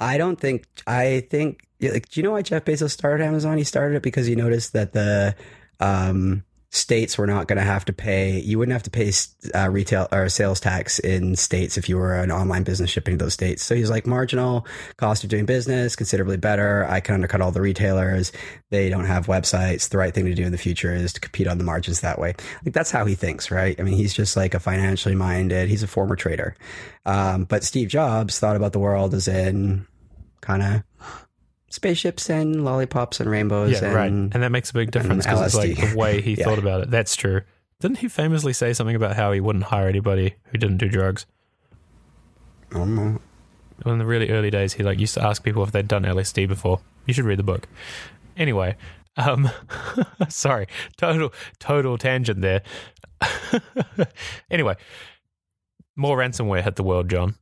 I 0.00 0.18
don't 0.18 0.38
think 0.40 0.66
I 0.86 1.26
think 1.30 1.60
like, 1.80 2.08
do 2.08 2.20
you 2.20 2.24
know 2.24 2.32
why 2.32 2.42
Jeff 2.42 2.64
Bezos 2.64 2.90
started 2.90 3.24
Amazon? 3.24 3.58
He 3.58 3.64
started 3.64 3.96
it 3.96 4.02
because 4.02 4.26
he 4.26 4.34
noticed 4.34 4.72
that 4.72 4.92
the 4.92 5.34
um, 5.80 6.44
states 6.70 7.16
were 7.16 7.26
not 7.26 7.48
going 7.48 7.56
to 7.56 7.64
have 7.64 7.84
to 7.86 7.92
pay. 7.92 8.38
You 8.40 8.58
wouldn't 8.58 8.74
have 8.74 8.82
to 8.82 8.90
pay 8.90 9.10
uh, 9.54 9.70
retail 9.70 10.06
or 10.12 10.28
sales 10.28 10.60
tax 10.60 10.98
in 10.98 11.34
states 11.34 11.78
if 11.78 11.88
you 11.88 11.96
were 11.96 12.14
an 12.14 12.30
online 12.30 12.62
business 12.62 12.90
shipping 12.90 13.16
to 13.16 13.24
those 13.24 13.32
states. 13.32 13.64
So 13.64 13.74
he's 13.74 13.88
like 13.90 14.06
marginal 14.06 14.66
cost 14.96 15.24
of 15.24 15.30
doing 15.30 15.46
business, 15.46 15.96
considerably 15.96 16.36
better. 16.36 16.86
I 16.88 17.00
can 17.00 17.14
undercut 17.14 17.40
all 17.40 17.52
the 17.52 17.62
retailers. 17.62 18.32
They 18.70 18.90
don't 18.90 19.06
have 19.06 19.26
websites. 19.26 19.88
The 19.88 19.98
right 19.98 20.12
thing 20.12 20.26
to 20.26 20.34
do 20.34 20.44
in 20.44 20.52
the 20.52 20.58
future 20.58 20.94
is 20.94 21.14
to 21.14 21.20
compete 21.20 21.46
on 21.46 21.56
the 21.56 21.64
margins 21.64 22.02
that 22.02 22.18
way. 22.18 22.34
Like 22.64 22.74
that's 22.74 22.90
how 22.90 23.06
he 23.06 23.14
thinks, 23.14 23.50
right? 23.50 23.78
I 23.80 23.82
mean, 23.82 23.94
he's 23.94 24.14
just 24.14 24.36
like 24.36 24.52
a 24.52 24.60
financially 24.60 25.14
minded. 25.14 25.70
He's 25.70 25.82
a 25.82 25.88
former 25.88 26.16
trader. 26.16 26.54
Um, 27.06 27.44
but 27.44 27.64
Steve 27.64 27.88
Jobs 27.88 28.38
thought 28.38 28.56
about 28.56 28.72
the 28.72 28.78
world 28.78 29.14
as 29.14 29.26
in 29.26 29.86
kind 30.42 30.62
of 30.62 31.27
spaceships 31.70 32.28
and 32.30 32.64
lollipops 32.64 33.20
and 33.20 33.30
rainbows. 33.30 33.72
yeah, 33.72 33.84
and, 33.86 33.94
right, 33.94 34.10
and 34.10 34.32
that 34.32 34.50
makes 34.50 34.70
a 34.70 34.74
big 34.74 34.90
difference 34.90 35.24
because 35.26 35.46
it's 35.46 35.54
like 35.54 35.76
the 35.76 35.96
way 35.96 36.20
he 36.20 36.34
Yeah. 36.38 36.44
thought 36.44 36.58
about 36.58 36.80
it. 36.82 36.90
That's 36.90 37.14
true. 37.16 37.42
Didn't 37.80 37.98
he 37.98 38.08
famously 38.08 38.52
say 38.52 38.72
something 38.72 38.96
about 38.96 39.14
how 39.16 39.30
he 39.32 39.40
wouldn't 39.40 39.64
hire 39.64 39.86
anybody 39.88 40.34
who 40.50 40.58
didn't 40.58 40.78
do 40.78 40.88
drugs? 40.88 41.26
I 42.72 42.78
don't 42.78 42.94
know. 42.94 43.20
in 43.86 43.98
the 43.98 44.04
really 44.04 44.30
early 44.30 44.50
days, 44.50 44.72
he 44.74 44.82
like 44.82 44.98
used 44.98 45.14
to 45.14 45.24
ask 45.24 45.42
people 45.44 45.62
if 45.62 45.70
they'd 45.72 45.86
done 45.88 46.02
LSD 46.02 46.48
before. 46.48 46.80
You 47.06 47.14
should 47.14 47.24
read 47.24 47.38
the 47.38 47.44
book. 47.44 47.68
Anyway, 48.36 48.76
um, 49.16 49.48
sorry, 50.28 50.66
total 50.96 51.32
total 51.60 51.96
tangent 51.98 52.40
there. 52.40 52.62
anyway, 54.50 54.76
more 55.96 56.16
ransomware 56.18 56.62
hit 56.62 56.76
the 56.76 56.82
world, 56.82 57.08
John. 57.08 57.34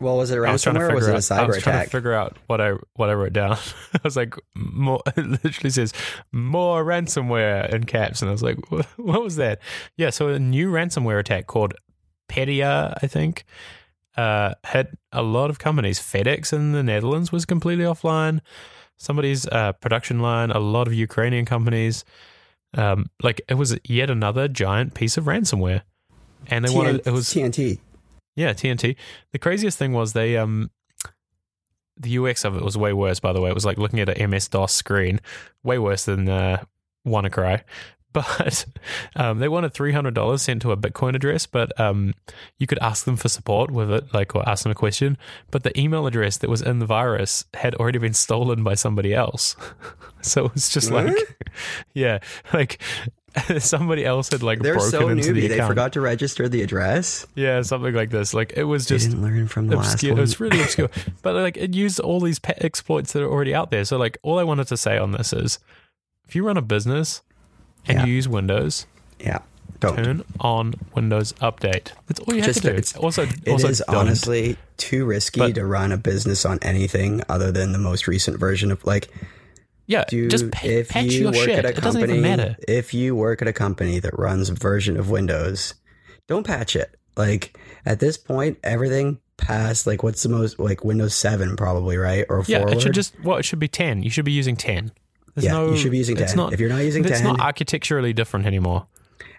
Well, 0.00 0.16
was 0.16 0.30
it 0.30 0.38
a 0.38 0.42
I 0.42 0.52
was 0.52 0.62
trying 0.62 0.74
to 0.74 0.80
ransomware 0.80 0.90
or 0.90 0.94
was 0.94 1.08
it 1.08 1.14
a 1.14 1.18
cyber 1.18 1.38
out. 1.38 1.44
I 1.44 1.46
was 1.46 1.62
trying 1.62 1.84
to 1.84 1.90
figure 1.90 2.12
out 2.12 2.36
what 2.46 2.60
I 2.60 2.72
what 2.94 3.10
I 3.10 3.14
wrote 3.14 3.32
down. 3.32 3.52
I 3.94 4.00
was 4.02 4.16
like, 4.16 4.34
more. 4.54 5.00
It 5.16 5.44
literally 5.44 5.70
says 5.70 5.92
more 6.32 6.84
ransomware 6.84 7.72
in 7.72 7.84
caps, 7.84 8.20
and 8.22 8.28
I 8.28 8.32
was 8.32 8.42
like, 8.42 8.58
what, 8.70 8.86
what 8.96 9.22
was 9.22 9.36
that? 9.36 9.60
Yeah, 9.96 10.10
so 10.10 10.28
a 10.28 10.38
new 10.38 10.70
ransomware 10.70 11.18
attack 11.18 11.46
called 11.46 11.74
Petya, 12.28 12.98
I 13.00 13.06
think, 13.06 13.44
uh, 14.16 14.54
hit 14.66 14.98
a 15.12 15.22
lot 15.22 15.50
of 15.50 15.58
companies. 15.58 16.00
FedEx 16.00 16.52
in 16.52 16.72
the 16.72 16.82
Netherlands 16.82 17.30
was 17.30 17.44
completely 17.44 17.84
offline. 17.84 18.40
Somebody's 18.96 19.46
uh, 19.46 19.72
production 19.74 20.20
line. 20.20 20.50
A 20.50 20.58
lot 20.58 20.86
of 20.86 20.94
Ukrainian 20.94 21.44
companies. 21.44 22.04
Um, 22.76 23.06
like 23.22 23.40
it 23.48 23.54
was 23.54 23.78
yet 23.84 24.10
another 24.10 24.48
giant 24.48 24.94
piece 24.94 25.16
of 25.16 25.24
ransomware, 25.24 25.82
and 26.48 26.64
they 26.64 26.74
wanted 26.74 27.06
it 27.06 27.12
was 27.12 27.26
TNT. 27.28 27.78
Yeah, 28.36 28.52
TNT. 28.52 28.96
The 29.32 29.38
craziest 29.38 29.78
thing 29.78 29.92
was 29.92 30.12
they 30.12 30.36
um 30.36 30.70
the 31.96 32.18
UX 32.18 32.44
of 32.44 32.56
it 32.56 32.62
was 32.62 32.76
way 32.76 32.92
worse 32.92 33.20
by 33.20 33.32
the 33.32 33.40
way. 33.40 33.50
It 33.50 33.54
was 33.54 33.64
like 33.64 33.78
looking 33.78 34.00
at 34.00 34.08
an 34.08 34.30
MS 34.30 34.48
DOS 34.48 34.72
screen, 34.72 35.20
way 35.62 35.78
worse 35.78 36.04
than 36.04 36.28
uh 36.28 36.64
WannaCry. 37.06 37.62
But 38.14 38.66
um, 39.16 39.40
they 39.40 39.48
wanted 39.48 39.74
three 39.74 39.90
hundred 39.90 40.14
dollars 40.14 40.42
sent 40.42 40.62
to 40.62 40.70
a 40.70 40.76
Bitcoin 40.76 41.16
address, 41.16 41.46
but 41.46 41.72
um, 41.80 42.14
you 42.60 42.66
could 42.68 42.78
ask 42.78 43.04
them 43.06 43.16
for 43.16 43.28
support 43.28 43.72
with 43.72 43.90
it, 43.90 44.14
like 44.14 44.36
or 44.36 44.48
ask 44.48 44.62
them 44.62 44.70
a 44.70 44.74
question. 44.76 45.18
But 45.50 45.64
the 45.64 45.76
email 45.76 46.06
address 46.06 46.36
that 46.38 46.48
was 46.48 46.62
in 46.62 46.78
the 46.78 46.86
virus 46.86 47.44
had 47.54 47.74
already 47.74 47.98
been 47.98 48.14
stolen 48.14 48.62
by 48.62 48.74
somebody 48.76 49.12
else, 49.12 49.56
so 50.22 50.44
it 50.44 50.54
was 50.54 50.68
just 50.68 50.92
What? 50.92 51.06
like, 51.06 51.38
yeah, 51.92 52.20
like 52.52 52.80
somebody 53.58 54.04
else 54.04 54.30
had 54.30 54.42
like 54.42 54.60
They're 54.60 54.74
broken 54.74 54.90
so 54.90 55.08
into 55.08 55.32
the 55.32 55.46
newbie. 55.46 55.48
They 55.48 55.58
forgot 55.66 55.92
to 55.94 56.00
register 56.00 56.48
the 56.48 56.62
address. 56.62 57.26
Yeah, 57.34 57.62
something 57.62 57.94
like 57.94 58.10
this. 58.10 58.32
Like 58.34 58.52
it 58.56 58.64
was 58.64 58.86
They 58.86 58.96
just 58.96 59.10
didn't 59.10 59.22
learn 59.22 59.48
from 59.48 59.66
the 59.68 59.76
last 59.76 59.94
obscure. 59.94 60.16
It 60.16 60.20
was 60.20 60.38
really 60.40 60.60
obscure. 60.62 60.90
But 61.22 61.34
like 61.34 61.56
it 61.56 61.74
used 61.74 61.98
all 62.00 62.20
these 62.20 62.38
pet 62.38 62.58
exploits 62.64 63.12
that 63.12 63.22
are 63.22 63.28
already 63.30 63.54
out 63.54 63.70
there. 63.70 63.84
So 63.84 63.96
like 63.96 64.18
all 64.22 64.38
I 64.38 64.44
wanted 64.44 64.68
to 64.68 64.76
say 64.76 64.98
on 64.98 65.12
this 65.12 65.32
is, 65.32 65.58
if 66.28 66.34
you 66.36 66.46
run 66.46 66.56
a 66.56 66.62
business 66.62 67.22
and 67.86 67.98
Yeah. 67.98 68.06
you 68.06 68.14
use 68.14 68.28
Windows, 68.28 68.86
yeah. 69.18 69.38
Don't. 69.80 69.96
turn 69.96 70.24
on 70.40 70.74
Windows 70.94 71.32
Update. 71.34 71.92
That's 72.06 72.20
all 72.20 72.34
you 72.34 72.40
have 72.40 72.46
Just 72.46 72.62
to 72.62 72.70
do. 72.70 72.74
it's- 72.76 72.96
also, 72.96 73.22
It 73.24 73.48
also 73.48 73.68
is 73.68 73.82
honestly 73.82 74.56
too 74.76 75.04
risky 75.04 75.40
But- 75.40 75.54
to 75.56 75.66
run 75.66 75.90
a 75.92 75.96
business 75.98 76.46
on 76.46 76.58
anything 76.62 77.20
other 77.28 77.50
than 77.52 77.72
the 77.72 77.78
most 77.78 78.06
recent 78.06 78.38
version 78.38 78.70
of 78.70 78.84
like 78.86 79.08
yeah, 79.86 80.04
do 80.08 80.28
just 80.28 80.44
if 80.64 80.88
patch 80.88 81.04
you 81.06 81.10
your 81.22 81.32
work 81.32 81.34
shit. 81.36 81.58
at 81.58 81.64
a 81.64 81.68
It 81.68 81.80
doesn't 81.82 82.02
even 82.02 82.20
matter. 82.22 82.56
if 82.66 82.94
you 82.94 83.14
work 83.14 83.42
at 83.42 83.48
a 83.48 83.52
company 83.52 83.98
that 84.00 84.18
runs 84.18 84.48
a 84.50 84.54
version 84.54 84.96
of 84.96 85.10
Windows, 85.10 85.74
don't 86.28 86.46
patch 86.46 86.74
it. 86.76 86.94
Like 87.16 87.58
at 87.86 88.00
this 88.00 88.16
point, 88.16 88.58
everything 88.64 89.18
past 89.36 89.86
like 89.86 90.02
what's 90.02 90.22
the 90.22 90.28
most 90.28 90.58
like 90.58 90.84
Windows 90.84 91.14
seven 91.14 91.56
probably 91.56 91.96
right 91.96 92.24
or 92.28 92.44
Yeah, 92.46 92.58
forward. 92.60 92.74
it 92.76 92.80
should 92.80 92.94
just 92.94 93.14
well, 93.22 93.36
it 93.38 93.44
should 93.44 93.58
be 93.58 93.68
ten. 93.68 94.02
You 94.02 94.10
should 94.10 94.24
be 94.24 94.32
using 94.32 94.56
ten. 94.56 94.92
There's 95.34 95.44
yeah, 95.46 95.52
no, 95.52 95.70
you 95.72 95.76
should 95.76 95.90
be 95.90 95.98
using 95.98 96.16
it's 96.16 96.32
ten. 96.32 96.36
Not, 96.36 96.52
if 96.52 96.60
you're 96.60 96.68
not 96.68 96.78
using 96.84 97.04
it's 97.04 97.18
ten, 97.20 97.24
not 97.24 97.40
architecturally 97.40 98.12
different 98.12 98.46
anymore. 98.46 98.86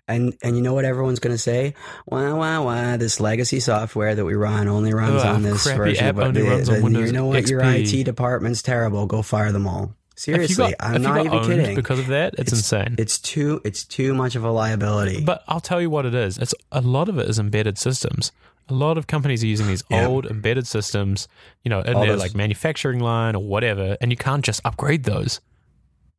And 0.08 0.38
and 0.43 0.55
you 0.55 0.62
know 0.62 0.73
what 0.75 0.86
everyone's 0.86 1.19
going 1.19 1.34
to 1.34 1.41
say? 1.41 1.73
Wah 2.05 2.36
wah 2.36 2.62
wah! 2.62 2.95
This 2.97 3.19
legacy 3.19 3.60
software 3.60 4.13
that 4.13 4.23
we 4.23 4.36
run 4.36 4.67
only 4.67 4.93
runs 4.93 5.23
Ugh, 5.23 5.36
on 5.36 5.41
this 5.43 5.65
version. 5.65 6.05
app 6.05 6.17
only 6.17 6.43
the- 6.43 6.47
runs 6.49 6.69
on 6.69 6.75
the- 6.75 6.84
Windows 6.84 7.08
You 7.08 7.13
know 7.13 7.25
what? 7.25 7.49
Your 7.49 7.62
IT 7.63 8.03
department's 8.03 8.62
terrible. 8.62 9.08
Go 9.08 9.21
fire 9.23 9.51
them 9.51 9.65
all. 9.67 9.95
Seriously, 10.15 10.56
got, 10.56 10.73
I'm 10.80 11.01
not 11.01 11.25
even 11.25 11.43
kidding. 11.43 11.75
Because 11.75 11.99
of 11.99 12.08
that, 12.08 12.36
it's, 12.38 12.51
insane. 12.54 12.95
It's 12.97 13.19
too 13.19 13.62
it's 13.65 13.84
too 13.84 14.13
much 14.13 14.36
of 14.36 14.43
a 14.45 14.49
liability. 14.51 15.23
But 15.23 15.43
I'll 15.47 15.60
tell 15.60 15.82
you 15.82 15.89
what 15.89 16.06
it 16.06 16.15
is. 16.15 16.38
It's 16.38 16.54
a 16.71 16.82
lot 16.82 17.10
of 17.10 17.17
it 17.19 17.30
is 17.30 17.38
embedded 17.39 17.78
systems. 17.78 18.32
A 18.69 18.73
lot 18.73 18.97
of 18.97 19.08
companies 19.08 19.43
are 19.43 19.47
using 19.47 19.67
these 19.67 19.84
Yeah. 19.91 20.08
old 20.08 20.25
embedded 20.25 20.65
systems, 20.67 21.28
you 21.63 21.69
know, 21.69 21.82
in 21.82 21.93
All 21.95 22.01
their 22.01 22.12
those- 22.13 22.19
like 22.21 22.34
manufacturing 22.34 22.99
line 22.99 23.36
or 23.36 23.43
whatever, 23.43 23.97
and 24.01 24.10
you 24.12 24.17
can't 24.17 24.43
just 24.43 24.62
upgrade 24.65 25.04
those. 25.04 25.39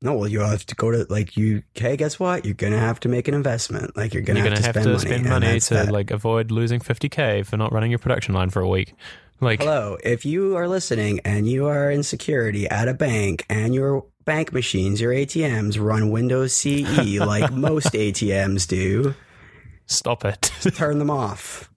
no, 0.02 0.12
well, 0.14 0.28
you 0.28 0.40
have 0.40 0.64
to 0.66 0.74
go 0.74 0.90
to 0.90 1.06
like 1.08 1.38
you. 1.38 1.62
Okay, 1.76 1.96
guess 1.96 2.20
what? 2.20 2.44
You're 2.44 2.52
gonna 2.54 2.78
have 2.78 3.00
to 3.00 3.08
make 3.08 3.28
an 3.28 3.34
investment. 3.34 3.96
Like 3.96 4.12
you're 4.12 4.22
gonna, 4.22 4.40
You're 4.40 4.50
have, 4.50 4.62
going 4.62 4.62
to 4.62 4.62
to 4.62 4.66
have 4.66 4.74
spend 4.74 4.84
to 4.84 4.90
money, 5.08 5.24
spend 5.24 5.42
money 5.42 5.60
to 5.60 5.74
that. 5.86 5.90
like 5.92 6.10
avoid 6.10 6.50
losing 6.50 6.80
50k 6.80 7.46
for 7.46 7.56
not 7.56 7.72
running 7.72 7.90
your 7.90 7.98
production 7.98 8.34
line 8.34 8.50
for 8.50 8.60
a 8.60 8.68
week. 8.68 8.92
Like, 9.40 9.60
Hello, 9.60 9.98
if 10.02 10.24
you 10.24 10.56
are 10.56 10.66
listening 10.66 11.20
and 11.24 11.46
you 11.48 11.66
are 11.66 11.90
in 11.90 12.02
security 12.02 12.66
at 12.68 12.88
a 12.88 12.94
bank 12.94 13.44
and 13.50 13.74
your 13.74 14.06
bank 14.24 14.52
machines, 14.52 15.00
your 15.00 15.12
ATMs 15.12 15.78
run 15.80 16.10
Windows 16.10 16.54
CE 16.54 17.18
like 17.20 17.52
most 17.52 17.92
ATMs 17.92 18.66
do, 18.66 19.14
stop 19.86 20.24
it. 20.24 20.50
turn 20.74 20.98
them 20.98 21.10
off. 21.10 21.70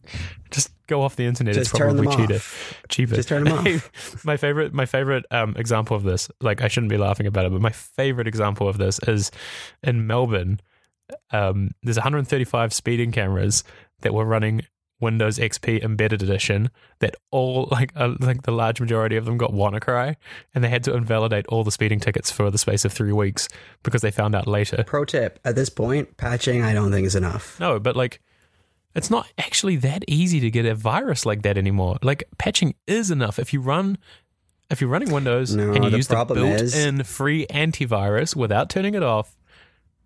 just 0.51 0.71
go 0.87 1.01
off 1.01 1.17
the 1.17 1.25
internet. 1.25 1.53
Just 1.53 1.71
it's 1.71 1.77
turn 1.77 1.95
probably 1.97 2.07
them 2.07 2.17
cheaper. 2.27 2.35
off. 2.35 2.81
cheaper. 2.87 3.15
Just 3.15 3.27
turn 3.29 3.45
'em 3.47 3.53
off. 3.77 4.25
my 4.25 4.37
favorite, 4.37 4.73
my 4.73 4.85
favorite 4.85 5.25
um, 5.29 5.53
example 5.57 5.97
of 5.97 6.03
this, 6.03 6.29
like 6.39 6.61
I 6.61 6.69
shouldn't 6.69 6.89
be 6.89 6.97
laughing 6.97 7.27
about 7.27 7.45
it, 7.45 7.51
but 7.51 7.61
my 7.61 7.71
favorite 7.71 8.27
example 8.27 8.69
of 8.69 8.77
this 8.77 8.99
is 9.07 9.31
in 9.83 10.07
Melbourne. 10.07 10.61
Um, 11.31 11.71
there's 11.83 11.97
135 11.97 12.73
speeding 12.73 13.11
cameras 13.11 13.63
that 14.01 14.13
were 14.13 14.25
running 14.25 14.61
Windows 14.99 15.37
XP 15.39 15.83
Embedded 15.83 16.21
Edition. 16.21 16.69
That 16.99 17.15
all 17.31 17.67
like 17.71 17.91
uh, 17.95 18.15
like 18.19 18.43
the 18.43 18.51
large 18.51 18.81
majority 18.81 19.15
of 19.15 19.25
them 19.25 19.37
got 19.37 19.51
WannaCry, 19.51 20.15
and 20.53 20.63
they 20.63 20.69
had 20.69 20.83
to 20.85 20.95
invalidate 20.95 21.47
all 21.47 21.63
the 21.63 21.71
speeding 21.71 21.99
tickets 21.99 22.31
for 22.31 22.51
the 22.51 22.57
space 22.57 22.85
of 22.85 22.93
three 22.93 23.13
weeks 23.13 23.47
because 23.83 24.01
they 24.01 24.11
found 24.11 24.35
out 24.35 24.47
later. 24.47 24.83
Pro 24.85 25.05
tip: 25.05 25.39
At 25.45 25.55
this 25.55 25.69
point, 25.69 26.17
patching 26.17 26.61
I 26.61 26.73
don't 26.73 26.91
think 26.91 27.05
is 27.07 27.15
enough. 27.15 27.59
No, 27.59 27.79
but 27.79 27.95
like, 27.95 28.21
it's 28.95 29.09
not 29.09 29.27
actually 29.37 29.75
that 29.77 30.03
easy 30.07 30.39
to 30.39 30.51
get 30.51 30.65
a 30.65 30.75
virus 30.75 31.25
like 31.25 31.43
that 31.43 31.57
anymore. 31.57 31.97
Like, 32.01 32.23
patching 32.37 32.75
is 32.87 33.11
enough 33.11 33.39
if 33.39 33.53
you 33.53 33.61
run. 33.61 33.97
If 34.69 34.81
you're 34.81 34.89
running 34.89 35.11
Windows 35.11 35.55
No, 35.55 35.71
and 35.73 35.83
you 35.83 35.89
the 35.89 35.97
use 35.97 36.07
the 36.07 36.25
built-in 36.25 37.03
free 37.03 37.47
antivirus 37.47 38.35
without 38.35 38.69
turning 38.69 38.93
it 38.93 39.01
off, 39.01 39.35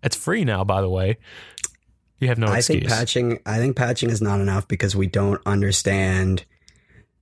it's 0.02 0.16
free 0.16 0.44
now. 0.44 0.64
By 0.64 0.80
the 0.80 0.88
way, 0.88 1.18
you 2.24 2.28
have 2.28 2.38
no 2.38 2.46
I 2.46 2.58
excuse. 2.58 2.80
think 2.80 2.90
patching. 2.90 3.38
I 3.46 3.58
think 3.58 3.76
patching 3.76 4.10
is 4.10 4.20
not 4.20 4.40
enough 4.40 4.66
because 4.66 4.96
we 4.96 5.06
don't 5.06 5.40
understand. 5.46 6.44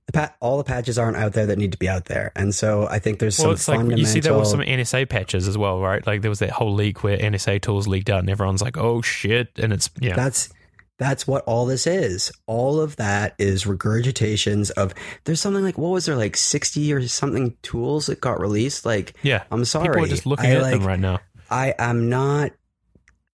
The 0.05 0.13
pat, 0.13 0.35
all 0.41 0.57
the 0.57 0.63
patches 0.63 0.97
aren't 0.97 1.15
out 1.15 1.33
there 1.33 1.45
that 1.45 1.57
need 1.57 1.71
to 1.73 1.77
be 1.77 1.87
out 1.87 2.05
there, 2.05 2.31
and 2.35 2.53
so 2.53 2.87
I 2.89 2.99
think 2.99 3.19
there's 3.19 3.37
well, 3.39 3.55
some 3.55 3.81
it's 3.81 3.89
like 3.89 3.97
you 3.97 4.05
see 4.05 4.19
that 4.21 4.35
with 4.35 4.47
some 4.47 4.59
NSA 4.59 5.07
patches 5.07 5.47
as 5.47 5.57
well, 5.57 5.79
right? 5.79 6.05
Like 6.05 6.21
there 6.21 6.29
was 6.29 6.39
that 6.39 6.49
whole 6.49 6.73
leak 6.73 7.03
where 7.03 7.17
NSA 7.17 7.61
tools 7.61 7.87
leaked 7.87 8.09
out, 8.09 8.19
and 8.19 8.29
everyone's 8.29 8.61
like, 8.61 8.77
"Oh 8.77 9.01
shit!" 9.01 9.51
And 9.57 9.71
it's 9.71 9.89
yeah, 10.01 10.15
That's 10.15 10.49
that's 10.97 11.27
what 11.27 11.43
all 11.45 11.65
this 11.65 11.87
is. 11.87 12.31
All 12.47 12.79
of 12.79 12.97
that 12.97 13.35
is 13.39 13.65
regurgitations 13.65 14.71
of. 14.71 14.93
There's 15.23 15.39
something 15.39 15.63
like 15.63 15.77
what 15.77 15.89
was 15.89 16.05
there 16.05 16.15
like 16.15 16.35
sixty 16.37 16.93
or 16.93 17.05
something 17.07 17.55
tools 17.61 18.07
that 18.07 18.19
got 18.19 18.39
released. 18.39 18.85
Like 18.85 19.15
yeah. 19.23 19.43
I'm 19.51 19.65
sorry, 19.65 19.87
People 19.87 20.03
are 20.03 20.07
just 20.07 20.25
looking 20.25 20.51
I, 20.51 20.55
at 20.55 20.61
like, 20.61 20.71
them 20.73 20.87
right 20.87 20.99
now. 20.99 21.19
I 21.49 21.75
am 21.77 22.09
not 22.09 22.51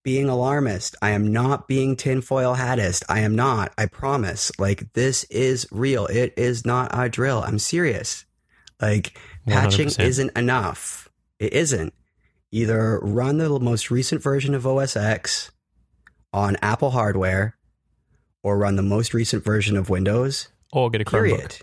being 0.04 0.30
alarmist. 0.30 0.96
I 1.02 1.12
am 1.12 1.32
not 1.32 1.68
being 1.68 1.96
tinfoil 1.96 2.56
hattist. 2.56 3.04
I 3.10 3.20
am 3.20 3.36
not. 3.36 3.74
I 3.78 3.86
promise. 3.86 4.52
Like 4.58 4.92
this 4.94 5.24
is 5.26 5.68
real. 5.72 6.06
It 6.08 6.34
is 6.38 6.66
not 6.66 6.90
a 6.94 7.10
drill. 7.10 7.44
I'm 7.46 7.60
serious. 7.60 8.26
Like 8.82 9.18
patching 9.48 9.88
100%. 9.90 10.04
isn't 10.04 10.38
enough. 10.38 11.10
It 11.40 11.54
isn't. 11.54 11.94
Either 12.52 13.00
run 13.02 13.38
the 13.38 13.60
most 13.60 13.92
recent 13.92 14.24
version 14.24 14.56
of 14.56 14.66
OS 14.66 14.96
X 14.96 15.52
on 16.34 16.56
Apple 16.62 16.92
hardware 16.92 17.58
or 18.42 18.58
run 18.58 18.76
the 18.78 18.82
most 18.82 19.14
recent 19.14 19.44
version 19.44 19.76
of 19.78 19.90
Windows. 19.90 20.48
Or 20.72 20.90
get 20.90 21.02
a 21.02 21.06
Chromebook. 21.06 21.12
Period. 21.36 21.58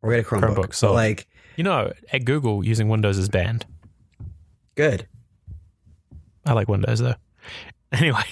Or 0.00 0.10
get 0.10 0.20
a 0.20 0.22
Chromebook. 0.28 0.54
Chromebook, 0.56 0.74
So 0.74 0.88
so- 0.88 0.92
like 0.94 1.28
You 1.56 1.64
know, 1.64 1.92
at 2.12 2.24
Google, 2.24 2.64
using 2.64 2.88
Windows 2.88 3.18
is 3.18 3.28
banned. 3.28 3.66
good. 4.74 5.06
I 6.44 6.52
like 6.52 6.68
Windows 6.68 7.00
though. 7.00 7.14
Anyway, 7.94 8.24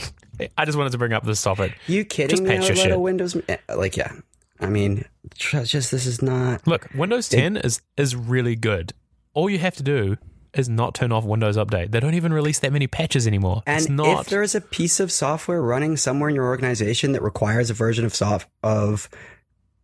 I 0.56 0.64
just 0.64 0.78
wanted 0.78 0.92
to 0.92 0.96
bring 0.96 1.12
up 1.12 1.22
this 1.22 1.42
topic. 1.42 1.76
You 1.86 2.02
kidding 2.06 2.30
Just 2.30 2.46
patch 2.46 2.66
your 2.66 2.76
shit. 2.76 2.98
Windows 2.98 3.36
eh, 3.46 3.58
like 3.76 3.94
yeah. 3.94 4.10
I 4.58 4.70
mean, 4.70 5.04
just 5.34 5.90
this 5.90 6.06
is 6.06 6.22
not 6.22 6.66
Look, 6.66 6.88
Windows 6.94 7.28
10 7.28 7.58
is 7.58 7.82
is 7.98 8.16
really 8.16 8.56
good. 8.56 8.94
All 9.34 9.50
you 9.50 9.58
have 9.58 9.76
to 9.76 9.82
do 9.82 10.16
is 10.54 10.68
not 10.68 10.94
turn 10.94 11.12
off 11.12 11.24
Windows 11.24 11.56
Update. 11.56 11.90
They 11.92 12.00
don't 12.00 12.14
even 12.14 12.32
release 12.32 12.58
that 12.60 12.72
many 12.72 12.86
patches 12.86 13.26
anymore. 13.26 13.62
And 13.66 13.82
it's 13.82 13.90
not. 13.90 14.22
if 14.22 14.26
there's 14.28 14.54
a 14.54 14.60
piece 14.60 14.98
of 14.98 15.12
software 15.12 15.62
running 15.62 15.96
somewhere 15.96 16.28
in 16.28 16.34
your 16.34 16.46
organization 16.46 17.12
that 17.12 17.22
requires 17.22 17.70
a 17.70 17.74
version 17.74 18.04
of 18.04 18.14
soft 18.14 18.48
of 18.62 19.08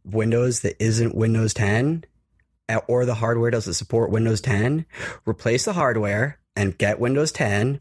Windows 0.04 0.60
that 0.60 0.82
isn't 0.82 1.14
Windows 1.14 1.54
10, 1.54 2.04
uh, 2.68 2.80
or 2.88 3.04
the 3.04 3.14
hardware 3.14 3.50
doesn't 3.50 3.74
support 3.74 4.10
Windows 4.10 4.40
10, 4.40 4.86
replace 5.26 5.64
the 5.64 5.74
hardware 5.74 6.38
and 6.56 6.76
get 6.78 6.98
Windows 6.98 7.30
10. 7.32 7.80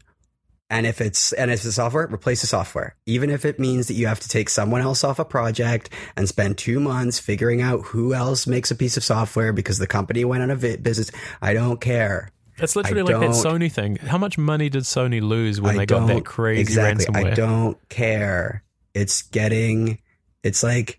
And 0.68 0.84
if 0.84 1.00
it's 1.00 1.32
and 1.32 1.50
if 1.50 1.64
it's 1.64 1.76
software, 1.76 2.08
replace 2.12 2.40
the 2.40 2.48
software. 2.48 2.96
Even 3.06 3.30
if 3.30 3.44
it 3.44 3.60
means 3.60 3.86
that 3.86 3.94
you 3.94 4.08
have 4.08 4.18
to 4.20 4.28
take 4.28 4.48
someone 4.48 4.80
else 4.80 5.04
off 5.04 5.18
a 5.20 5.24
project 5.24 5.90
and 6.16 6.28
spend 6.28 6.58
two 6.58 6.80
months 6.80 7.20
figuring 7.20 7.62
out 7.62 7.82
who 7.84 8.14
else 8.14 8.46
makes 8.48 8.70
a 8.72 8.74
piece 8.74 8.96
of 8.96 9.04
software 9.04 9.52
because 9.52 9.78
the 9.78 9.86
company 9.86 10.24
went 10.24 10.42
on 10.42 10.50
a 10.50 10.56
vi- 10.56 10.76
business. 10.76 11.12
I 11.40 11.54
don't 11.54 11.80
care. 11.80 12.30
it's 12.58 12.74
literally 12.74 13.12
I 13.14 13.18
like 13.18 13.30
that 13.30 13.36
Sony 13.36 13.70
thing. 13.70 13.96
How 13.96 14.18
much 14.18 14.38
money 14.38 14.68
did 14.68 14.82
Sony 14.82 15.22
lose 15.22 15.60
when 15.60 15.76
I 15.76 15.78
they 15.78 15.86
got 15.86 16.08
that 16.08 16.24
crazy 16.24 16.62
exactly. 16.62 17.06
ransomware? 17.06 17.30
I 17.32 17.34
don't 17.34 17.88
care. 17.88 18.64
It's 18.92 19.22
getting. 19.22 20.00
It's 20.42 20.64
like, 20.64 20.98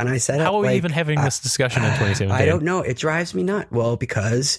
and 0.00 0.08
I 0.08 0.18
said, 0.18 0.40
How 0.40 0.54
it 0.54 0.56
are 0.56 0.60
we 0.62 0.66
like, 0.68 0.76
even 0.78 0.90
having 0.90 1.18
I- 1.18 1.24
this 1.26 1.38
discussion 1.38 1.84
in 1.84 1.90
2017? 1.90 2.30
I 2.32 2.44
don't 2.44 2.64
know. 2.64 2.80
It 2.80 2.96
drives 2.96 3.34
me 3.34 3.44
nuts. 3.44 3.70
Well, 3.70 3.96
because 3.96 4.58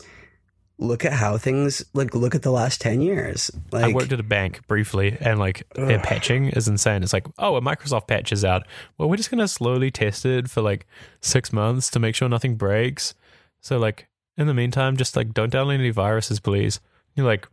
look 0.81 1.05
at 1.05 1.13
how 1.13 1.37
things 1.37 1.85
like. 1.93 2.13
Look 2.13 2.35
at 2.35 2.41
the 2.41 2.51
last 2.51 2.81
ten 2.81 2.99
years. 2.99 3.49
Like, 3.71 3.85
I 3.85 3.93
worked 3.93 4.11
at 4.11 4.19
a 4.19 4.23
bank 4.23 4.67
briefly, 4.67 5.17
and 5.21 5.39
like 5.39 5.63
their 5.75 5.99
patching 5.99 6.47
is 6.49 6.67
insane. 6.67 7.03
It's 7.03 7.13
like, 7.13 7.27
oh, 7.37 7.55
a 7.55 7.61
Microsoft 7.61 8.07
patch 8.07 8.33
is 8.33 8.43
out. 8.43 8.67
Well, 8.97 9.09
we're 9.09 9.15
just 9.15 9.31
gonna 9.31 9.47
slowly 9.47 9.91
test 9.91 10.25
it 10.25 10.49
for 10.49 10.61
like 10.61 10.85
six 11.21 11.53
months 11.53 11.89
to 11.91 11.99
make 11.99 12.15
sure 12.15 12.27
nothing 12.27 12.55
breaks. 12.55 13.13
So 13.61 13.77
like 13.77 14.09
in 14.37 14.47
the 14.47 14.53
meantime, 14.53 14.97
just 14.97 15.15
like 15.15 15.33
don't 15.33 15.53
download 15.53 15.75
any 15.75 15.91
viruses, 15.91 16.39
please. 16.39 16.81
You're 17.15 17.25
like, 17.25 17.47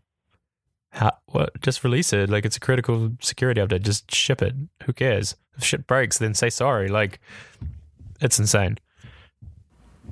how? 0.91 1.12
What? 1.27 1.61
Just 1.61 1.85
release 1.85 2.12
it. 2.12 2.31
Like 2.31 2.45
it's 2.45 2.57
a 2.57 2.61
critical 2.61 3.12
security 3.21 3.61
update. 3.61 3.83
Just 3.83 4.12
ship 4.12 4.43
it. 4.43 4.55
Who 4.85 4.93
cares? 4.93 5.37
If 5.57 5.64
shit 5.64 5.87
breaks, 5.87 6.19
then 6.19 6.35
say 6.35 6.51
sorry. 6.51 6.88
Like 6.88 7.21
it's 8.21 8.38
insane. 8.38 8.79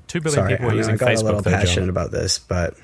Two 0.07 0.21
billion 0.21 0.37
sorry, 0.37 0.53
people 0.53 0.67
I, 0.67 0.69
are 0.69 0.73
know, 0.73 0.77
using 0.77 0.95
I 0.95 0.99
got 0.99 1.15
a 1.15 1.25
little 1.25 1.43
passionate 1.43 1.89
about 1.89 2.13
this, 2.13 2.39
but 2.39 2.77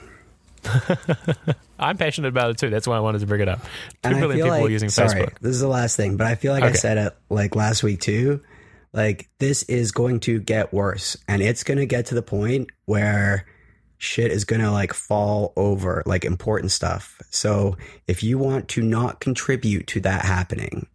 I'm 1.78 1.96
passionate 1.96 2.28
about 2.28 2.50
it 2.50 2.58
too. 2.58 2.70
That's 2.70 2.86
why 2.86 2.96
I 2.96 3.00
wanted 3.00 3.20
to 3.20 3.26
bring 3.26 3.40
it 3.40 3.48
up. 3.48 3.60
Two 3.60 4.10
and 4.10 4.20
billion 4.20 4.38
people 4.38 4.50
like, 4.50 4.62
are 4.62 4.70
using 4.70 4.88
sorry, 4.88 5.08
Facebook. 5.08 5.38
This 5.40 5.52
is 5.52 5.60
the 5.60 5.68
last 5.68 5.96
thing, 5.96 6.16
but 6.16 6.26
I 6.26 6.34
feel 6.34 6.52
like 6.52 6.64
I 6.64 6.72
said 6.72 6.98
it 6.98 7.16
like 7.28 7.56
last 7.56 7.82
week 7.82 8.00
too. 8.00 8.40
Like 8.92 9.28
this 9.38 9.62
is 9.64 9.90
going 9.92 10.20
to 10.20 10.40
get 10.40 10.72
worse, 10.72 11.16
and 11.26 11.42
it's 11.42 11.64
going 11.64 11.78
to 11.78 11.86
get 11.86 12.06
to 12.06 12.14
the 12.14 12.22
point 12.22 12.70
where 12.84 13.46
shit 13.98 14.32
is 14.32 14.44
going 14.44 14.60
to 14.60 14.70
like 14.70 14.92
fall 14.92 15.52
over, 15.56 16.02
like 16.06 16.24
important 16.24 16.72
stuff. 16.72 17.20
So 17.30 17.76
if 18.06 18.22
you 18.22 18.36
want 18.36 18.68
to 18.70 18.82
not 18.82 19.20
contribute 19.20 19.86
to 19.88 20.00
that 20.00 20.24
happening, 20.24 20.86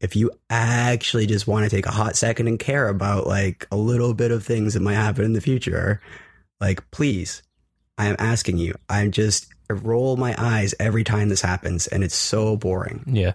if 0.00 0.16
you 0.16 0.30
actually 0.50 1.26
just 1.26 1.46
want 1.46 1.64
to 1.64 1.74
take 1.74 1.86
a 1.86 1.92
hot 1.92 2.16
second 2.16 2.48
and 2.48 2.58
care 2.58 2.88
about 2.88 3.26
like 3.26 3.66
a 3.70 3.76
little 3.76 4.14
bit 4.14 4.30
of 4.30 4.44
things 4.44 4.74
that 4.74 4.80
might 4.80 4.94
happen 4.94 5.24
in 5.24 5.32
the 5.32 5.40
future, 5.40 6.00
like 6.60 6.88
please, 6.90 7.42
I 7.98 8.06
am 8.06 8.16
asking 8.18 8.58
you. 8.58 8.74
I'm 8.88 9.10
just 9.10 9.48
I 9.70 9.74
roll 9.74 10.16
my 10.16 10.34
eyes 10.38 10.74
every 10.78 11.04
time 11.04 11.28
this 11.28 11.40
happens, 11.40 11.86
and 11.86 12.04
it's 12.04 12.14
so 12.14 12.56
boring. 12.56 13.04
Yeah. 13.06 13.32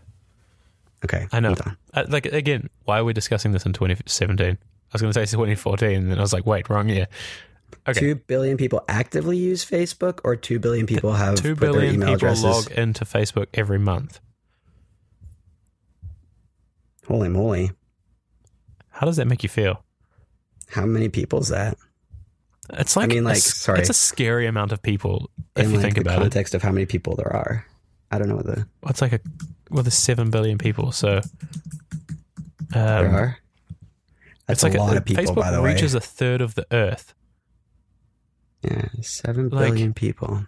Okay, 1.04 1.28
I 1.32 1.40
know. 1.40 1.56
Uh, 1.94 2.04
like 2.10 2.28
again, 2.28 2.70
why 2.86 3.00
are 3.00 3.04
we 3.04 3.14
discussing 3.14 3.52
this 3.54 3.66
in 3.66 3.74
2017? 3.74 4.46
I 4.46 4.58
was 4.94 5.02
going 5.02 5.12
to 5.14 5.20
say 5.20 5.26
2014, 5.32 5.90
and 5.96 6.12
then 6.12 6.18
I 6.18 6.22
was 6.22 6.32
like, 6.34 6.46
wait, 6.46 6.70
wrong 6.70 6.90
year. 6.90 7.08
Okay, 7.88 8.00
Two 8.00 8.16
billion 8.16 8.58
people 8.58 8.84
actively 8.88 9.38
use 9.38 9.66
Facebook, 9.66 10.20
or 10.24 10.36
two 10.36 10.60
billion 10.60 10.86
people 10.86 11.14
have 11.14 11.36
two 11.36 11.56
billion 11.56 11.74
put 11.74 11.80
their 11.82 11.94
email 11.94 12.08
people 12.10 12.14
addresses. 12.16 12.44
log 12.44 12.72
into 12.72 13.06
Facebook 13.06 13.48
every 13.54 13.80
month. 13.80 14.20
Holy 17.08 17.30
moly! 17.30 17.72
How 18.90 19.06
does 19.08 19.16
that 19.18 19.26
make 19.26 19.42
you 19.44 19.50
feel? 19.50 19.84
How 20.70 20.86
many 20.86 21.10
people 21.10 21.40
is 21.40 21.48
that? 21.50 21.78
It's 22.74 22.96
like, 22.96 23.10
mean, 23.10 23.24
a 23.24 23.28
like, 23.28 23.38
s- 23.38 23.56
sorry. 23.56 23.80
it's 23.80 23.90
a 23.90 23.94
scary 23.94 24.48
amount 24.48 24.72
of 24.72 24.82
people 24.82 25.30
if 25.56 25.66
In 25.66 25.72
you 25.72 25.78
like 25.78 25.84
think 25.84 25.96
the 25.96 26.02
about 26.02 26.14
it. 26.14 26.16
The 26.16 26.22
context 26.26 26.54
of 26.56 26.62
how 26.62 26.72
many 26.72 26.86
people 26.86 27.16
there 27.16 27.32
are, 27.32 27.66
I 28.12 28.18
don't 28.18 28.30
know 28.30 28.36
what 28.38 28.46
the 28.46 28.66
It's 28.88 29.02
like 29.02 29.14
a 29.14 29.20
well, 29.70 29.84
there's 29.84 29.94
seven 29.94 30.30
billion 30.32 30.58
people, 30.58 30.92
so 30.92 31.22
there 32.70 33.08
um, 33.08 33.16
are. 33.16 33.38
That's 34.48 34.60
it's 34.60 34.64
like 34.64 34.76
a 34.76 34.80
lot 34.80 34.98
of 34.98 35.06
people, 35.06 35.24
Facebook 35.24 35.36
by 35.36 35.52
the 35.52 35.62
way. 35.62 35.74
reaches 35.74 35.94
a 35.96 36.00
third 36.02 36.42
of 36.42 36.56
the 36.56 36.66
Earth. 36.72 37.14
Yeah, 38.64 38.86
seven 39.02 39.50
Like- 39.50 39.70
billion 39.72 39.94
people. 39.94 40.46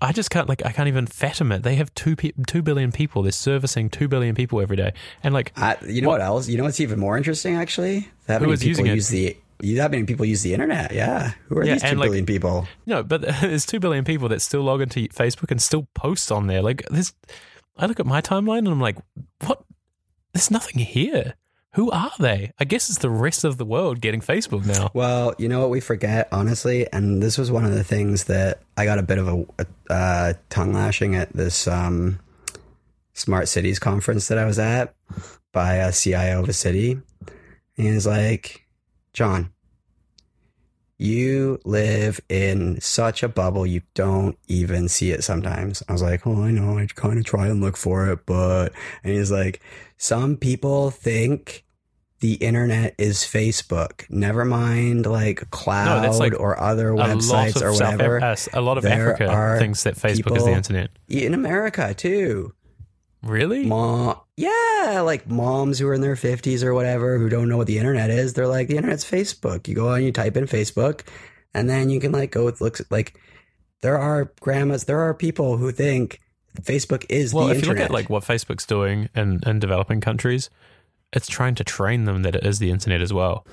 I 0.00 0.12
just 0.12 0.30
can't 0.30 0.46
like 0.46 0.64
I 0.66 0.72
can't 0.72 0.88
even 0.88 1.06
fathom 1.06 1.50
it. 1.52 1.62
They 1.62 1.76
have 1.76 1.94
two 1.94 2.14
pe- 2.14 2.32
two 2.46 2.60
billion 2.60 2.92
people. 2.92 3.22
They're 3.22 3.32
servicing 3.32 3.88
two 3.88 4.08
billion 4.08 4.34
people 4.34 4.60
every 4.60 4.76
day, 4.76 4.92
and 5.22 5.32
like 5.32 5.52
I, 5.56 5.78
you 5.86 6.02
know 6.02 6.08
What- 6.08 6.20
what? 6.20 6.26
else? 6.26 6.48
You 6.48 6.58
know 6.58 6.64
what's 6.64 6.80
even 6.80 6.98
more 7.00 7.16
interesting? 7.16 7.56
Actually, 7.56 8.08
that 8.26 8.42
many 8.42 8.52
people 8.56 8.68
using 8.68 8.86
it? 8.88 8.94
use 8.94 9.08
the. 9.08 9.36
That 9.62 9.90
many 9.90 10.04
people 10.04 10.24
use 10.26 10.42
the 10.42 10.52
internet. 10.52 10.92
Yeah, 10.92 11.32
who 11.48 11.58
are 11.58 11.64
Yeah, 11.64 11.74
these 11.74 11.82
two 11.82 11.96
billion 11.96 12.24
like- 12.24 12.26
people? 12.26 12.66
No, 12.86 13.02
but 13.02 13.20
there's 13.40 13.66
two 13.66 13.80
billion 13.80 14.04
people 14.04 14.28
that 14.28 14.42
still 14.42 14.62
log 14.62 14.80
into 14.80 15.00
Facebook 15.08 15.50
and 15.50 15.60
still 15.60 15.88
post 15.94 16.30
on 16.32 16.46
there. 16.46 16.62
Like 16.62 16.84
this, 16.90 17.12
I 17.76 17.86
look 17.86 18.00
at 18.00 18.06
my 18.06 18.20
timeline 18.20 18.58
and 18.58 18.68
I'm 18.68 18.80
like, 18.80 18.96
what? 19.46 19.62
There's 20.32 20.50
nothing 20.50 20.78
here. 20.78 21.34
Who 21.74 21.90
are 21.92 22.10
they? 22.18 22.52
I 22.58 22.64
guess 22.64 22.88
it's 22.88 22.98
the 22.98 23.10
rest 23.10 23.44
of 23.44 23.56
the 23.56 23.64
world 23.64 24.00
getting 24.00 24.20
Facebook 24.20 24.66
now. 24.66 24.90
Well, 24.92 25.34
you 25.38 25.48
know 25.48 25.60
what 25.60 25.70
we 25.70 25.78
forget, 25.80 26.28
honestly, 26.32 26.90
and 26.92 27.22
this 27.22 27.38
was 27.38 27.50
one 27.52 27.64
of 27.64 27.72
the 27.72 27.84
things 27.84 28.24
that 28.24 28.60
I 28.76 28.84
got 28.84 28.98
a 28.98 29.02
bit 29.04 29.18
of 29.18 29.28
a, 29.28 29.44
a 29.60 29.92
uh, 29.92 30.32
tongue 30.48 30.72
lashing 30.72 31.14
at 31.14 31.32
this 31.32 31.68
um, 31.68 32.18
smart 33.12 33.46
cities 33.48 33.78
conference 33.78 34.26
that 34.28 34.38
I 34.38 34.46
was 34.46 34.58
at 34.58 34.94
by 35.52 35.74
a 35.74 35.92
CIO 35.92 36.42
of 36.42 36.48
a 36.48 36.52
city. 36.52 36.92
And 37.76 37.86
he's 37.86 38.06
like, 38.06 38.66
John, 39.12 39.52
you 40.98 41.58
live 41.64 42.20
in 42.28 42.80
such 42.80 43.22
a 43.22 43.28
bubble, 43.28 43.66
you 43.66 43.80
don't 43.94 44.36
even 44.48 44.88
see 44.88 45.10
it 45.12 45.24
sometimes. 45.24 45.82
I 45.88 45.92
was 45.92 46.02
like, 46.02 46.26
oh, 46.26 46.42
I 46.42 46.50
know, 46.50 46.78
I 46.78 46.86
kind 46.94 47.18
of 47.18 47.24
try 47.24 47.46
and 47.46 47.60
look 47.60 47.76
for 47.76 48.10
it, 48.10 48.26
but, 48.26 48.72
and 49.02 49.14
he's 49.14 49.30
like, 49.30 49.62
some 49.96 50.36
people 50.36 50.90
think 50.90 51.64
the 52.20 52.34
internet 52.34 52.94
is 52.98 53.20
Facebook. 53.20 54.04
Never 54.10 54.44
mind 54.44 55.06
like 55.06 55.50
cloud 55.50 56.04
that's 56.04 56.18
like 56.18 56.38
or 56.38 56.60
other 56.60 56.90
A 56.90 56.96
lot 56.96 57.08
websites 57.08 57.56
of 57.56 57.62
or 57.62 57.74
South 57.74 57.92
whatever. 57.92 58.22
Uh, 58.22 58.36
a 58.52 58.60
lot 58.60 58.76
of 58.76 58.84
There 58.84 59.14
Africa 59.14 59.56
thinks 59.58 59.84
that 59.84 59.94
Facebook 59.94 60.36
is 60.36 60.44
the 60.44 60.52
internet. 60.52 60.90
In 61.08 61.32
America 61.32 61.94
too. 61.94 62.52
Really? 63.22 63.66
Mom, 63.66 64.18
yeah, 64.36 65.02
like 65.04 65.28
moms 65.28 65.78
who 65.78 65.86
are 65.88 65.94
in 65.94 66.00
their 66.00 66.14
50s 66.16 66.62
or 66.62 66.72
whatever 66.74 67.18
who 67.18 67.28
don't 67.28 67.48
know 67.48 67.56
what 67.58 67.66
the 67.66 67.78
internet 67.78 68.08
is. 68.10 68.32
They're 68.32 68.46
like, 68.48 68.68
the 68.68 68.76
internet's 68.76 69.04
Facebook. 69.08 69.68
You 69.68 69.74
go 69.74 69.88
on, 69.88 70.02
you 70.02 70.10
type 70.12 70.36
in 70.36 70.44
Facebook, 70.46 71.02
and 71.52 71.68
then 71.68 71.90
you 71.90 72.00
can 72.00 72.12
like 72.12 72.30
go 72.30 72.44
with 72.46 72.60
looks 72.62 72.80
like 72.90 73.18
there 73.82 73.98
are 73.98 74.32
grandmas, 74.40 74.84
there 74.84 75.00
are 75.00 75.12
people 75.14 75.58
who 75.58 75.70
think 75.72 76.20
Facebook 76.62 77.04
is 77.10 77.34
well, 77.34 77.46
the 77.46 77.50
if 77.52 77.56
you 77.58 77.70
internet. 77.70 77.90
look 77.90 77.90
at 77.90 77.94
like 77.94 78.10
what 78.10 78.24
Facebook's 78.24 78.64
doing 78.66 79.08
in, 79.14 79.40
in 79.46 79.58
developing 79.58 80.00
countries, 80.00 80.48
it's 81.12 81.28
trying 81.28 81.54
to 81.56 81.64
train 81.64 82.04
them 82.04 82.22
that 82.22 82.34
it 82.34 82.44
is 82.44 82.58
the 82.58 82.70
internet 82.70 83.00
as 83.02 83.12
well. 83.12 83.46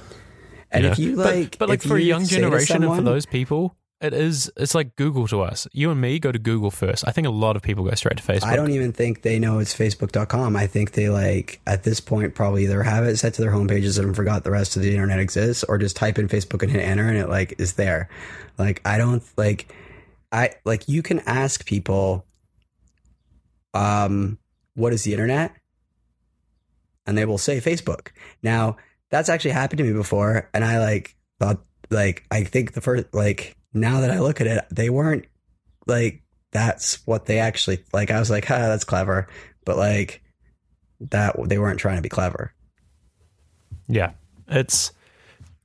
and 0.72 0.84
know? 0.86 0.92
if 0.92 1.00
you 1.00 1.16
But- 1.18 1.36
like, 1.36 1.58
but, 1.58 1.70
like 1.70 1.82
for 1.82 1.98
a 1.98 2.02
young 2.02 2.26
generation 2.26 2.84
and 2.84 2.96
for 2.96 3.02
those 3.02 3.26
people, 3.26 3.76
it 4.02 4.14
is. 4.14 4.52
It's 4.58 4.76
like 4.76 4.96
Google 4.96 5.28
to 5.28 5.42
us. 5.42 5.68
You 5.72 5.92
and 5.92 6.00
me 6.00 6.20
go 6.20 6.32
to 6.32 6.40
Google 6.40 6.72
first. 6.72 7.08
I 7.08 7.12
think 7.12 7.28
a 7.28 7.32
lot 7.32 7.56
of 7.56 7.62
people 7.62 7.84
go 7.84 7.94
straight 7.96 8.18
to 8.18 8.24
Facebook. 8.24 8.44
I 8.46 8.56
don't 8.56 8.72
even 8.72 8.94
think 8.94 9.22
they 9.24 9.40
know 9.40 9.60
it's 9.60 9.76
facebook.com. 9.76 10.56
I 10.56 10.68
think 10.68 10.92
they 10.92 11.10
like 11.10 11.60
at 11.66 11.84
this 11.84 12.00
point 12.00 12.36
probably 12.36 12.64
either 12.64 12.84
have 12.84 13.06
it 13.06 13.18
set 13.18 13.34
to 13.36 13.42
their 13.42 13.52
homepages 13.52 14.00
and 14.00 14.16
forgot 14.16 14.44
the 14.44 14.52
rest 14.52 14.76
of 14.76 14.82
the 14.82 14.92
internet 14.92 15.20
exists 15.20 15.64
or 15.64 15.78
just 15.78 15.96
type 15.96 16.20
in 16.20 16.28
Facebook 16.28 16.62
and 16.64 16.72
hit 16.72 16.82
enter 16.82 17.08
and 17.08 17.18
it 17.18 17.30
like 17.30 17.56
is 17.60 17.74
there. 17.74 18.10
Like 18.58 18.82
I 18.86 18.98
don't 18.98 19.24
like 19.38 19.74
I 20.32 20.52
like 20.66 20.88
you 20.88 21.02
can 21.02 21.20
ask 21.22 21.66
people 21.66 22.26
um 23.74 24.38
what 24.78 24.94
is 24.94 25.04
the 25.04 25.12
internet? 25.12 25.54
And 27.08 27.18
they 27.18 27.26
will 27.26 27.40
say 27.40 27.60
Facebook. 27.60 28.10
Now, 28.44 28.78
that's 29.10 29.28
actually 29.28 29.52
happened 29.52 29.80
to 29.80 29.84
me 29.84 29.92
before. 29.94 30.50
And 30.54 30.64
I 30.64 30.80
like 30.80 31.16
thought, 31.40 31.62
like, 31.90 32.26
I 32.30 32.44
think 32.44 32.74
the 32.74 32.82
first, 32.82 33.06
like, 33.14 33.57
now 33.74 34.02
that 34.02 34.12
I 34.12 34.20
look 34.20 34.42
at 34.42 34.48
it, 34.48 34.66
they 34.72 34.90
weren't 34.90 35.26
like, 35.86 36.24
that's 36.52 37.06
what 37.06 37.26
they 37.26 37.40
actually, 37.40 37.84
like, 37.94 38.12
I 38.12 38.20
was 38.20 38.30
like, 38.30 38.46
huh, 38.46 38.68
that's 38.68 38.84
clever. 38.84 39.28
But 39.66 39.78
like, 39.78 40.22
that 41.00 41.36
they 41.48 41.60
weren't 41.60 41.80
trying 41.80 41.98
to 41.98 42.02
be 42.02 42.10
clever. 42.10 42.54
Yeah. 43.88 44.12
It's 44.48 44.92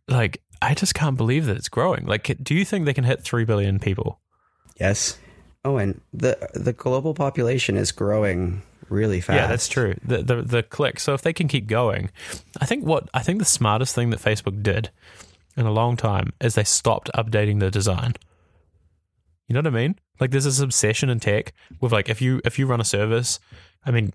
like, 0.08 0.42
I 0.60 0.74
just 0.74 0.94
can't 0.94 1.16
believe 1.16 1.46
that 1.46 1.56
it's 1.56 1.68
growing. 1.68 2.06
Like, 2.06 2.36
do 2.42 2.54
you 2.54 2.64
think 2.64 2.84
they 2.84 2.94
can 2.94 3.04
hit 3.04 3.22
3 3.22 3.44
billion 3.44 3.78
people? 3.78 4.20
Yes. 4.78 5.18
Oh, 5.64 5.76
and 5.76 6.00
the 6.12 6.36
the 6.54 6.72
global 6.72 7.14
population 7.14 7.76
is 7.76 7.92
growing 7.92 8.62
really 8.88 9.20
fast. 9.20 9.36
Yeah, 9.36 9.46
that's 9.46 9.68
true. 9.68 9.94
The, 10.04 10.22
the 10.22 10.42
the 10.42 10.62
click. 10.62 10.98
So 10.98 11.14
if 11.14 11.22
they 11.22 11.32
can 11.32 11.46
keep 11.46 11.66
going, 11.68 12.10
I 12.60 12.66
think 12.66 12.84
what 12.84 13.08
I 13.14 13.22
think 13.22 13.38
the 13.38 13.44
smartest 13.44 13.94
thing 13.94 14.10
that 14.10 14.20
Facebook 14.20 14.62
did 14.62 14.90
in 15.56 15.66
a 15.66 15.72
long 15.72 15.96
time 15.96 16.32
is 16.40 16.54
they 16.54 16.64
stopped 16.64 17.10
updating 17.14 17.60
the 17.60 17.70
design. 17.70 18.14
You 19.48 19.54
know 19.54 19.58
what 19.58 19.66
I 19.66 19.70
mean? 19.70 19.96
Like 20.20 20.30
there's 20.30 20.44
this 20.44 20.60
obsession 20.60 21.10
in 21.10 21.20
tech 21.20 21.52
with 21.80 21.92
like 21.92 22.08
if 22.08 22.22
you 22.22 22.40
if 22.44 22.58
you 22.58 22.66
run 22.66 22.80
a 22.80 22.84
service, 22.84 23.40
I 23.84 23.90
mean, 23.90 24.12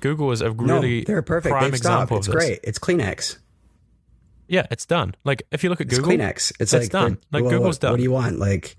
Google 0.00 0.30
is 0.32 0.40
a 0.40 0.50
really 0.50 1.00
no, 1.00 1.04
they're 1.06 1.22
perfect. 1.22 1.52
prime 1.52 1.64
They've 1.64 1.74
example 1.74 2.22
stopped. 2.22 2.36
It's 2.36 2.46
great. 2.46 2.60
It's 2.62 2.78
Kleenex. 2.78 3.38
Yeah, 4.48 4.66
it's 4.70 4.86
done. 4.86 5.14
Like 5.24 5.42
if 5.50 5.64
you 5.64 5.70
look 5.70 5.80
at 5.80 5.88
It's 5.88 5.96
Google, 5.96 6.12
Kleenex. 6.12 6.52
It's, 6.60 6.72
it's 6.72 6.74
like 6.74 6.90
done. 6.90 7.18
Like, 7.32 7.42
well, 7.42 7.52
Google's 7.52 7.76
what, 7.76 7.80
done. 7.80 7.90
What 7.92 7.96
do 7.96 8.02
you 8.02 8.12
want? 8.12 8.38
Like 8.38 8.76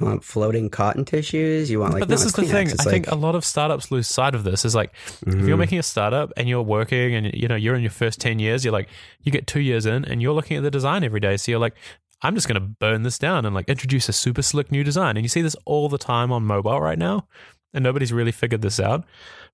you 0.00 0.06
want 0.06 0.22
floating 0.24 0.68
cotton 0.68 1.04
tissues? 1.04 1.70
You 1.70 1.80
want 1.80 1.94
like 1.94 2.00
but 2.00 2.08
this 2.08 2.20
no, 2.22 2.26
is 2.26 2.32
the 2.34 2.42
thing. 2.44 2.68
It's 2.68 2.86
I 2.86 2.90
think 2.90 3.06
a 3.10 3.14
lot 3.14 3.34
of 3.34 3.44
startups 3.44 3.90
lose 3.90 4.06
sight 4.06 4.34
of 4.34 4.44
this. 4.44 4.64
Is 4.64 4.74
like 4.74 4.92
if 5.26 5.34
Mhm. 5.34 5.48
you're 5.48 5.56
making 5.56 5.78
a 5.78 5.82
startup 5.82 6.32
and 6.36 6.48
you're 6.48 6.62
working 6.62 7.14
and 7.14 7.32
you 7.34 7.48
know 7.48 7.54
you're 7.56 7.74
in 7.74 7.82
your 7.82 7.90
first 7.90 8.20
10 8.20 8.38
years 8.38 8.64
you're 8.64 8.72
like 8.72 8.88
you 9.22 9.32
get 9.32 9.46
2 9.46 9.60
years 9.60 9.86
in 9.86 10.04
and 10.04 10.20
you're 10.20 10.34
looking 10.34 10.56
at 10.56 10.62
the 10.62 10.70
design 10.70 11.02
every 11.04 11.20
day 11.20 11.36
so 11.36 11.50
you're 11.50 11.60
like 11.60 11.74
I'm 12.22 12.34
just 12.34 12.48
going 12.48 12.60
to 12.60 12.66
burn 12.66 13.02
this 13.02 13.18
down 13.18 13.44
and 13.44 13.54
like 13.54 13.68
introduce 13.68 14.08
a 14.08 14.12
super 14.12 14.42
slick 14.42 14.70
new 14.72 14.82
design 14.84 15.16
and 15.16 15.24
you 15.24 15.28
see 15.28 15.42
this 15.42 15.56
all 15.66 15.88
the 15.88 15.98
time 15.98 16.32
on 16.32 16.44
mobile 16.44 16.80
right 16.80 16.98
now 16.98 17.26
and 17.74 17.82
nobody's 17.84 18.12
really 18.12 18.32
figured 18.32 18.62
this 18.62 18.78
out 18.80 19.04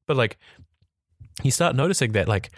but 0.07 0.17
like 0.17 0.39
you 1.43 1.51
start 1.51 1.75
noticing 1.77 2.13
that 2.13 2.29
like 2.29 2.51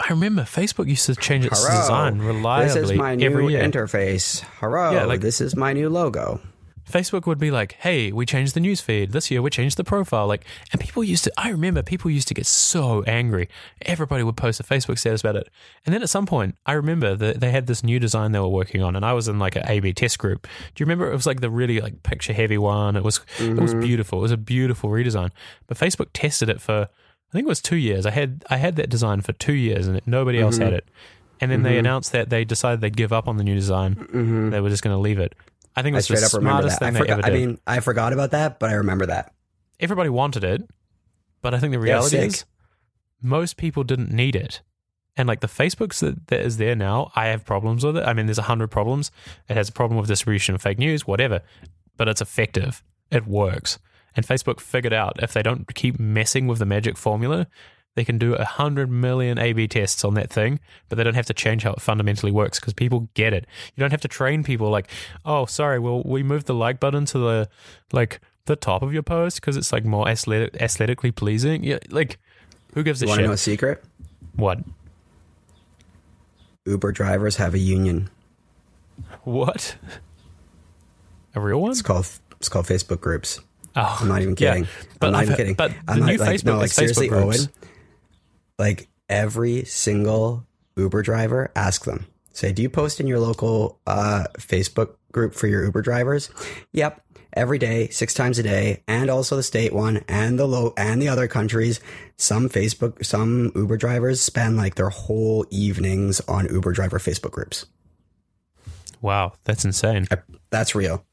I 0.00 0.08
remember 0.10 0.42
Facebook 0.42 0.88
used 0.88 1.06
to 1.06 1.14
change 1.14 1.46
its 1.46 1.64
Hello. 1.64 1.80
design 1.80 2.18
reliably 2.18 2.66
this 2.80 2.90
is 2.90 2.96
my 2.98 3.14
new 3.14 3.26
every 3.26 3.46
year. 3.52 3.62
interface. 3.62 4.40
Hello, 4.60 4.90
Yeah, 4.92 5.04
like- 5.04 5.20
this 5.20 5.40
is 5.40 5.54
my 5.54 5.72
new 5.72 5.88
logo. 5.88 6.40
Facebook 6.90 7.26
would 7.26 7.38
be 7.38 7.50
like, 7.50 7.72
"Hey, 7.80 8.12
we 8.12 8.24
changed 8.26 8.54
the 8.54 8.60
news 8.60 8.80
feed 8.80 9.12
this 9.12 9.30
year. 9.30 9.42
We 9.42 9.50
changed 9.50 9.76
the 9.76 9.84
profile." 9.84 10.26
Like, 10.26 10.44
and 10.72 10.80
people 10.80 11.02
used 11.02 11.24
to. 11.24 11.32
I 11.36 11.50
remember 11.50 11.82
people 11.82 12.10
used 12.10 12.28
to 12.28 12.34
get 12.34 12.46
so 12.46 13.02
angry. 13.02 13.48
Everybody 13.82 14.22
would 14.22 14.36
post 14.36 14.60
a 14.60 14.62
Facebook 14.62 14.98
status 14.98 15.22
about 15.22 15.36
it. 15.36 15.48
And 15.84 15.94
then 15.94 16.02
at 16.02 16.10
some 16.10 16.26
point, 16.26 16.56
I 16.64 16.72
remember 16.72 17.16
that 17.16 17.40
they 17.40 17.50
had 17.50 17.66
this 17.66 17.82
new 17.82 17.98
design 17.98 18.32
they 18.32 18.38
were 18.38 18.48
working 18.48 18.82
on, 18.82 18.94
and 18.94 19.04
I 19.04 19.12
was 19.12 19.28
in 19.28 19.38
like 19.38 19.56
an 19.56 19.64
A/B 19.66 19.92
test 19.94 20.18
group. 20.18 20.46
Do 20.74 20.82
you 20.82 20.86
remember? 20.86 21.10
It 21.10 21.16
was 21.16 21.26
like 21.26 21.40
the 21.40 21.50
really 21.50 21.80
like 21.80 22.02
picture 22.02 22.32
heavy 22.32 22.58
one. 22.58 22.96
It 22.96 23.02
was 23.02 23.20
it 23.40 23.56
was 23.56 23.72
mm-hmm. 23.72 23.80
beautiful. 23.80 24.20
It 24.20 24.22
was 24.22 24.32
a 24.32 24.36
beautiful 24.36 24.90
redesign. 24.90 25.30
But 25.66 25.78
Facebook 25.78 26.08
tested 26.12 26.48
it 26.48 26.60
for 26.60 26.88
I 27.28 27.32
think 27.32 27.46
it 27.46 27.48
was 27.48 27.60
two 27.60 27.76
years. 27.76 28.06
I 28.06 28.10
had 28.10 28.44
I 28.48 28.56
had 28.58 28.76
that 28.76 28.88
design 28.88 29.20
for 29.22 29.32
two 29.32 29.54
years, 29.54 29.86
and 29.88 30.00
nobody 30.06 30.40
else 30.40 30.58
had 30.58 30.68
mm-hmm. 30.68 30.76
it. 30.76 30.88
And 31.40 31.50
then 31.50 31.62
they 31.62 31.70
mm-hmm. 31.70 31.80
announced 31.80 32.12
that 32.12 32.30
they 32.30 32.44
decided 32.44 32.80
they'd 32.80 32.96
give 32.96 33.12
up 33.12 33.28
on 33.28 33.36
the 33.36 33.44
new 33.44 33.54
design. 33.54 33.96
Mm-hmm. 33.96 34.50
They 34.50 34.60
were 34.60 34.70
just 34.70 34.82
going 34.82 34.96
to 34.96 35.00
leave 35.00 35.18
it. 35.18 35.34
I 35.76 35.82
think 35.82 35.94
it 35.94 35.96
I 35.96 35.98
was 35.98 36.08
the 36.08 36.26
up 36.26 36.32
remember 36.32 36.68
smartest. 36.70 36.82
I 36.82 36.90
thing 36.90 36.98
forgot. 37.00 37.24
I 37.24 37.30
mean, 37.30 37.58
I 37.66 37.80
forgot 37.80 38.12
about 38.12 38.30
that, 38.30 38.58
but 38.58 38.70
I 38.70 38.74
remember 38.74 39.06
that. 39.06 39.32
everybody 39.80 40.08
wanted 40.08 40.44
it, 40.44 40.62
but 41.42 41.54
I 41.54 41.58
think 41.58 41.72
the 41.72 41.78
reality 41.78 42.16
sick. 42.16 42.26
is 42.28 42.44
most 43.22 43.56
people 43.56 43.84
didn't 43.84 44.10
need 44.10 44.36
it. 44.36 44.62
And 45.16 45.26
like 45.26 45.40
the 45.40 45.46
Facebooks 45.46 46.00
that, 46.00 46.26
that 46.28 46.40
is 46.40 46.58
there 46.58 46.76
now, 46.76 47.10
I 47.16 47.28
have 47.28 47.44
problems 47.44 47.84
with 47.84 47.96
it. 47.96 48.04
I 48.04 48.12
mean, 48.12 48.26
there's 48.26 48.38
a 48.38 48.42
hundred 48.42 48.70
problems. 48.70 49.10
It 49.48 49.56
has 49.56 49.68
a 49.68 49.72
problem 49.72 49.98
with 49.98 50.08
distribution 50.08 50.54
of 50.54 50.62
fake 50.62 50.78
news, 50.78 51.06
whatever, 51.06 51.40
but 51.96 52.08
it's 52.08 52.20
effective. 52.20 52.82
It 53.10 53.26
works. 53.26 53.78
And 54.14 54.26
Facebook 54.26 54.60
figured 54.60 54.92
out 54.92 55.22
if 55.22 55.32
they 55.32 55.42
don't 55.42 55.74
keep 55.74 55.98
messing 55.98 56.46
with 56.46 56.58
the 56.58 56.66
magic 56.66 56.96
formula, 56.96 57.46
they 57.96 58.04
can 58.04 58.18
do 58.18 58.34
a 58.34 58.44
hundred 58.44 58.90
million 58.90 59.38
A/B 59.38 59.66
tests 59.66 60.04
on 60.04 60.14
that 60.14 60.30
thing, 60.30 60.60
but 60.88 60.96
they 60.96 61.02
don't 61.02 61.14
have 61.14 61.26
to 61.26 61.34
change 61.34 61.64
how 61.64 61.72
it 61.72 61.80
fundamentally 61.80 62.30
works 62.30 62.60
because 62.60 62.74
people 62.74 63.08
get 63.14 63.32
it. 63.32 63.46
You 63.74 63.80
don't 63.80 63.90
have 63.90 64.02
to 64.02 64.08
train 64.08 64.44
people 64.44 64.70
like, 64.70 64.88
oh, 65.24 65.46
sorry, 65.46 65.78
well, 65.80 66.02
we 66.04 66.22
moved 66.22 66.46
the 66.46 66.54
like 66.54 66.78
button 66.78 67.06
to 67.06 67.18
the 67.18 67.48
like 67.92 68.20
the 68.44 68.54
top 68.54 68.82
of 68.82 68.92
your 68.92 69.02
post 69.02 69.40
because 69.40 69.56
it's 69.56 69.72
like 69.72 69.84
more 69.84 70.08
aesthetic, 70.08 70.54
aesthetically 70.60 71.10
pleasing. 71.10 71.64
Yeah, 71.64 71.78
like 71.90 72.18
who 72.74 72.82
gives 72.82 73.02
a 73.02 73.06
You 73.06 73.08
want 73.08 73.18
to 73.18 73.22
shit? 73.22 73.28
know 73.28 73.32
a 73.32 73.38
secret? 73.38 73.84
What? 74.34 74.60
Uber 76.66 76.92
drivers 76.92 77.36
have 77.36 77.54
a 77.54 77.58
union. 77.58 78.10
What? 79.24 79.76
A 81.34 81.40
real 81.40 81.60
one? 81.60 81.70
It's 81.70 81.82
called 81.82 82.06
it's 82.38 82.48
called 82.48 82.66
Facebook 82.66 83.00
groups. 83.00 83.40
Oh, 83.74 83.98
I'm 84.00 84.08
not 84.08 84.22
even 84.22 84.34
yeah. 84.38 84.54
kidding. 84.54 84.68
But 85.00 85.06
I'm 85.06 85.12
not 85.12 85.18
I've 85.18 85.24
even 85.26 85.36
kidding. 85.36 85.54
But 85.54 85.72
I'm 85.86 86.00
the 86.00 86.06
not 86.06 86.12
new 86.12 86.18
like 86.18 86.30
Facebook 86.30 86.44
no, 86.44 86.58
like 86.58 86.70
seriously, 86.70 87.08
Facebook 87.08 87.22
groups. 87.22 87.40
Owen. 87.40 87.65
Like 88.58 88.88
every 89.08 89.64
single 89.64 90.46
Uber 90.76 91.02
driver, 91.02 91.50
ask 91.56 91.84
them. 91.84 92.06
Say, 92.32 92.52
do 92.52 92.62
you 92.62 92.68
post 92.68 93.00
in 93.00 93.06
your 93.06 93.18
local 93.20 93.78
uh, 93.86 94.24
Facebook 94.38 94.96
group 95.12 95.34
for 95.34 95.46
your 95.46 95.64
Uber 95.64 95.80
drivers? 95.82 96.28
Yep, 96.72 97.00
every 97.32 97.58
day, 97.58 97.88
six 97.88 98.12
times 98.12 98.38
a 98.38 98.42
day, 98.42 98.82
and 98.86 99.08
also 99.08 99.36
the 99.36 99.42
state 99.42 99.72
one 99.72 100.02
and 100.08 100.38
the 100.38 100.46
low 100.46 100.74
and 100.76 101.00
the 101.00 101.08
other 101.08 101.28
countries. 101.28 101.80
Some 102.18 102.48
Facebook, 102.50 103.04
some 103.04 103.52
Uber 103.54 103.78
drivers 103.78 104.20
spend 104.20 104.56
like 104.58 104.74
their 104.74 104.90
whole 104.90 105.46
evenings 105.50 106.20
on 106.28 106.46
Uber 106.52 106.72
driver 106.72 106.98
Facebook 106.98 107.30
groups. 107.30 107.64
Wow, 109.00 109.32
that's 109.44 109.64
insane. 109.64 110.06
I- 110.10 110.18
That's 110.50 110.74
real. 110.74 111.04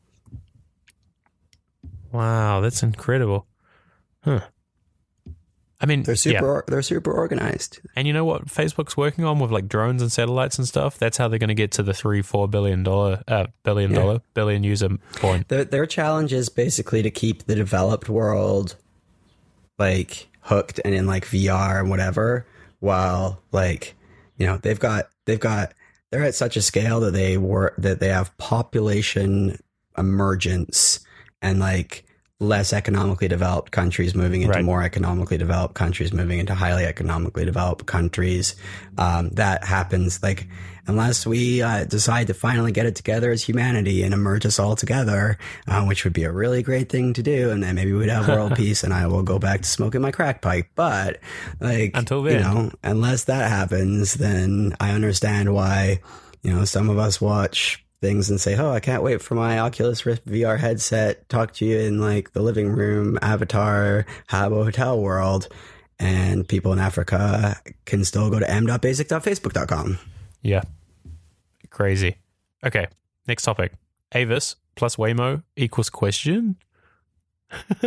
Wow, 2.12 2.62
that's 2.62 2.84
incredible. 2.84 3.47
Huh. 4.23 4.41
I 5.84 5.86
mean, 5.86 6.04
They're 6.04 6.13
yeah. 6.13 6.39
super. 6.39 6.63
They're 6.67 6.82
super 6.82 7.12
organized. 7.12 7.82
And 7.96 8.08
you 8.08 8.13
know 8.13 8.24
what 8.24 8.46
Facebook's 8.46 8.96
working 8.96 9.26
on 9.26 9.38
with 9.39 9.52
like 9.52 9.67
drones 9.67 10.02
and 10.02 10.10
satellites 10.12 10.58
and 10.58 10.65
stuff? 10.65 10.98
That's 10.98 11.17
how 11.17 11.28
they're 11.28 11.39
going 11.39 11.50
to 11.50 11.54
get 11.54 11.72
to 11.74 11.84
the 11.84 11.93
three, 11.93 12.22
four 12.22 12.48
billion 12.48 12.84
dollar, 12.84 13.22
uh, 13.28 13.48
billion 13.63 13.91
Yeah. 13.91 14.00
dollar, 14.00 14.22
billion 14.34 14.63
user 14.63 14.89
point. 15.15 15.50
Their 15.50 15.65
their 15.65 15.86
challenge 15.86 16.32
is 16.32 16.48
basically 16.48 17.02
to 17.04 17.12
keep 17.12 17.43
the 17.46 17.56
developed 17.56 18.08
world 18.08 18.78
like 19.78 20.30
hooked 20.41 20.80
and 20.86 20.96
in 20.96 21.06
like 21.06 21.26
VR 21.26 21.80
and 21.82 21.89
whatever, 21.89 22.46
while 22.80 23.41
like 23.52 23.96
you 24.38 24.48
know 24.48 24.58
they've 24.58 24.80
got 24.80 25.10
they've 25.26 25.39
got 25.39 25.74
they're 26.12 26.24
at 26.24 26.36
such 26.36 26.56
a 26.56 26.62
scale 26.62 27.00
that 27.02 27.12
they 27.12 27.38
were 27.38 27.74
that 27.78 28.00
they 28.00 28.08
have 28.10 28.36
population 28.38 29.58
emergence 29.98 31.00
and 31.41 31.60
like 31.60 32.06
less 32.43 32.73
economically 32.73 33.27
developed 33.27 33.71
countries 33.71 34.13
moving 34.13 34.41
into 34.41 34.53
Right. 34.56 34.65
more 34.65 34.84
economically 34.84 35.38
developed 35.38 35.73
countries 35.73 36.13
moving 36.13 36.39
into 36.39 36.53
highly 36.53 36.86
economically 36.86 37.45
developed 37.45 37.86
countries. 37.86 38.56
Um, 38.97 39.29
that 39.32 39.63
happens 39.63 40.21
like 40.21 40.47
unless 40.86 41.25
we 41.25 41.62
uh, 41.62 41.86
decide 41.86 42.27
to 42.27 42.34
finally 42.34 42.71
get 42.73 42.86
it 42.86 42.93
together 42.95 43.32
as 43.32 43.41
humanity 43.41 44.03
and 44.03 44.13
emerge 44.13 44.45
us 44.45 44.60
all 44.60 44.75
together 44.75 45.38
uh, 45.65 45.86
which 45.86 46.03
would 46.03 46.12
be 46.12 46.25
a 46.25 46.32
really 46.32 46.62
great 46.62 46.89
thing 46.89 47.13
to 47.13 47.23
do. 47.23 47.49
And 47.51 47.63
then 47.63 47.75
maybe 47.75 47.93
we'd 47.93 48.10
have 48.10 48.27
world 48.27 48.56
peace 48.58 48.84
and 48.84 48.93
i 48.93 49.08
will 49.08 49.23
go 49.23 49.39
back 49.39 49.62
to 49.62 49.67
smoking 49.67 50.01
my 50.01 50.12
crack 50.12 50.41
pipe. 50.41 50.67
But 50.75 51.19
like 51.60 51.91
Until 51.95 52.29
you 52.29 52.39
know 52.39 52.71
unless 52.84 53.23
that 53.25 53.49
happens 53.49 54.15
then 54.15 54.75
i 54.79 54.91
understand 54.91 55.53
why 55.53 56.01
you 56.41 56.53
know 56.53 56.65
some 56.65 56.89
of 56.89 56.97
us 56.97 57.21
watch 57.21 57.84
things 58.03 58.29
and 58.29 58.39
say, 58.39 58.55
"Oh, 58.55 58.69
I 58.71 58.79
can't 58.79 59.01
wait 59.01 59.21
for 59.23 59.33
my 59.33 59.57
Oculus 59.57 60.05
Rift 60.05 60.27
VR 60.27 60.59
headset. 60.59 61.27
Talk 61.29 61.53
to 61.55 61.65
you 61.65 61.79
in 61.79 61.99
like 61.99 62.33
the 62.33 62.41
living 62.43 62.69
room, 62.69 63.17
avatar, 63.21 64.06
Habbo 64.29 64.63
Hotel 64.65 64.99
world." 65.01 65.47
And 65.99 66.47
people 66.47 66.73
in 66.73 66.79
Africa 66.79 67.56
can 67.85 68.04
still 68.04 68.29
go 68.29 68.37
to 68.39 68.49
m.basic.facebook.com. 68.49 69.99
Yeah. 70.41 70.63
Crazy. 71.69 72.17
Okay. 72.63 72.87
Next 73.27 73.43
topic. 73.43 73.71
Avis 74.13 74.58
plus 74.75 74.97
Waymo 74.97 75.43
equals 75.56 75.89
question. 75.89 76.58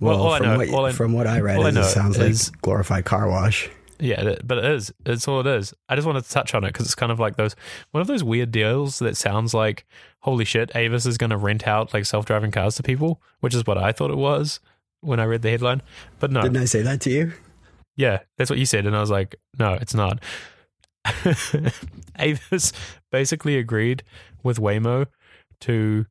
well, 0.00 0.20
all 0.20 0.32
I 0.32 0.38
from 0.38 0.46
know, 0.46 0.56
what, 0.58 0.68
all 0.70 0.84
I, 0.86 0.92
from 0.92 1.12
what 1.12 1.26
I 1.26 1.40
read, 1.40 1.58
all 1.58 1.66
I 1.66 1.68
it 1.68 1.84
sounds 1.84 2.18
is- 2.18 2.50
like 2.50 2.60
glorified 2.62 3.04
car 3.04 3.28
wash. 3.28 3.70
Yeah, 3.98 4.36
but 4.44 4.58
it 4.58 4.64
is. 4.64 4.92
It's 5.06 5.26
all 5.28 5.40
it 5.40 5.46
is. 5.46 5.72
I 5.88 5.94
just 5.94 6.06
wanted 6.06 6.24
to 6.24 6.30
touch 6.30 6.54
on 6.54 6.64
it 6.64 6.68
because 6.68 6.86
it's 6.86 6.94
kind 6.94 7.12
of 7.12 7.20
like 7.20 7.36
those 7.36 7.54
one 7.92 8.00
of 8.00 8.06
those 8.06 8.24
weird 8.24 8.50
deals 8.50 8.98
that 9.00 9.16
sounds 9.16 9.54
like 9.54 9.84
holy 10.20 10.44
shit, 10.44 10.70
Avis 10.74 11.04
is 11.06 11.18
going 11.18 11.30
to 11.30 11.36
rent 11.36 11.66
out 11.66 11.92
like 11.94 12.04
self 12.06 12.24
driving 12.24 12.50
cars 12.50 12.76
to 12.76 12.82
people, 12.82 13.20
which 13.40 13.54
is 13.54 13.66
what 13.66 13.78
I 13.78 13.92
thought 13.92 14.10
it 14.10 14.16
was 14.16 14.60
when 15.00 15.18
I 15.20 15.24
read 15.24 15.42
the 15.42 15.50
headline. 15.50 15.82
But 16.20 16.30
no, 16.30 16.42
Didn't 16.42 16.58
I 16.58 16.64
say 16.64 16.82
that 16.82 17.00
to 17.02 17.10
you? 17.10 17.32
Yeah, 17.96 18.20
that's 18.38 18.48
what 18.50 18.58
you 18.58 18.66
said. 18.66 18.86
And 18.86 18.96
I 18.96 19.00
was 19.00 19.10
like, 19.10 19.36
no, 19.58 19.74
it's 19.74 19.94
not. 19.94 20.22
Avis 22.18 22.72
basically 23.10 23.56
agreed 23.58 24.02
with 24.42 24.58
Waymo 24.58 25.06
to, 25.60 26.06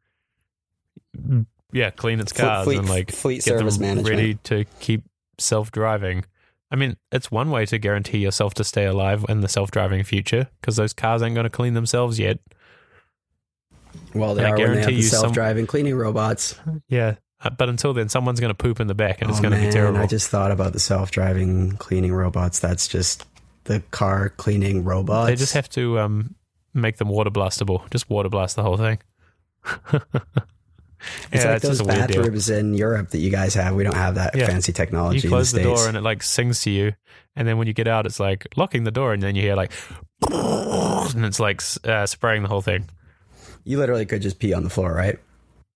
yeah, 1.71 1.89
clean 1.91 2.19
its 2.19 2.33
cars 2.33 2.65
fleet- 2.65 2.79
and 2.79 2.89
like 2.89 3.11
fleet 3.11 3.35
get 3.43 3.57
service 3.57 3.77
them 3.77 3.87
management. 3.87 4.09
ready 4.09 4.33
to 4.43 4.65
keep 4.79 5.03
self 5.37 5.71
driving. 5.71 6.25
I 6.71 6.75
mean, 6.77 6.95
it's 7.11 7.29
one 7.29 7.51
way 7.51 7.65
to 7.65 7.77
guarantee 7.77 8.19
yourself 8.19 8.53
to 8.55 8.63
stay 8.63 8.85
alive 8.85 9.25
in 9.27 9.41
the 9.41 9.47
self 9.49 9.71
driving 9.71 10.03
future 10.03 10.47
because 10.61 10.77
those 10.77 10.93
cars 10.93 11.21
ain't 11.21 11.35
going 11.35 11.43
to 11.43 11.49
clean 11.49 11.73
themselves 11.73 12.17
yet. 12.17 12.39
Well, 14.15 14.35
they 14.35 14.43
I 14.45 14.51
are 14.51 14.57
when 14.57 14.57
they 14.57 14.63
have 14.63 14.75
guarantee 14.75 14.95
the 15.01 15.07
self-driving 15.07 15.67
cleaning 15.67 15.95
robots. 15.95 16.57
Yeah. 16.87 17.15
Uh, 17.43 17.49
But 17.49 17.67
until 17.69 17.93
then, 17.93 18.07
someone's 18.07 18.39
going 18.39 18.51
to 18.51 18.55
poop 18.55 18.79
in 18.79 18.87
the 18.87 18.93
back 18.95 19.21
and 19.21 19.29
it's 19.29 19.39
Oh, 19.39 19.41
going 19.41 19.53
to 19.59 19.65
be 19.65 19.71
terrible. 19.71 19.99
I 19.99 20.05
just 20.07 20.29
thought 20.29 20.51
about 20.51 20.71
the 20.73 20.79
self-driving 20.79 21.73
cleaning 21.73 22.13
robots. 22.13 22.59
That's 22.59 22.87
just 22.87 23.25
the 23.65 23.81
car 23.91 24.29
cleaning 24.29 24.83
robots. 24.85 25.27
they 25.27 25.35
just 25.35 25.53
have 25.53 25.67
to 25.71 25.99
um, 25.99 26.35
make 26.73 26.97
them 26.97 27.09
water 27.09 27.29
blastable. 27.31 27.89
Just 27.91 28.09
water 28.09 28.29
blast 28.29 28.55
the 28.55 28.63
whole 28.63 28.77
thing. 28.77 28.99
It's 31.31 31.43
yeah, 31.43 31.49
like 31.49 31.55
it's 31.57 31.65
those 31.67 31.77
just 31.79 31.81
a 31.81 31.93
weird 31.93 32.07
deal. 32.07 32.17
bathrooms 32.21 32.49
in 32.49 32.73
Europe 32.73 33.09
that 33.09 33.19
you 33.19 33.29
guys 33.31 33.53
have. 33.55 33.75
We 33.75 33.83
don't 33.83 33.95
have 33.95 34.15
that 34.15 34.35
Yeah. 34.35 34.47
fancy 34.47 34.71
technology. 34.73 35.19
You 35.21 35.29
close 35.29 35.51
the, 35.51 35.59
the, 35.59 35.63
door 35.63 35.87
and 35.87 35.97
it 35.97 36.01
like 36.01 36.23
sings 36.23 36.61
to 36.61 36.69
you, 36.69 36.93
and 37.35 37.47
then 37.47 37.57
when 37.57 37.67
you 37.67 37.73
get 37.73 37.87
out, 37.87 38.05
it's 38.05 38.19
like 38.19 38.47
locking 38.55 38.83
the 38.83 38.91
door, 38.91 39.13
and 39.13 39.21
then 39.21 39.35
you 39.35 39.41
hear 39.41 39.55
like, 39.55 39.71
and 40.31 41.25
it's 41.25 41.39
like 41.39 41.61
uh, 41.83 42.05
spraying 42.05 42.43
the 42.43 42.49
whole 42.49 42.61
thing. 42.61 42.89
You 43.63 43.77
literally 43.77 44.05
could 44.05 44.21
just 44.21 44.39
pee 44.39 44.53
on 44.53 44.63
the 44.63 44.69
floor, 44.69 44.93
right? 44.93 45.19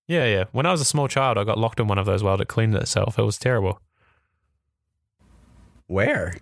Yeah, 0.08 0.24
yeah. 0.26 0.44
When 0.52 0.66
I 0.66 0.70
was 0.72 0.80
a 0.80 0.84
small 0.84 1.08
child, 1.08 1.38
I 1.38 1.44
got 1.44 1.58
locked 1.58 1.80
in 1.80 1.88
one 1.88 1.98
of 1.98 2.06
those 2.06 2.22
while 2.22 2.40
it 2.40 2.46
cleaned 2.48 2.74
itself. 2.76 3.18
It 3.18 3.22
was 3.22 3.38
terrible 3.38 3.80
Where? 5.86 6.36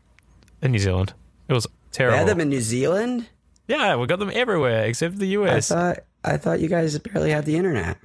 in 0.62 0.72
New 0.72 0.78
Zealand. 0.78 1.12
It 1.48 1.52
was 1.52 1.66
terrible. 1.92 2.14
They 2.14 2.18
had 2.18 2.28
them 2.28 2.40
in 2.40 2.48
New 2.48 2.60
Zealand. 2.60 3.28
yeah, 3.68 3.96
we 3.96 4.06
got 4.06 4.18
them 4.18 4.30
everywhere 4.32 4.84
except 4.84 5.18
the 5.18 5.28
US. 5.28 5.70
I 5.70 5.74
thought 5.74 6.04
I 6.24 6.36
thought 6.38 6.60
you 6.60 6.68
guys 6.68 6.98
barely 6.98 7.30
had 7.30 7.44
the 7.44 7.56
internet. 7.56 7.98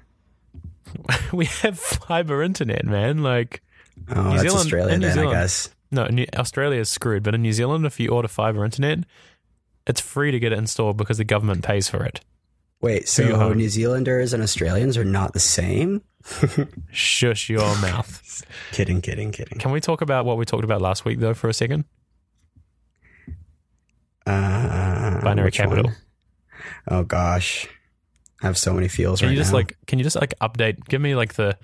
we 1.34 1.46
have 1.46 1.80
fiber 1.80 2.42
internet, 2.44 2.86
man. 2.86 3.24
Like, 3.24 3.62
Oh, 4.10 4.32
New 4.32 4.38
Zealand- 4.40 4.60
Australia 4.60 4.94
in 4.94 5.00
New 5.02 5.08
then, 5.08 5.16
Zealand. 5.16 5.38
I 5.38 5.42
guess. 5.42 5.70
no, 5.92 6.08
Australia 6.38 6.80
is 6.80 6.90
screwed, 6.90 7.22
but 7.24 7.36
in 7.36 7.42
New 7.42 7.52
Zealand, 7.54 7.86
if 7.86 8.00
you 8.00 8.10
order 8.10 8.28
fiber 8.30 8.64
internet, 8.64 9.00
it's 9.86 10.00
free 10.02 10.32
to 10.32 10.40
get 10.40 10.52
it 10.54 10.58
installed 10.58 10.96
because 10.98 11.18
the 11.18 11.24
government 11.26 11.64
pays 11.64 11.90
for 11.90 12.04
it. 12.06 12.22
Wait, 12.82 13.10
so. 13.10 13.52
New 13.54 13.68
Zealanders 13.68 14.32
and 14.32 14.42
Australians 14.42 14.96
are 14.98 15.04
not 15.04 15.34
the 15.34 15.40
same? 15.42 16.02
Shush 16.92 17.50
your 17.50 17.76
mouth. 17.82 18.42
Kidding, 18.72 19.02
kidding, 19.02 19.32
kidding. 19.34 19.60
Can 19.60 19.72
we 19.72 19.82
talk 19.82 20.00
about 20.02 20.24
what 20.26 20.38
we 20.38 20.46
talked 20.46 20.64
about 20.64 20.80
last 20.82 21.04
week, 21.04 21.20
though, 21.20 21.34
for 21.34 21.50
a 21.50 21.54
second? 21.54 21.84
Uh, 24.26 25.22
Binary 25.22 25.52
capital. 25.52 25.86
one? 25.86 25.96
Oh 26.88 27.04
gosh, 27.04 27.68
I 28.42 28.46
have 28.48 28.58
so 28.58 28.74
many 28.74 28.88
feels 28.88 29.20
Can 29.20 29.28
right 29.28 29.34
you 29.34 29.38
just 29.40 29.52
now. 29.52 29.58
like 29.60 29.78
can 29.88 30.00
you 30.00 30.04
just 30.04 30.16
like 30.16 30.34
update 30.42 30.88
give 30.88 31.02
me 31.02 31.16
like 31.16 31.34
the 31.34 31.58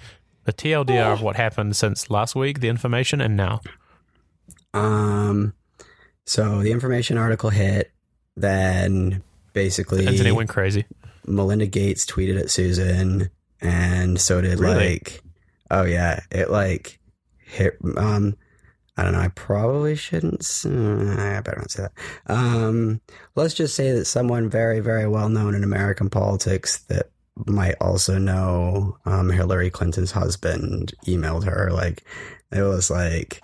the 0.44 0.54
TLDR 0.54 1.14
of 1.14 1.22
what 1.22 1.36
happened 1.36 1.76
since 1.76 2.10
last 2.10 2.36
week, 2.36 2.60
the 2.60 2.68
information 2.70 3.20
and 3.22 3.36
now. 3.36 3.62
Um, 4.74 5.54
so 6.26 6.62
the 6.62 6.72
information 6.72 7.18
article 7.18 7.50
hit, 7.50 7.92
then 8.36 9.24
basically 9.54 10.04
The 10.06 10.12
internet 10.12 10.36
went 10.36 10.50
crazy. 10.50 10.86
Melinda 11.26 11.66
Gates 11.66 12.06
tweeted 12.06 12.40
at 12.40 12.52
Susan, 12.52 13.30
and 13.62 14.20
so 14.20 14.42
did 14.42 14.60
Really? 14.60 14.90
like, 14.90 15.22
oh 15.72 15.84
yeah, 15.84 16.20
it 16.30 16.52
like 16.52 17.00
hit. 17.40 17.78
Um, 17.98 18.36
I 18.98 19.04
don't 19.04 19.14
know. 19.14 19.20
I 19.20 19.28
probably 19.30 19.96
shouldn't. 19.96 20.42
uh, 20.66 20.70
I 20.70 21.42
better 21.42 21.58
not 21.58 21.72
say 21.72 21.84
that. 21.84 21.92
Um, 22.28 23.02
let's 23.36 23.54
just 23.54 23.76
say 23.76 23.92
that 23.92 24.06
someone 24.06 24.50
very, 24.50 24.80
very 24.80 25.08
well 25.08 25.28
known 25.28 25.54
in 25.54 25.64
American 25.64 26.10
politics 26.10 26.78
that 26.84 27.10
might 27.46 27.76
also 27.82 28.18
know 28.18 28.98
um, 29.06 29.30
Hillary 29.30 29.70
Clinton's 29.70 30.12
husband 30.12 30.94
emailed 31.06 31.44
her. 31.44 31.70
Like, 31.72 32.04
it 32.52 32.62
was 32.62 32.90
like 32.90 33.42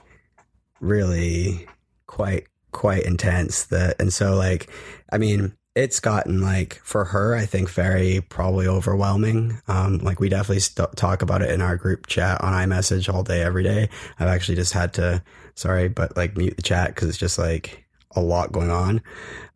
really 0.80 1.68
quite 2.08 2.48
quite 2.72 3.04
intense. 3.04 3.66
That 3.66 4.00
and 4.00 4.14
so 4.14 4.36
like, 4.36 4.70
I 5.12 5.18
mean, 5.18 5.54
it's 5.74 6.00
gotten 6.00 6.42
like 6.42 6.82
for 6.84 7.06
her, 7.06 7.36
I 7.36 7.46
think 7.46 7.70
very 7.70 8.22
probably 8.30 8.68
overwhelming. 8.68 9.62
Um, 9.68 10.00
like 10.00 10.20
we 10.20 10.28
definitely 10.28 10.60
st- 10.60 10.96
talk 10.98 11.22
about 11.22 11.42
it 11.42 11.50
in 11.50 11.62
our 11.62 11.78
group 11.78 12.08
chat 12.08 12.42
on 12.42 12.54
iMessage 12.54 13.12
all 13.14 13.24
day, 13.24 13.42
every 13.42 13.64
day. 13.64 13.90
I've 14.20 14.28
actually 14.28 14.56
just 14.56 14.74
had 14.74 14.94
to, 14.96 15.24
sorry, 15.56 15.88
but 15.88 16.18
like 16.18 16.36
mute 16.36 16.58
the 16.58 16.62
chat 16.62 16.94
because 16.94 17.08
it's 17.08 17.18
just 17.18 17.40
like 17.40 17.86
a 18.16 18.22
lot 18.22 18.52
going 18.52 18.70
on. 18.70 19.02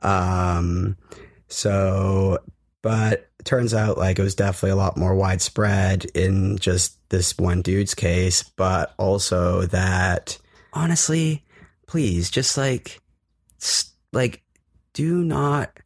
Um, 0.03 0.97
so, 1.47 2.39
but 2.82 3.30
turns 3.43 3.74
out 3.74 3.97
like 3.97 4.18
it 4.18 4.24
was 4.24 4.36
definitely 4.36 4.72
a 4.72 4.76
lot 4.78 4.97
more 4.97 5.16
widespread 5.16 6.05
in 6.16 6.57
just 6.57 6.97
this 7.09 7.38
one 7.38 7.61
dude's 7.61 7.93
case, 7.93 8.41
but 8.41 8.93
also 8.97 9.63
that 9.63 10.38
honestly, 10.72 11.43
please 11.88 12.30
just 12.30 12.57
like, 12.57 13.01
s- 13.61 13.91
like, 14.13 14.43
do 14.93 15.24
not 15.24 15.78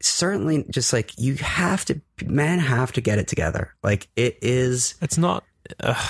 certainly 0.00 0.64
just 0.70 0.92
like 0.92 1.18
you 1.18 1.34
have 1.36 1.84
to 1.86 2.00
men 2.24 2.58
have 2.58 2.92
to 2.92 3.00
get 3.00 3.18
it 3.18 3.28
together. 3.28 3.74
Like 3.82 4.08
it 4.16 4.38
is 4.42 4.94
It's 5.00 5.18
not 5.18 5.44
uh, 5.80 6.08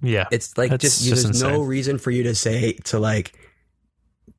yeah. 0.00 0.26
it's 0.30 0.56
like 0.58 0.78
just, 0.78 1.04
just 1.04 1.24
there's 1.24 1.42
no 1.42 1.62
reason 1.62 1.98
for 1.98 2.10
you 2.10 2.24
to 2.24 2.34
say 2.34 2.74
to 2.84 2.98
like 2.98 3.32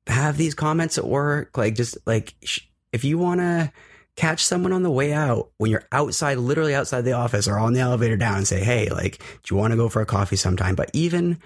have 0.07 0.37
these 0.37 0.53
comments 0.53 0.97
at 0.97 1.05
work. 1.05 1.57
Like 1.57 1.75
just 1.75 1.97
like 2.05 2.35
sh- 2.43 2.61
if 2.91 3.03
you 3.03 3.17
want 3.17 3.39
to 3.39 3.71
catch 4.15 4.45
someone 4.45 4.71
on 4.71 4.83
the 4.83 4.91
way 4.91 5.11
out 5.11 5.49
when 5.57 5.71
you're 5.71 5.87
outside 5.91 6.37
literally 6.37 6.75
outside 6.75 7.01
the 7.01 7.13
office 7.13 7.47
or 7.47 7.57
on 7.57 7.73
the 7.73 7.79
elevator 7.79 8.15
down 8.15 8.37
and 8.37 8.47
say 8.47 8.63
hey 8.63 8.87
like 8.89 9.17
do 9.17 9.55
you 9.55 9.57
want 9.57 9.71
to 9.71 9.77
go 9.77 9.89
for 9.89 10.01
a 10.01 10.05
coffee 10.05 10.35
sometime? 10.35 10.75
But 10.75 10.91
even 10.93 11.39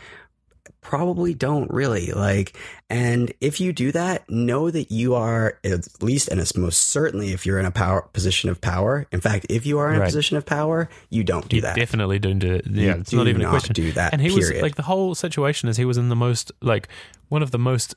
probably 0.81 1.33
don't 1.33 1.69
really 1.71 2.11
like 2.11 2.57
and 2.89 3.33
if 3.41 3.59
you 3.59 3.73
do 3.73 3.91
that 3.91 4.29
know 4.29 4.71
that 4.71 4.91
you 4.91 5.15
are 5.15 5.59
at 5.63 5.87
least 6.01 6.27
and 6.29 6.39
it's 6.39 6.55
most 6.55 6.89
certainly 6.89 7.31
if 7.33 7.45
you're 7.45 7.59
in 7.59 7.65
a 7.65 7.71
power 7.71 8.01
position 8.13 8.49
of 8.49 8.61
power 8.61 9.05
in 9.11 9.19
fact 9.19 9.45
if 9.49 9.65
you 9.65 9.77
are 9.79 9.93
in 9.93 10.01
a 10.01 10.05
position 10.05 10.37
of 10.37 10.45
power 10.45 10.87
you 11.09 11.23
don't 11.23 11.49
do 11.49 11.57
you 11.57 11.61
that 11.61 11.75
definitely 11.75 12.19
don't 12.19 12.39
do 12.39 12.53
it. 12.55 12.65
Yeah, 12.67 12.95
You 12.95 13.01
it's 13.01 13.13
not 13.13 13.27
even 13.27 13.41
a 13.41 13.45
not 13.45 13.49
question. 13.51 13.73
do 13.73 13.91
that 13.93 14.13
and 14.13 14.21
he 14.21 14.29
period. 14.29 14.53
was 14.55 14.61
like 14.61 14.75
the 14.75 14.83
whole 14.83 15.13
situation 15.15 15.67
is 15.69 15.77
he 15.77 15.85
was 15.85 15.97
in 15.97 16.09
the 16.09 16.15
most 16.15 16.51
like 16.61 16.87
one 17.29 17.41
of 17.43 17.51
the 17.51 17.59
most 17.59 17.95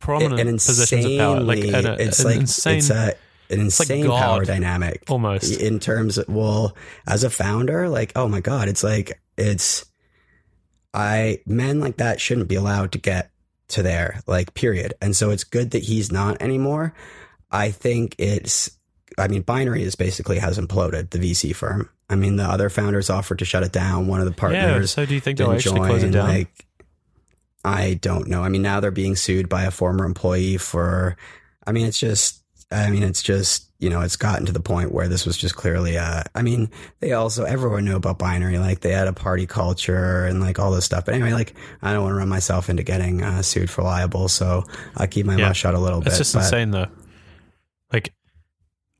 prominent 0.00 0.40
an 0.40 0.54
positions 0.54 1.04
of 1.04 1.18
power. 1.18 1.40
Like 1.40 1.60
an, 1.64 1.86
it's 2.00 2.20
an 2.20 2.24
like 2.26 2.36
insane 2.40 2.78
it's 2.78 2.90
a 2.90 2.94
an 3.50 3.58
like 3.58 3.60
insane 3.60 4.04
God, 4.06 4.20
power 4.20 4.44
dynamic 4.44 5.04
almost. 5.08 5.58
in 5.60 5.78
terms 5.80 6.18
of 6.18 6.28
well 6.28 6.76
as 7.06 7.24
a 7.24 7.30
founder 7.30 7.88
like 7.88 8.12
oh 8.16 8.28
my 8.28 8.40
god 8.40 8.68
it's 8.68 8.84
like 8.84 9.20
it's 9.38 9.86
i 10.98 11.38
men 11.46 11.80
like 11.80 11.96
that 11.96 12.20
shouldn't 12.20 12.48
be 12.48 12.56
allowed 12.56 12.92
to 12.92 12.98
get 12.98 13.30
to 13.68 13.82
there 13.82 14.20
like 14.26 14.52
period 14.54 14.92
and 15.00 15.14
so 15.14 15.30
it's 15.30 15.44
good 15.44 15.70
that 15.70 15.84
he's 15.84 16.10
not 16.10 16.40
anymore 16.42 16.92
i 17.50 17.70
think 17.70 18.14
it's 18.18 18.70
i 19.16 19.28
mean 19.28 19.42
binary 19.42 19.82
is 19.82 19.94
basically 19.94 20.38
has 20.38 20.58
imploded 20.58 21.10
the 21.10 21.18
vc 21.18 21.54
firm 21.54 21.88
i 22.10 22.16
mean 22.16 22.36
the 22.36 22.44
other 22.44 22.68
founders 22.70 23.10
offered 23.10 23.38
to 23.38 23.44
shut 23.44 23.62
it 23.62 23.72
down 23.72 24.06
one 24.06 24.20
of 24.20 24.26
the 24.26 24.32
partners. 24.32 24.62
yeah. 24.62 24.86
So 24.86 25.06
do 25.06 25.14
you 25.14 25.20
think 25.20 25.38
they'll 25.38 25.52
actually 25.52 25.80
close 25.80 26.02
it 26.02 26.10
down? 26.10 26.28
Like, 26.28 26.66
I 27.64 27.94
don't 27.94 28.28
know. 28.28 28.42
I 28.42 28.48
mean, 28.48 28.62
now 28.62 28.80
they're 28.80 28.90
being 28.90 29.16
sued 29.16 29.48
by 29.48 29.64
a 29.64 29.70
former 29.70 30.04
employee 30.04 30.56
for. 30.56 31.16
I 31.66 31.72
mean, 31.72 31.86
it's 31.86 31.98
just. 31.98 32.37
I 32.70 32.90
mean, 32.90 33.02
it's 33.02 33.22
just 33.22 33.64
you 33.80 33.88
know, 33.90 34.00
it's 34.00 34.16
gotten 34.16 34.44
to 34.46 34.52
the 34.52 34.60
point 34.60 34.90
where 34.92 35.06
this 35.06 35.24
was 35.24 35.36
just 35.36 35.54
clearly. 35.54 35.96
Uh, 35.96 36.24
I 36.34 36.42
mean, 36.42 36.68
they 37.00 37.12
also 37.12 37.44
everyone 37.44 37.84
knew 37.84 37.94
about 37.96 38.18
binary. 38.18 38.58
Like 38.58 38.80
they 38.80 38.90
had 38.92 39.06
a 39.08 39.12
party 39.12 39.46
culture 39.46 40.24
and 40.24 40.40
like 40.40 40.58
all 40.58 40.72
this 40.72 40.84
stuff. 40.84 41.04
But 41.04 41.14
anyway, 41.14 41.32
like 41.32 41.54
I 41.80 41.92
don't 41.92 42.02
want 42.02 42.12
to 42.12 42.16
run 42.18 42.28
myself 42.28 42.68
into 42.68 42.82
getting 42.82 43.22
uh, 43.22 43.42
sued 43.42 43.70
for 43.70 43.82
libel, 43.82 44.28
so 44.28 44.64
I 44.96 45.06
keep 45.06 45.26
my 45.26 45.36
Yeah. 45.36 45.46
mouth 45.48 45.56
shut 45.56 45.74
a 45.74 45.78
little 45.78 46.00
bit. 46.00 46.08
it's 46.08 46.18
just 46.18 46.34
but 46.34 46.40
insane 46.44 46.72
though. 46.72 46.88
Like, 47.92 48.12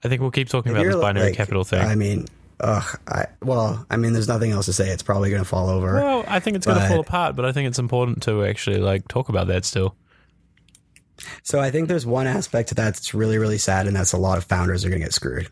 I 0.05 0.09
think 0.09 0.23
we'll 0.23 0.31
keep 0.31 0.49
talking 0.49 0.73
about 0.73 0.85
this 0.85 0.97
binary 0.97 1.27
like, 1.27 1.35
capital 1.35 1.64
thing. 1.64 1.81
I 1.81 1.95
mean, 1.97 2.27
ugh. 2.61 2.99
I 3.09 3.27
well, 3.43 3.85
I 3.91 3.97
mean, 3.97 4.12
there's 4.12 4.29
nothing 4.29 4.53
else 4.53 4.66
to 4.66 4.73
say. 4.73 4.89
It's 4.91 5.03
probably 5.03 5.29
going 5.31 5.43
to 5.43 5.49
fall 5.49 5.69
over. 5.69 5.95
well, 5.95 6.25
I 6.29 6.39
think 6.41 6.57
it's 6.57 6.66
going 6.66 6.81
to 6.81 6.87
fall 6.89 7.01
apart, 7.01 7.35
but 7.37 7.45
I 7.45 7.53
think 7.53 7.66
it's 7.69 7.79
important 7.81 8.23
to 8.23 8.45
actually 8.45 8.79
like 8.79 9.09
talk 9.09 9.29
about 9.29 9.49
that 9.49 9.64
still. 9.64 9.95
So 11.43 11.61
I 11.61 11.70
think 11.70 11.89
there's 11.89 12.07
one 12.07 12.26
aspect 12.26 12.70
to 12.70 12.74
that 12.74 12.89
that's 12.95 13.14
really, 13.14 13.39
really 13.39 13.59
sad, 13.59 13.87
and 13.87 13.95
that's 13.95 14.12
a 14.12 14.18
lot 14.18 14.39
of 14.39 14.45
founders 14.45 14.85
are 14.85 14.89
going 14.89 15.01
to 15.01 15.07
get 15.07 15.14
screwed. 15.14 15.49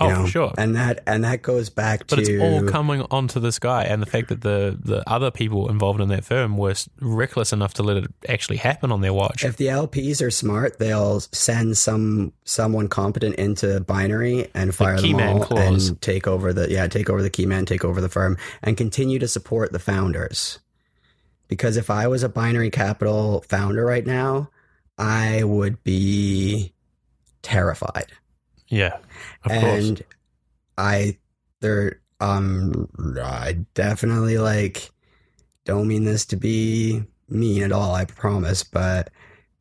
Oh, 0.00 0.08
know? 0.08 0.22
for 0.22 0.30
sure. 0.30 0.54
And 0.56 0.76
that 0.76 1.02
and 1.08 1.24
that 1.24 1.42
goes 1.42 1.70
back 1.70 2.06
But 2.06 2.16
to 2.16 2.22
it's 2.22 2.42
all 2.42 2.68
coming 2.70 3.04
onto 3.10 3.40
this 3.40 3.58
guy, 3.58 3.82
and 3.82 4.00
the 4.00 4.06
fact 4.06 4.28
that 4.28 4.42
the 4.42 4.78
the 4.80 5.02
other 5.10 5.32
people 5.32 5.68
involved 5.68 6.00
in 6.00 6.08
that 6.10 6.24
firm 6.24 6.56
were 6.56 6.74
reckless 7.00 7.52
enough 7.52 7.74
to 7.74 7.82
let 7.82 7.96
it 7.96 8.04
actually 8.28 8.58
happen 8.58 8.92
on 8.92 9.00
their 9.00 9.12
watch. 9.12 9.44
if 9.44 9.56
the 9.56 9.66
LPs 9.66 10.24
are 10.24 10.30
smart, 10.30 10.78
they'll 10.78 11.18
send 11.18 11.76
some 11.76 12.32
someone 12.44 12.86
competent 12.86 13.34
into 13.36 13.80
binary 13.80 14.48
and 14.54 14.72
fire 14.72 15.00
them 15.00 15.20
all 15.20 15.44
clause. 15.44 15.88
and 15.88 16.00
take 16.00 16.28
over 16.28 16.52
the 16.52 16.70
yeah 16.70 16.86
take 16.86 17.10
over 17.10 17.20
the 17.20 17.30
key 17.30 17.46
man, 17.46 17.66
take 17.66 17.84
over 17.84 18.00
the 18.00 18.08
firm, 18.08 18.36
and 18.62 18.76
continue 18.76 19.18
to 19.18 19.26
support 19.26 19.72
the 19.72 19.80
founders. 19.80 20.60
Because 21.48 21.76
if 21.76 21.90
I 21.90 22.06
was 22.08 22.22
a 22.22 22.28
binary 22.28 22.70
capital 22.70 23.44
founder 23.48 23.84
right 23.84 24.06
now, 24.06 24.50
I 24.98 25.42
would 25.44 25.82
be 25.82 26.72
terrified. 27.42 28.12
yeah, 28.68 28.98
of 29.44 29.50
course. 29.50 29.88
and 29.88 30.02
I 30.76 31.18
there 31.60 32.00
um 32.20 32.88
I 33.20 33.64
definitely 33.74 34.38
like 34.38 34.90
don't 35.64 35.88
mean 35.88 36.04
this 36.04 36.26
to 36.26 36.36
be 36.36 37.04
mean 37.28 37.62
at 37.62 37.72
all, 37.72 37.94
I 37.94 38.04
promise, 38.04 38.62
but 38.64 39.10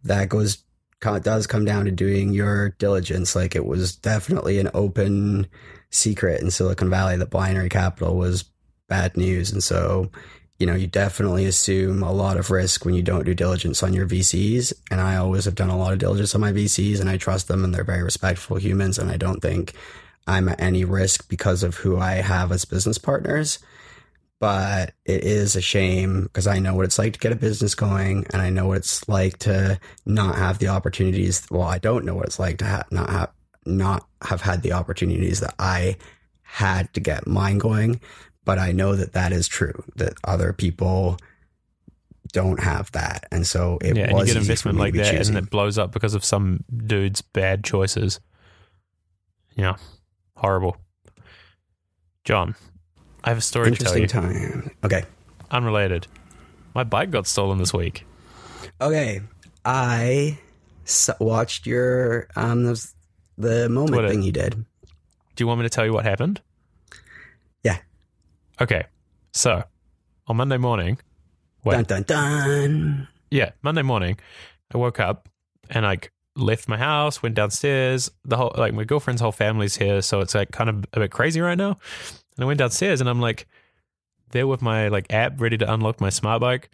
that 0.04 0.30
goes 0.30 0.64
does 1.22 1.48
come 1.48 1.64
down 1.64 1.86
to 1.86 1.92
doing 1.92 2.34
your 2.34 2.70
diligence. 2.80 3.36
Like 3.36 3.56
it 3.56 3.66
was 3.66 3.96
definitely 3.96 4.60
an 4.60 4.70
open 4.74 5.48
secret 5.90 6.42
in 6.42 6.52
Silicon 6.52 6.90
Valley 6.90 7.18
that 7.18 7.30
binary 7.30 7.70
capital 7.70 8.18
was 8.18 8.46
bad 8.88 9.16
news, 9.16 9.52
and 9.52 9.64
so 9.64 10.12
you 10.58 10.66
know 10.66 10.76
you 10.76 10.88
definitely 10.88 11.46
assume 11.46 12.04
a 12.04 12.12
lot 12.12 12.38
of 12.38 12.52
risk 12.52 12.86
when 12.86 12.96
you 12.96 13.02
don't 13.02 13.26
do 13.26 13.34
diligence 13.34 13.84
on 13.84 13.94
your 13.94 14.08
VCs. 14.08 14.74
And 14.92 15.02
I 15.02 15.18
always 15.18 15.46
have 15.46 15.56
done 15.56 15.70
a 15.70 15.78
lot 15.78 15.94
of 15.94 16.00
diligence 16.00 16.34
on 16.36 16.42
my 16.42 16.52
VCs, 16.52 17.00
and 17.00 17.10
I 17.10 17.18
trust 17.18 17.48
them, 17.48 17.64
and 17.64 17.74
they're 17.74 17.84
very 17.84 18.04
respectful 18.04 18.58
humans, 18.58 18.98
and 18.98 19.12
I 19.12 19.18
don't 19.18 19.42
think 19.42 19.74
I'm 20.28 20.50
at 20.50 20.62
any 20.62 20.84
risk 20.84 21.30
because 21.30 21.64
of 21.64 21.76
who 21.76 21.98
I 21.98 22.16
have 22.16 22.52
as 22.52 22.66
business 22.66 22.98
partners 22.98 23.60
but 24.40 24.94
it 25.06 25.24
is 25.24 25.56
a 25.56 25.62
shame 25.62 26.24
because 26.24 26.48
I 26.48 26.60
know 26.60 26.76
what 26.76 26.86
it's 26.86 27.00
like 27.00 27.14
to 27.14 27.20
get 27.20 27.32
a 27.32 27.36
business 27.36 27.74
going 27.74 28.26
and 28.32 28.42
I 28.42 28.50
know 28.50 28.68
what 28.68 28.78
it's 28.78 29.08
like 29.10 29.40
to 29.40 29.80
not 30.06 30.36
have 30.36 30.60
the 30.60 30.68
opportunities. 30.68 31.46
Well, 31.50 31.64
I 31.64 31.80
don't 31.80 32.06
know 32.06 32.16
what 32.16 32.28
it's 32.28 32.40
like 32.40 32.60
to 32.60 32.66
ha- 32.66 32.86
not 32.92 33.10
have, 33.10 33.32
not 33.66 34.08
have 34.22 34.42
had 34.42 34.62
the 34.62 34.74
opportunities 34.74 35.40
that 35.40 35.56
I 35.58 35.98
had 36.44 36.94
to 36.94 37.00
get 37.00 37.28
mine 37.28 37.58
going. 37.58 38.00
But 38.48 38.60
I 38.60 38.72
know 38.72 38.96
that 38.96 39.12
that 39.12 39.34
is 39.34 39.46
true, 39.46 39.84
that 39.98 40.14
other 40.24 40.54
people 40.54 41.18
don't 42.32 42.64
have 42.64 42.90
that. 42.94 43.26
And 43.30 43.46
so 43.46 43.78
it 43.82 43.98
yeah, 43.98 44.04
and 44.04 44.12
you 44.12 44.18
was 44.20 44.28
get 44.28 44.38
investment 44.38 44.78
like 44.78 44.94
that, 44.94 45.12
choosing. 45.12 45.36
and 45.36 45.46
it 45.46 45.52
blows 45.52 45.78
up 45.78 45.92
because 45.92 46.14
of 46.14 46.24
some 46.24 46.64
dude's 46.74 47.22
bad 47.22 47.66
choices. 47.66 48.22
Yeah, 49.58 49.76
horrible. 50.38 50.78
John, 52.24 52.56
I 53.22 53.32
have 53.32 53.38
a 53.38 53.42
story 53.42 53.72
to 53.72 53.84
tell 53.84 53.98
you. 53.98 54.08
time. 54.08 54.72
Okay. 54.82 55.04
Unrelated. 55.52 56.08
My 56.74 56.86
bike 56.86 57.12
got 57.12 57.28
stolen 57.28 57.58
this 57.58 57.74
week. 57.74 58.06
Okay. 58.80 59.20
I 59.66 60.40
watched 61.20 61.68
your, 61.68 62.30
um, 62.38 62.64
those, 62.64 62.96
the 63.38 63.68
moment 63.68 63.96
Twitter. 63.96 64.08
thing 64.08 64.24
you 64.24 64.32
did. 64.32 64.54
Do 65.36 65.44
you 65.44 65.48
want 65.48 65.60
me 65.60 65.64
to 65.64 65.70
tell 65.70 65.86
you 65.86 65.92
what 65.92 66.06
happened? 66.06 66.40
Okay. 68.60 68.86
So, 69.34 69.64
on 70.28 70.38
Monday 70.38 70.58
morning, 70.58 70.98
Wait. 71.64 71.88
Dun, 71.88 72.04
dun, 72.04 72.04
dun. 72.04 73.08
yeah, 73.30 73.52
Monday 73.62 73.82
morning, 73.82 74.18
I 74.74 74.78
woke 74.78 75.00
up 75.00 75.28
and 75.70 75.84
like 75.84 76.12
left 76.36 76.70
my 76.70 76.78
house, 76.78 77.22
went 77.22 77.36
downstairs. 77.36 78.10
The 78.24 78.38
whole 78.38 78.54
like 78.56 78.74
my 78.74 78.84
girlfriend's 78.84 79.22
whole 79.22 79.32
family's 79.32 79.76
here, 79.76 80.02
so 80.02 80.22
it's 80.22 80.34
like 80.36 80.52
kind 80.52 80.70
of 80.70 80.86
a 80.94 81.00
bit 81.02 81.12
crazy 81.12 81.42
right 81.42 81.58
now. 81.58 81.78
And 82.36 82.44
I 82.44 82.46
went 82.46 82.60
downstairs 82.60 83.02
and 83.02 83.10
I'm 83.10 83.20
like 83.20 83.48
there 84.32 84.48
with 84.48 84.62
my 84.62 84.88
like 84.88 85.12
app 85.12 85.42
ready 85.42 85.58
to 85.58 85.74
unlock 85.74 86.00
my 86.00 86.10
smart 86.10 86.42
bike, 86.42 86.70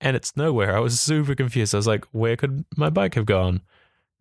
and 0.00 0.16
it's 0.16 0.36
nowhere. 0.36 0.76
I 0.76 0.80
was 0.80 1.00
super 1.00 1.34
confused. 1.34 1.74
I 1.74 1.78
was 1.78 1.86
like, 1.86 2.04
where 2.12 2.36
could 2.36 2.64
my 2.76 2.90
bike 2.90 3.14
have 3.14 3.26
gone? 3.26 3.62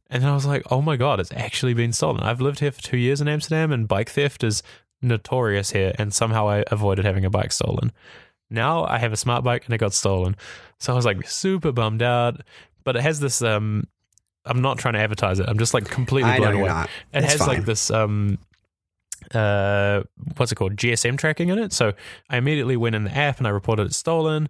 And 0.10 0.26
I 0.26 0.34
was 0.34 0.45
like, 0.45 0.64
oh 0.72 0.82
my 0.82 0.95
god, 0.97 1.20
it's 1.20 1.32
actually 1.34 1.76
been 1.76 1.93
stolen. 1.93 2.24
I've 2.24 2.41
lived 2.41 2.62
here 2.62 2.72
for 2.72 2.82
two 2.82 2.97
years 2.97 3.22
in 3.22 3.28
Amsterdam, 3.28 3.72
and 3.72 3.88
bike 3.88 4.10
theft 4.10 4.43
is 4.43 4.64
notorious 5.02 5.72
here. 5.72 5.93
And 5.97 6.14
somehow 6.14 6.47
I 6.50 6.64
avoided 6.68 7.06
having 7.06 7.26
a 7.26 7.30
bike 7.30 7.52
stolen. 7.52 7.91
Now 8.50 8.86
I 8.86 8.97
have 9.00 9.14
a 9.14 9.18
smart 9.18 9.43
bike 9.43 9.66
and 9.66 9.74
it 9.74 9.78
got 9.78 9.93
stolen. 9.93 10.36
So 10.80 10.91
I 10.93 10.95
was 10.95 11.06
like 11.06 11.28
super 11.30 11.72
bummed 11.72 12.02
out. 12.02 12.41
But 12.84 12.95
it 12.95 13.02
has 13.02 13.20
this 13.20 13.41
um 13.41 13.86
I'm 14.45 14.62
not 14.62 14.80
trying 14.80 14.95
to 14.95 15.00
advertise 15.02 15.39
it. 15.39 15.47
I'm 15.47 15.60
just 15.60 15.74
like 15.74 15.86
completely 15.86 16.36
blown 16.38 16.56
away. 16.56 16.68
not. 16.68 16.89
It 17.14 17.24
It's 17.24 17.34
has 17.34 17.39
fine. 17.39 17.47
like 17.50 17.66
this 17.66 17.91
um 17.91 18.38
uh 19.34 20.02
what's 20.38 20.52
it 20.52 20.56
called? 20.56 20.76
GSM 20.76 21.18
tracking 21.18 21.50
in 21.50 21.60
it. 21.60 21.74
So 21.74 21.93
I 22.30 22.38
immediately 22.38 22.78
went 22.78 22.95
in 22.95 23.04
the 23.04 23.16
app 23.16 23.38
and 23.38 23.47
I 23.47 23.52
reported 23.52 23.88
it 23.88 23.93
stolen. 23.93 24.50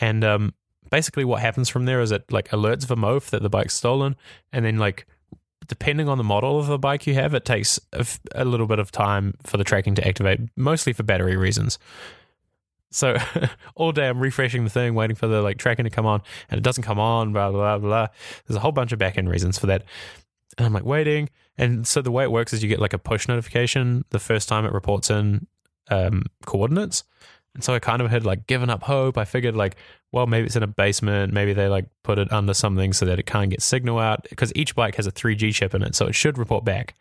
And 0.00 0.24
um 0.24 0.54
basically 0.90 1.24
what 1.24 1.40
happens 1.40 1.68
from 1.68 1.84
there 1.84 2.00
is 2.00 2.12
it 2.12 2.30
like 2.32 2.48
alerts 2.48 2.86
VanMoof 2.86 3.30
that 3.30 3.42
the 3.42 3.48
bike's 3.50 3.74
stolen 3.74 4.16
and 4.52 4.64
then 4.64 4.78
like 4.78 5.06
depending 5.66 6.08
on 6.08 6.18
the 6.18 6.24
model 6.24 6.58
of 6.58 6.66
the 6.66 6.78
bike 6.78 7.06
you 7.06 7.14
have, 7.14 7.34
it 7.34 7.44
takes 7.44 7.80
a, 8.32 8.44
little 8.44 8.66
bit 8.66 8.78
of 8.78 8.90
time 8.90 9.34
for 9.42 9.56
the 9.56 9.64
tracking 9.64 9.94
to 9.96 10.06
activate, 10.06 10.40
mostly 10.56 10.92
for 10.92 11.02
battery 11.02 11.36
reasons. 11.36 11.78
So 12.90 13.16
all 13.74 13.92
day 13.92 14.08
I'm 14.08 14.20
refreshing 14.20 14.64
the 14.64 14.70
thing, 14.70 14.94
waiting 14.94 15.16
for 15.16 15.26
the 15.26 15.42
like 15.42 15.58
tracking 15.58 15.84
to 15.84 15.90
come 15.90 16.06
on, 16.06 16.22
and 16.50 16.58
it 16.58 16.62
doesn't 16.62 16.84
come 16.84 16.98
on. 16.98 17.32
Blah 17.32 17.50
blah 17.50 17.78
blah. 17.78 17.88
blah. 17.88 18.06
There's 18.46 18.56
a 18.56 18.60
whole 18.60 18.72
bunch 18.72 18.92
of 18.92 18.98
back 18.98 19.18
end 19.18 19.28
reasons 19.28 19.58
for 19.58 19.66
that, 19.66 19.84
and 20.56 20.66
I'm 20.66 20.72
like 20.72 20.84
waiting. 20.84 21.28
And 21.58 21.86
so 21.86 22.02
the 22.02 22.10
way 22.10 22.24
it 22.24 22.30
works 22.30 22.52
is 22.52 22.62
you 22.62 22.68
get 22.68 22.80
like 22.80 22.92
a 22.92 22.98
push 22.98 23.28
notification 23.28 24.04
the 24.10 24.18
first 24.18 24.48
time 24.48 24.64
it 24.64 24.72
reports 24.72 25.10
in 25.10 25.46
um, 25.90 26.24
coordinates. 26.44 27.04
And 27.56 27.64
so 27.64 27.72
I 27.72 27.78
kind 27.78 28.02
of 28.02 28.10
had 28.10 28.26
like 28.26 28.46
given 28.46 28.68
up 28.68 28.82
hope. 28.82 29.16
I 29.16 29.24
figured 29.24 29.56
like, 29.56 29.76
well, 30.12 30.26
maybe 30.26 30.44
it's 30.44 30.56
in 30.56 30.62
a 30.62 30.66
basement. 30.66 31.32
Maybe 31.32 31.54
they 31.54 31.68
like 31.68 31.86
put 32.04 32.18
it 32.18 32.30
under 32.30 32.52
something 32.52 32.92
so 32.92 33.06
that 33.06 33.18
it 33.18 33.24
can't 33.24 33.48
get 33.48 33.62
signal 33.62 33.98
out 33.98 34.26
because 34.28 34.52
each 34.54 34.74
bike 34.74 34.96
has 34.96 35.06
a 35.06 35.10
3G 35.10 35.54
chip 35.54 35.74
in 35.74 35.82
it, 35.82 35.94
so 35.94 36.06
it 36.06 36.14
should 36.14 36.36
report 36.36 36.66
back. 36.66 36.94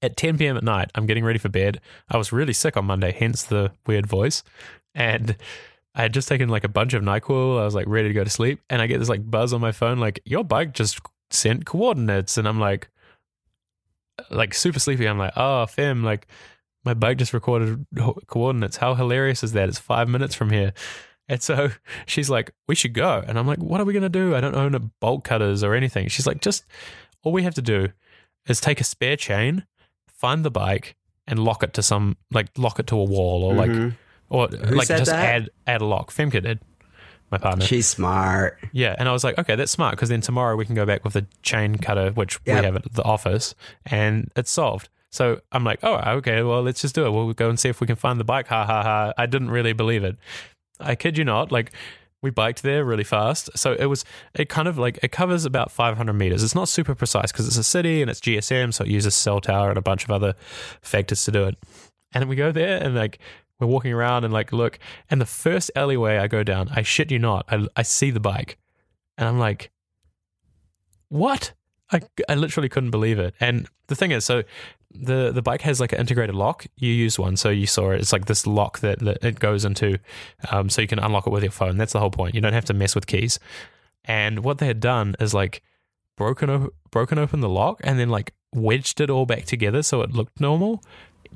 At 0.00 0.16
10 0.16 0.38
p.m. 0.38 0.56
at 0.56 0.62
night, 0.62 0.92
I'm 0.94 1.06
getting 1.06 1.24
ready 1.24 1.40
for 1.40 1.48
bed. 1.48 1.80
I 2.08 2.16
was 2.16 2.32
really 2.32 2.52
sick 2.52 2.76
on 2.76 2.84
Monday, 2.84 3.10
hence 3.10 3.42
the 3.42 3.72
weird 3.88 4.06
voice. 4.06 4.44
And 4.94 5.36
I 5.96 6.02
had 6.02 6.14
just 6.14 6.28
taken 6.28 6.48
like 6.48 6.62
a 6.62 6.68
bunch 6.68 6.94
of 6.94 7.02
NyQuil. 7.02 7.60
I 7.60 7.64
was 7.64 7.74
like 7.74 7.88
ready 7.88 8.06
to 8.06 8.14
go 8.14 8.22
to 8.22 8.30
sleep. 8.30 8.60
And 8.70 8.80
I 8.80 8.86
get 8.86 9.00
this 9.00 9.08
like 9.08 9.28
buzz 9.28 9.52
on 9.52 9.60
my 9.60 9.72
phone, 9.72 9.98
like, 9.98 10.20
your 10.24 10.44
bike 10.44 10.74
just 10.74 11.00
sent 11.32 11.66
coordinates. 11.66 12.38
And 12.38 12.46
I'm 12.46 12.60
like, 12.60 12.88
like 14.30 14.54
super 14.54 14.78
sleepy. 14.78 15.08
I'm 15.08 15.18
like, 15.18 15.32
oh, 15.34 15.66
Fem, 15.66 16.04
like 16.04 16.28
my 16.88 16.94
bike 16.94 17.18
just 17.18 17.34
recorded 17.34 17.84
coordinates. 18.26 18.78
How 18.78 18.94
hilarious 18.94 19.44
is 19.44 19.52
that? 19.52 19.68
It's 19.68 19.78
five 19.78 20.08
minutes 20.08 20.34
from 20.34 20.48
here. 20.50 20.72
And 21.28 21.42
so 21.42 21.70
she's 22.06 22.30
like, 22.30 22.52
we 22.66 22.74
should 22.74 22.94
go. 22.94 23.22
And 23.26 23.38
I'm 23.38 23.46
like, 23.46 23.58
what 23.58 23.78
are 23.80 23.84
we 23.84 23.92
going 23.92 24.02
to 24.04 24.08
do? 24.08 24.34
I 24.34 24.40
don't 24.40 24.54
own 24.54 24.74
a 24.74 24.80
bolt 24.80 25.24
cutters 25.24 25.62
or 25.62 25.74
anything. 25.74 26.08
She's 26.08 26.26
like, 26.26 26.40
just 26.40 26.64
all 27.22 27.32
we 27.32 27.42
have 27.42 27.54
to 27.56 27.62
do 27.62 27.88
is 28.46 28.60
take 28.60 28.80
a 28.80 28.84
spare 28.84 29.16
chain, 29.16 29.66
find 30.06 30.44
the 30.44 30.50
bike, 30.50 30.96
and 31.26 31.38
lock 31.38 31.62
it 31.62 31.74
to 31.74 31.82
some, 31.82 32.16
like, 32.32 32.46
lock 32.56 32.80
it 32.80 32.86
to 32.86 32.96
a 32.96 33.04
wall 33.04 33.42
or 33.44 33.52
like, 33.54 33.70
Mhm. 33.70 33.94
or 34.30 34.48
Who 34.48 34.74
like 34.76 34.88
just 34.88 35.10
that? 35.10 35.22
add 35.34 35.50
add 35.66 35.82
a 35.82 35.84
lock. 35.84 36.10
Femke 36.10 36.42
did, 36.42 36.60
my 37.30 37.36
partner. 37.36 37.66
She's 37.66 37.86
smart. 37.86 38.58
Yeah, 38.72 38.96
and 38.98 39.06
I 39.06 39.12
was 39.12 39.24
like, 39.24 39.36
okay, 39.38 39.54
that's 39.54 39.70
smart 39.70 39.92
because 39.92 40.08
then 40.08 40.22
tomorrow 40.22 40.56
we 40.56 40.64
can 40.64 40.74
go 40.74 40.86
back 40.86 41.04
with 41.04 41.12
the 41.12 41.26
chain 41.42 41.76
cutter, 41.76 42.12
which 42.12 42.40
Yep. 42.46 42.58
we 42.60 42.64
have 42.64 42.76
at 42.76 42.90
the 42.94 43.02
office, 43.04 43.54
and 43.84 44.32
it's 44.34 44.50
solved. 44.50 44.88
So 45.10 45.40
I'm 45.52 45.64
like, 45.64 45.80
oh, 45.82 45.94
okay, 46.18 46.42
well, 46.42 46.62
let's 46.62 46.82
just 46.82 46.94
do 46.94 47.06
it. 47.06 47.10
We'll 47.10 47.32
go 47.32 47.48
and 47.48 47.58
see 47.58 47.68
if 47.68 47.80
we 47.80 47.86
can 47.86 47.96
find 47.96 48.20
the 48.20 48.24
bike. 48.24 48.48
Ha 48.48 48.64
ha 48.64 48.82
ha! 48.82 49.12
I 49.16 49.26
didn't 49.26 49.50
really 49.50 49.72
believe 49.72 50.04
it. 50.04 50.16
I 50.80 50.94
kid 50.94 51.16
you 51.16 51.24
not. 51.24 51.50
Like, 51.50 51.72
we 52.20 52.30
biked 52.30 52.62
there 52.62 52.84
really 52.84 53.04
fast, 53.04 53.48
so 53.56 53.74
it 53.74 53.86
was 53.86 54.04
it 54.34 54.48
kind 54.48 54.66
of 54.66 54.76
like 54.76 54.98
it 55.02 55.12
covers 55.12 55.44
about 55.44 55.70
500 55.70 56.12
meters. 56.12 56.42
It's 56.42 56.54
not 56.54 56.68
super 56.68 56.94
precise 56.94 57.30
because 57.30 57.46
it's 57.46 57.56
a 57.56 57.64
city 57.64 58.02
and 58.02 58.10
it's 58.10 58.20
GSM, 58.20 58.74
so 58.74 58.84
it 58.84 58.90
uses 58.90 59.14
cell 59.14 59.40
tower 59.40 59.68
and 59.68 59.78
a 59.78 59.82
bunch 59.82 60.04
of 60.04 60.10
other 60.10 60.34
factors 60.82 61.24
to 61.24 61.30
do 61.30 61.44
it. 61.44 61.56
And 62.12 62.28
we 62.28 62.36
go 62.36 62.50
there 62.50 62.82
and 62.82 62.94
like 62.94 63.18
we're 63.60 63.68
walking 63.68 63.92
around 63.92 64.24
and 64.24 64.32
like 64.32 64.52
look, 64.52 64.78
and 65.10 65.20
the 65.20 65.26
first 65.26 65.70
alleyway 65.76 66.18
I 66.18 66.26
go 66.26 66.42
down, 66.42 66.68
I 66.70 66.82
shit 66.82 67.10
you 67.12 67.20
not, 67.20 67.46
I 67.48 67.66
I 67.76 67.82
see 67.82 68.10
the 68.10 68.20
bike, 68.20 68.58
and 69.16 69.28
I'm 69.28 69.38
like, 69.38 69.70
what? 71.08 71.52
I, 71.90 72.02
I 72.28 72.34
literally 72.34 72.68
couldn't 72.68 72.90
believe 72.90 73.18
it. 73.18 73.34
And 73.40 73.66
the 73.86 73.94
thing 73.94 74.10
is, 74.10 74.22
so 74.24 74.42
the 74.90 75.30
the 75.32 75.42
bike 75.42 75.60
has 75.62 75.80
like 75.80 75.92
an 75.92 75.98
integrated 76.00 76.34
lock. 76.34 76.66
You 76.76 76.92
use 76.92 77.18
one, 77.18 77.36
so 77.36 77.50
you 77.50 77.66
saw 77.66 77.90
it. 77.90 78.00
It's 78.00 78.12
like 78.12 78.24
this 78.26 78.46
lock 78.46 78.80
that, 78.80 78.98
that 79.00 79.18
it 79.24 79.38
goes 79.38 79.64
into, 79.64 79.98
um, 80.50 80.70
so 80.70 80.80
you 80.80 80.88
can 80.88 80.98
unlock 80.98 81.26
it 81.26 81.30
with 81.30 81.42
your 81.42 81.52
phone. 81.52 81.76
That's 81.76 81.92
the 81.92 82.00
whole 82.00 82.10
point. 82.10 82.34
You 82.34 82.40
don't 82.40 82.52
have 82.54 82.64
to 82.66 82.74
mess 82.74 82.94
with 82.94 83.06
keys. 83.06 83.38
And 84.04 84.40
what 84.40 84.58
they 84.58 84.66
had 84.66 84.80
done 84.80 85.14
is 85.20 85.34
like 85.34 85.62
broken 86.16 86.48
o- 86.50 86.70
broken 86.90 87.18
open 87.18 87.40
the 87.40 87.48
lock 87.48 87.80
and 87.84 87.98
then 87.98 88.08
like 88.08 88.32
wedged 88.54 89.00
it 89.00 89.10
all 89.10 89.26
back 89.26 89.44
together 89.44 89.82
so 89.82 90.00
it 90.00 90.12
looked 90.12 90.40
normal. 90.40 90.82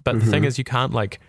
But 0.02 0.18
the 0.20 0.26
thing 0.26 0.42
Mhm. 0.42 0.46
is, 0.46 0.58
you 0.58 0.64
can't 0.64 0.92
like. 0.92 1.20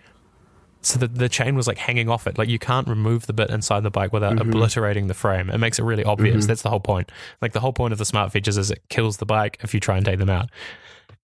So 0.80 0.98
the, 0.98 1.06
the 1.08 1.28
chain 1.30 1.54
was 1.54 1.66
like 1.66 1.78
hanging 1.78 2.08
off 2.10 2.26
it. 2.26 2.36
Like 2.36 2.48
you 2.48 2.58
can't 2.58 2.86
remove 2.88 3.26
the 3.26 3.32
bit 3.32 3.48
inside 3.50 3.80
the 3.84 3.90
bike 3.90 4.12
without 4.12 4.34
Mhm. 4.36 4.48
obliterating 4.48 5.06
the 5.06 5.14
frame. 5.14 5.48
It 5.50 5.58
makes 5.58 5.78
it 5.78 5.82
really 5.82 6.04
obvious. 6.04 6.44
Mhm. 6.44 6.48
That's 6.48 6.62
the 6.62 6.70
whole 6.70 6.80
point. 6.80 7.12
Like 7.42 7.52
the 7.52 7.60
whole 7.60 7.72
point 7.72 7.92
of 7.92 7.98
the 7.98 8.04
smart 8.04 8.32
features 8.32 8.56
is 8.58 8.70
it 8.70 8.82
kills 8.88 9.18
the 9.18 9.26
bike 9.26 9.58
if 9.62 9.72
you 9.74 9.80
try 9.80 9.96
and 9.98 10.04
take 10.04 10.18
them 10.18 10.28
out. 10.30 10.50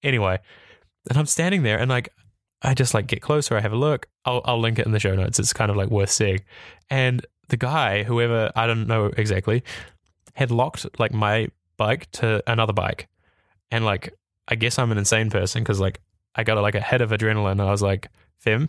Anyway, 0.02 0.38
and 1.08 1.18
I'm 1.18 1.26
standing 1.26 1.62
there 1.62 1.78
and 1.78 1.88
like 1.90 2.10
I 2.62 2.74
just 2.74 2.92
like 2.92 3.06
get 3.06 3.22
closer. 3.22 3.56
I 3.56 3.60
have 3.60 3.72
a 3.72 3.76
look. 3.76 4.06
I'll 4.24 4.42
I'll 4.44 4.60
link 4.60 4.78
it 4.78 4.86
in 4.86 4.92
the 4.92 5.00
show 5.00 5.14
notes. 5.14 5.38
It's 5.38 5.52
kind 5.52 5.70
of 5.70 5.76
like 5.76 5.90
worth 5.90 6.10
seeing. 6.10 6.40
And 6.90 7.24
the 7.48 7.56
guy, 7.56 8.02
whoever 8.02 8.50
I 8.54 8.66
don't 8.66 8.86
know 8.86 9.06
exactly, 9.06 9.62
had 10.34 10.50
locked 10.50 10.86
like 10.98 11.12
my 11.12 11.48
bike 11.76 12.10
to 12.12 12.42
another 12.46 12.72
bike, 12.72 13.08
and 13.70 13.84
like 13.84 14.14
I 14.48 14.56
guess 14.56 14.78
I'm 14.78 14.92
an 14.92 14.98
insane 14.98 15.30
person 15.30 15.62
because 15.62 15.80
like 15.80 16.00
I 16.34 16.44
got 16.44 16.60
like 16.60 16.74
a 16.74 16.80
head 16.80 17.00
of 17.00 17.10
adrenaline. 17.10 17.52
And 17.52 17.62
I 17.62 17.70
was 17.70 17.82
like, 17.82 18.08
Fim, 18.38 18.68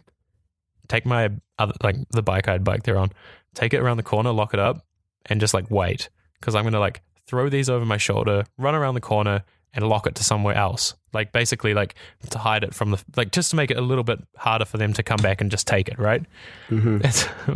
take 0.88 1.06
my 1.06 1.30
other 1.60 1.74
like 1.84 1.98
the 2.12 2.24
bike 2.24 2.48
I 2.48 2.54
had 2.54 2.64
bike 2.64 2.84
there 2.84 2.98
on, 2.98 3.12
take 3.54 3.74
it 3.74 3.82
around 3.82 3.98
the 3.98 4.04
corner, 4.04 4.32
lock 4.32 4.54
it 4.54 4.60
up, 4.60 4.86
and 5.26 5.42
just 5.42 5.54
like 5.54 5.70
wait 5.70 6.10
because 6.40 6.56
I'm 6.56 6.64
gonna 6.64 6.80
like 6.80 7.02
throw 7.28 7.50
these 7.50 7.70
over 7.70 7.86
my 7.86 7.98
shoulder, 7.98 8.46
run 8.58 8.76
around 8.76 8.96
the 8.96 9.02
corner, 9.02 9.44
and 9.74 9.88
lock 9.88 10.05
it 10.07 10.15
to 10.15 10.24
somewhere 10.24 10.55
else. 10.55 10.95
Like 11.13 11.32
basically 11.32 11.74
like 11.74 11.95
to 12.30 12.38
hide 12.38 12.63
it 12.63 12.74
from 12.74 12.91
the 12.91 13.03
like 13.15 13.32
just 13.32 13.49
to 13.51 13.55
make 13.55 13.72
it 13.72 13.78
a 13.78 13.82
little 13.82 14.03
bit 14.03 14.19
harder 14.38 14.65
for 14.65 14.78
them 14.78 14.93
to 14.93 15.03
come 15.03 15.17
back 15.17 15.41
and 15.41 15.49
just 15.51 15.67
take 15.67 15.88
it, 15.89 15.97
right? 15.99 16.24
hmm 16.69 16.97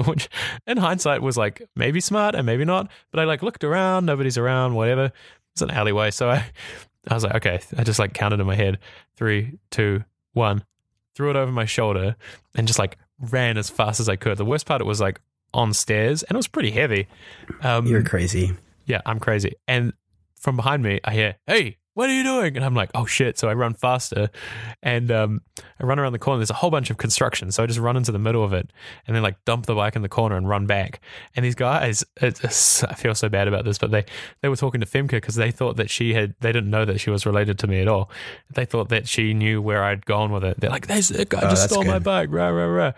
which 0.06 0.30
in 0.68 0.78
hindsight 0.78 1.22
was 1.22 1.38
like 1.38 1.62
maybe 1.76 2.00
smart 2.02 2.36
and 2.36 2.46
maybe 2.46 2.66
not. 2.66 2.90
But 3.12 3.20
I 3.22 3.24
like 3.26 3.44
looked 3.44 3.64
around, 3.64 4.06
nobody's 4.06 4.38
around, 4.38 4.76
whatever. 4.76 5.12
It's 5.54 5.62
an 5.62 5.72
alleyway, 5.72 6.12
so 6.12 6.30
I 6.30 6.46
I 7.08 7.14
was 7.14 7.24
like, 7.24 7.36
okay. 7.36 7.60
I 7.78 7.84
just 7.84 8.00
like 8.00 8.14
counted 8.14 8.40
in 8.40 8.48
my 8.48 8.56
head 8.56 8.80
three, 9.16 9.58
two, 9.72 10.04
one, 10.34 10.64
threw 11.16 11.30
it 11.30 11.36
over 11.36 11.52
my 11.52 11.66
shoulder 11.66 12.16
and 12.56 12.68
just 12.68 12.80
like 12.80 12.98
ran 13.20 13.58
as 13.58 13.70
fast 13.70 14.00
as 14.00 14.10
I 14.10 14.16
could. 14.18 14.38
The 14.38 14.46
worst 14.46 14.66
part 14.66 14.82
it 14.82 14.86
was 14.86 15.00
like 15.00 15.22
on 15.54 15.74
stairs 15.74 16.24
and 16.24 16.36
it 16.36 16.38
was 16.38 16.48
pretty 16.48 16.72
heavy. 16.72 17.08
Um, 17.62 17.86
You're 17.86 18.04
crazy. 18.04 18.54
yeah, 18.86 19.02
I'm 19.06 19.20
crazy. 19.20 19.54
And 19.68 19.94
from 20.40 20.58
behind 20.58 20.84
me, 20.84 21.00
I 21.06 21.14
hear, 21.14 21.36
"Hey, 21.48 21.78
what 21.96 22.10
are 22.10 22.14
you 22.14 22.24
doing?" 22.24 22.56
And 22.56 22.64
I'm 22.64 22.76
like, 22.76 22.92
"Oh 22.94 23.06
shit!" 23.06 23.40
So 23.40 23.50
I 23.50 23.54
run 23.54 23.74
faster, 23.74 24.30
and 24.84 25.12
um, 25.12 25.42
I 25.80 25.86
run 25.86 25.98
around 25.98 26.12
the 26.14 26.20
corner. 26.20 26.38
There's 26.38 26.52
a 26.52 26.56
whole 26.56 26.70
bunch 26.70 26.92
of 26.92 26.98
construction, 26.98 27.52
so 27.52 27.64
I 27.64 27.66
just 27.66 27.80
run 27.80 27.98
into 27.98 28.12
the 28.12 28.20
middle 28.20 28.44
of 28.44 28.54
it, 28.54 28.72
and 29.08 29.16
then 29.16 29.24
like 29.24 29.44
dump 29.46 29.66
the 29.66 29.74
bike 29.74 29.96
in 29.96 30.04
the 30.04 30.10
corner 30.10 30.38
and 30.38 30.48
run 30.48 30.68
back. 30.68 31.02
And 31.36 31.44
these 31.44 31.56
guys, 31.56 32.04
it's, 32.22 32.84
I 32.84 32.94
feel 32.94 33.16
so 33.16 33.28
bad 33.28 33.48
about 33.48 33.66
this, 33.66 33.80
but 33.80 33.90
they 33.92 34.06
they 34.42 34.50
were 34.50 34.56
talking 34.56 34.82
to 34.82 34.88
Femke 34.88 35.12
because 35.12 35.36
they 35.36 35.52
thought 35.52 35.78
that 35.78 35.90
she 35.90 36.14
had, 36.14 36.36
they 36.42 36.52
didn't 36.52 36.70
know 36.70 36.86
that 36.86 37.00
she 37.00 37.10
was 37.10 37.26
related 37.26 37.58
to 37.60 37.68
me 37.68 37.82
at 37.82 37.88
all. 37.88 38.12
They 38.54 38.66
thought 38.66 38.90
that 38.90 39.08
she 39.08 39.34
knew 39.34 39.62
where 39.62 39.84
I'd 39.84 40.06
gone 40.06 40.32
with 40.32 40.44
it. 40.44 40.60
They're 40.60 40.70
like, 40.70 40.88
"There's 40.88 41.12
a 41.12 41.26
guy 41.26 41.40
Oh, 41.44 41.50
just 41.50 41.70
stole 41.70 41.84
my 41.84 42.00
bike," 42.00 42.30
rah 42.32 42.50
rah 42.50 42.66
rah. 42.66 42.92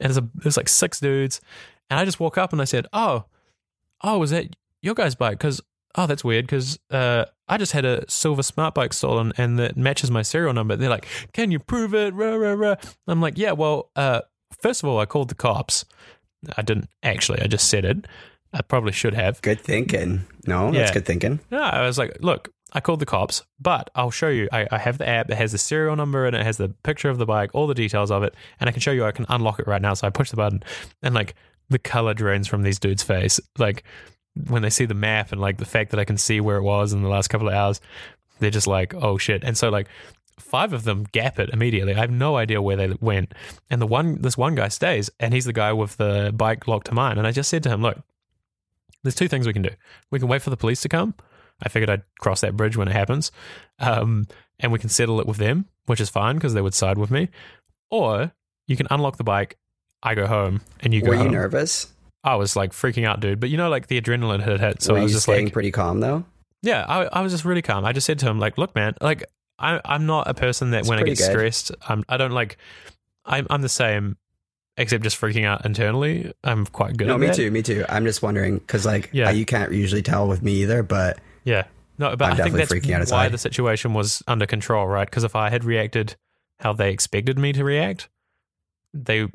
And 0.00 0.10
there's 0.12 0.18
a 0.18 0.28
there's 0.34 0.56
like 0.56 0.68
six 0.68 1.00
dudes, 1.00 1.40
and 1.90 1.98
I 1.98 2.04
just 2.04 2.20
walk 2.20 2.38
up 2.38 2.52
and 2.52 2.60
I 2.60 2.64
said, 2.64 2.86
"Oh, 2.92 3.24
oh, 4.02 4.18
was 4.18 4.30
that 4.30 4.54
your 4.82 4.94
guy's 4.94 5.14
bike? 5.14 5.38
Because 5.38 5.60
oh, 5.96 6.06
that's 6.06 6.24
weird. 6.24 6.46
Because 6.46 6.78
uh, 6.90 7.24
I 7.48 7.58
just 7.58 7.72
had 7.72 7.84
a 7.84 8.08
silver 8.10 8.42
smart 8.42 8.74
bike 8.74 8.92
stolen, 8.92 9.32
and 9.36 9.58
that 9.58 9.76
matches 9.76 10.10
my 10.10 10.22
serial 10.22 10.52
number. 10.54 10.76
They're 10.76 10.88
like, 10.88 11.06
"Can 11.32 11.50
you 11.50 11.58
prove 11.58 11.94
it?" 11.94 12.14
Rah, 12.14 12.34
rah, 12.34 12.52
rah. 12.52 12.76
I'm 13.06 13.20
like, 13.20 13.36
"Yeah, 13.36 13.52
well, 13.52 13.90
uh, 13.96 14.22
first 14.62 14.82
of 14.82 14.88
all, 14.88 14.98
I 14.98 15.06
called 15.06 15.28
the 15.28 15.34
cops. 15.34 15.84
I 16.56 16.62
didn't 16.62 16.88
actually. 17.02 17.40
I 17.42 17.46
just 17.46 17.68
said 17.68 17.84
it. 17.84 18.06
I 18.52 18.62
probably 18.62 18.92
should 18.92 19.14
have. 19.14 19.42
Good 19.42 19.60
thinking. 19.60 20.22
No, 20.46 20.70
that's 20.70 20.90
Yeah. 20.90 20.94
good 20.94 21.06
thinking. 21.06 21.40
No, 21.50 21.60
I 21.60 21.84
was 21.86 21.98
like, 21.98 22.16
look, 22.20 22.50
I 22.72 22.80
called 22.80 23.00
the 23.00 23.06
cops, 23.06 23.42
but 23.60 23.90
I'll 23.94 24.10
show 24.10 24.28
you. 24.28 24.48
I, 24.52 24.66
I 24.70 24.78
have 24.78 24.98
the 24.98 25.08
app. 25.08 25.28
It 25.30 25.36
has 25.36 25.52
the 25.52 25.58
serial 25.58 25.96
number 25.96 26.24
and 26.26 26.36
it 26.36 26.44
has 26.44 26.56
the 26.58 26.68
picture 26.84 27.08
of 27.10 27.18
the 27.18 27.26
bike, 27.26 27.50
all 27.52 27.66
the 27.66 27.74
details 27.74 28.10
of 28.10 28.22
it, 28.22 28.34
and 28.60 28.68
I 28.68 28.72
can 28.72 28.80
show 28.80 28.90
you. 28.92 29.04
I 29.04 29.12
can 29.12 29.26
unlock 29.28 29.58
it 29.58 29.66
right 29.66 29.82
now. 29.82 29.94
So 29.94 30.06
I 30.06 30.10
push 30.10 30.30
the 30.30 30.36
button, 30.36 30.62
and 31.02 31.14
like 31.14 31.34
the 31.68 31.78
color 31.78 32.14
drains 32.14 32.46
from 32.46 32.62
these 32.62 32.78
dudes' 32.78 33.02
face. 33.02 33.40
Like 33.58 33.82
when 34.48 34.62
they 34.62 34.70
see 34.70 34.84
the 34.84 34.94
map 34.94 35.32
and 35.32 35.40
like 35.40 35.58
the 35.58 35.64
fact 35.64 35.90
that 35.92 36.00
I 36.00 36.04
can 36.04 36.18
see 36.18 36.40
where 36.40 36.56
it 36.56 36.62
was 36.62 36.92
in 36.92 37.02
the 37.02 37.08
last 37.08 37.28
couple 37.28 37.48
of 37.48 37.54
hours, 37.54 37.80
they're 38.40 38.50
just 38.50 38.66
like, 38.66 38.94
oh 38.94 39.16
shit. 39.18 39.44
And 39.44 39.56
so 39.56 39.68
like 39.68 39.88
five 40.38 40.72
of 40.72 40.84
them 40.84 41.06
gap 41.12 41.38
it 41.38 41.50
immediately. 41.50 41.94
I 41.94 41.98
have 42.00 42.10
no 42.10 42.36
idea 42.36 42.60
where 42.60 42.76
they 42.76 42.88
went. 43.00 43.32
And 43.70 43.80
the 43.80 43.86
one, 43.86 44.20
this 44.22 44.36
one 44.36 44.54
guy 44.56 44.68
stays, 44.68 45.08
and 45.20 45.32
he's 45.32 45.44
the 45.44 45.52
guy 45.52 45.72
with 45.72 45.96
the 45.96 46.32
bike 46.36 46.66
locked 46.66 46.88
to 46.88 46.94
mine. 46.94 47.18
And 47.18 47.26
I 47.26 47.30
just 47.30 47.48
said 47.48 47.62
to 47.62 47.68
him, 47.68 47.82
look, 47.82 47.98
there's 49.04 49.14
two 49.14 49.28
things 49.28 49.46
we 49.46 49.52
can 49.52 49.62
do. 49.62 49.70
We 50.10 50.18
can 50.18 50.28
wait 50.28 50.42
for 50.42 50.50
the 50.50 50.56
police 50.56 50.80
to 50.82 50.88
come. 50.88 51.14
I 51.62 51.68
figured 51.68 51.90
I'd 51.90 52.02
cross 52.18 52.40
that 52.40 52.56
bridge 52.56 52.76
when 52.76 52.88
it 52.88 52.92
happens. 52.92 53.30
Um, 53.78 54.26
and 54.58 54.72
we 54.72 54.78
can 54.80 54.88
settle 54.88 55.20
it 55.20 55.26
with 55.26 55.36
them, 55.36 55.66
which 55.86 56.00
is 56.00 56.10
fine 56.10 56.34
because 56.36 56.54
they 56.54 56.60
would 56.62 56.74
side 56.74 56.98
with 56.98 57.10
me. 57.10 57.28
Or 57.90 58.32
you 58.66 58.76
can 58.76 58.88
unlock 58.90 59.16
the 59.18 59.24
bike. 59.24 59.56
I 60.02 60.14
go 60.14 60.26
home 60.26 60.60
and 60.80 60.92
you 60.92 61.00
go 61.00 61.10
Were 61.10 61.14
you 61.14 61.22
home. 61.22 61.32
nervous? 61.32 61.92
I 62.24 62.36
was 62.36 62.56
like 62.56 62.72
freaking 62.72 63.06
out, 63.06 63.20
dude. 63.20 63.38
But 63.38 63.50
you 63.50 63.56
know, 63.56 63.68
like 63.68 63.86
the 63.88 64.00
adrenaline 64.00 64.42
had 64.42 64.58
hit. 64.60 64.82
So 64.82 64.94
Were 64.94 65.00
I 65.00 65.02
was 65.02 65.12
you 65.12 65.16
just 65.16 65.24
staying 65.24 65.46
like, 65.46 65.52
pretty 65.52 65.70
calm 65.70 66.00
though? 66.00 66.24
yeah, 66.62 66.84
I, 66.88 67.04
I 67.12 67.20
was 67.20 67.30
just 67.32 67.44
really 67.44 67.62
calm. 67.62 67.84
I 67.84 67.92
just 67.92 68.06
said 68.06 68.18
to 68.20 68.26
him, 68.26 68.38
like, 68.38 68.56
look, 68.56 68.74
man, 68.74 68.94
like, 69.02 69.24
I, 69.58 69.80
I'm 69.84 70.06
not 70.06 70.26
a 70.28 70.32
person 70.34 70.70
that 70.70 70.78
That's 70.78 70.88
when 70.88 70.98
I 70.98 71.02
get 71.02 71.18
good. 71.18 71.24
stressed, 71.24 71.72
I'm, 71.88 72.02
I 72.08 72.16
don't 72.16 72.30
like, 72.32 72.56
I'm, 73.26 73.46
I'm 73.50 73.60
the 73.60 73.68
same, 73.68 74.16
except 74.78 75.04
just 75.04 75.20
freaking 75.20 75.44
out 75.44 75.66
internally. 75.66 76.32
I'm 76.42 76.64
quite 76.66 76.96
good 76.96 77.06
No, 77.06 77.18
me 77.18 77.26
that. 77.26 77.36
too. 77.36 77.50
Me 77.50 77.62
too. 77.62 77.84
I'm 77.88 78.04
just 78.06 78.22
wondering 78.22 78.58
because 78.58 78.86
like 78.86 79.10
Yeah. 79.12 79.30
you 79.30 79.44
can't 79.44 79.72
usually 79.72 80.00
tell 80.02 80.26
with 80.26 80.42
me 80.42 80.52
either, 80.62 80.82
but 80.82 81.18
Yeah. 81.44 81.64
No, 81.98 82.16
but 82.16 82.24
I'm 82.24 82.32
I 82.40 82.42
think 82.42 82.56
that's 82.56 82.72
freaking 82.72 82.86
out 82.92 82.96
why 83.10 83.26
inside. 83.26 83.32
the 83.32 83.38
situation 83.38 83.92
was 83.94 84.22
under 84.26 84.46
control, 84.46 84.86
right? 84.88 85.08
Because 85.08 85.22
if 85.22 85.36
I 85.36 85.50
had 85.50 85.64
reacted 85.64 86.16
how 86.60 86.72
they 86.72 86.90
expected 86.90 87.38
me 87.38 87.52
to 87.52 87.62
react, 87.62 88.08
they 88.94 89.28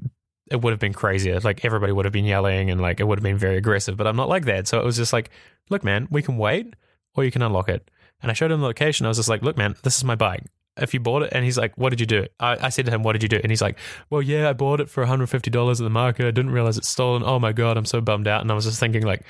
it 0.51 0.61
would 0.61 0.71
have 0.71 0.79
been 0.79 0.93
crazier. 0.93 1.39
Like 1.39 1.63
everybody 1.63 1.91
would 1.91 2.05
have 2.05 2.11
been 2.11 2.25
yelling 2.25 2.69
and 2.69 2.81
like 2.81 2.99
it 2.99 3.05
would 3.05 3.19
have 3.19 3.23
been 3.23 3.37
very 3.37 3.57
aggressive. 3.57 3.97
But 3.97 4.07
I'm 4.07 4.15
not 4.15 4.29
like 4.29 4.45
that. 4.45 4.67
So 4.67 4.79
it 4.79 4.85
was 4.85 4.97
just 4.97 5.13
like, 5.13 5.29
look, 5.69 5.83
man, 5.83 6.07
we 6.09 6.21
can 6.21 6.37
wait 6.37 6.75
or 7.15 7.23
you 7.23 7.31
can 7.31 7.41
unlock 7.41 7.69
it. 7.69 7.89
And 8.21 8.29
I 8.29 8.33
showed 8.33 8.51
him 8.51 8.59
the 8.59 8.67
location. 8.67 9.05
I 9.05 9.09
was 9.09 9.17
just 9.17 9.29
like, 9.29 9.41
look, 9.41 9.57
man, 9.57 9.75
this 9.83 9.97
is 9.97 10.03
my 10.03 10.15
bike. 10.15 10.43
If 10.77 10.93
you 10.93 10.99
bought 10.99 11.23
it, 11.23 11.29
and 11.33 11.43
he's 11.43 11.57
like, 11.57 11.77
what 11.77 11.89
did 11.89 11.99
you 11.99 12.05
do? 12.05 12.25
I, 12.39 12.67
I 12.67 12.69
said 12.69 12.85
to 12.85 12.91
him, 12.91 13.03
what 13.03 13.13
did 13.13 13.23
you 13.23 13.27
do? 13.27 13.39
And 13.41 13.51
he's 13.51 13.61
like, 13.61 13.77
well, 14.09 14.21
yeah, 14.21 14.49
I 14.49 14.53
bought 14.53 14.79
it 14.79 14.89
for 14.89 15.05
$150 15.05 15.71
at 15.71 15.77
the 15.77 15.89
market. 15.89 16.25
I 16.25 16.31
didn't 16.31 16.51
realize 16.51 16.77
it's 16.77 16.87
stolen. 16.87 17.21
Oh 17.25 17.37
my 17.37 17.51
God, 17.51 17.77
I'm 17.77 17.85
so 17.85 17.99
bummed 17.99 18.27
out. 18.27 18.41
And 18.41 18.51
I 18.51 18.55
was 18.55 18.63
just 18.63 18.79
thinking, 18.79 19.03
like, 19.03 19.23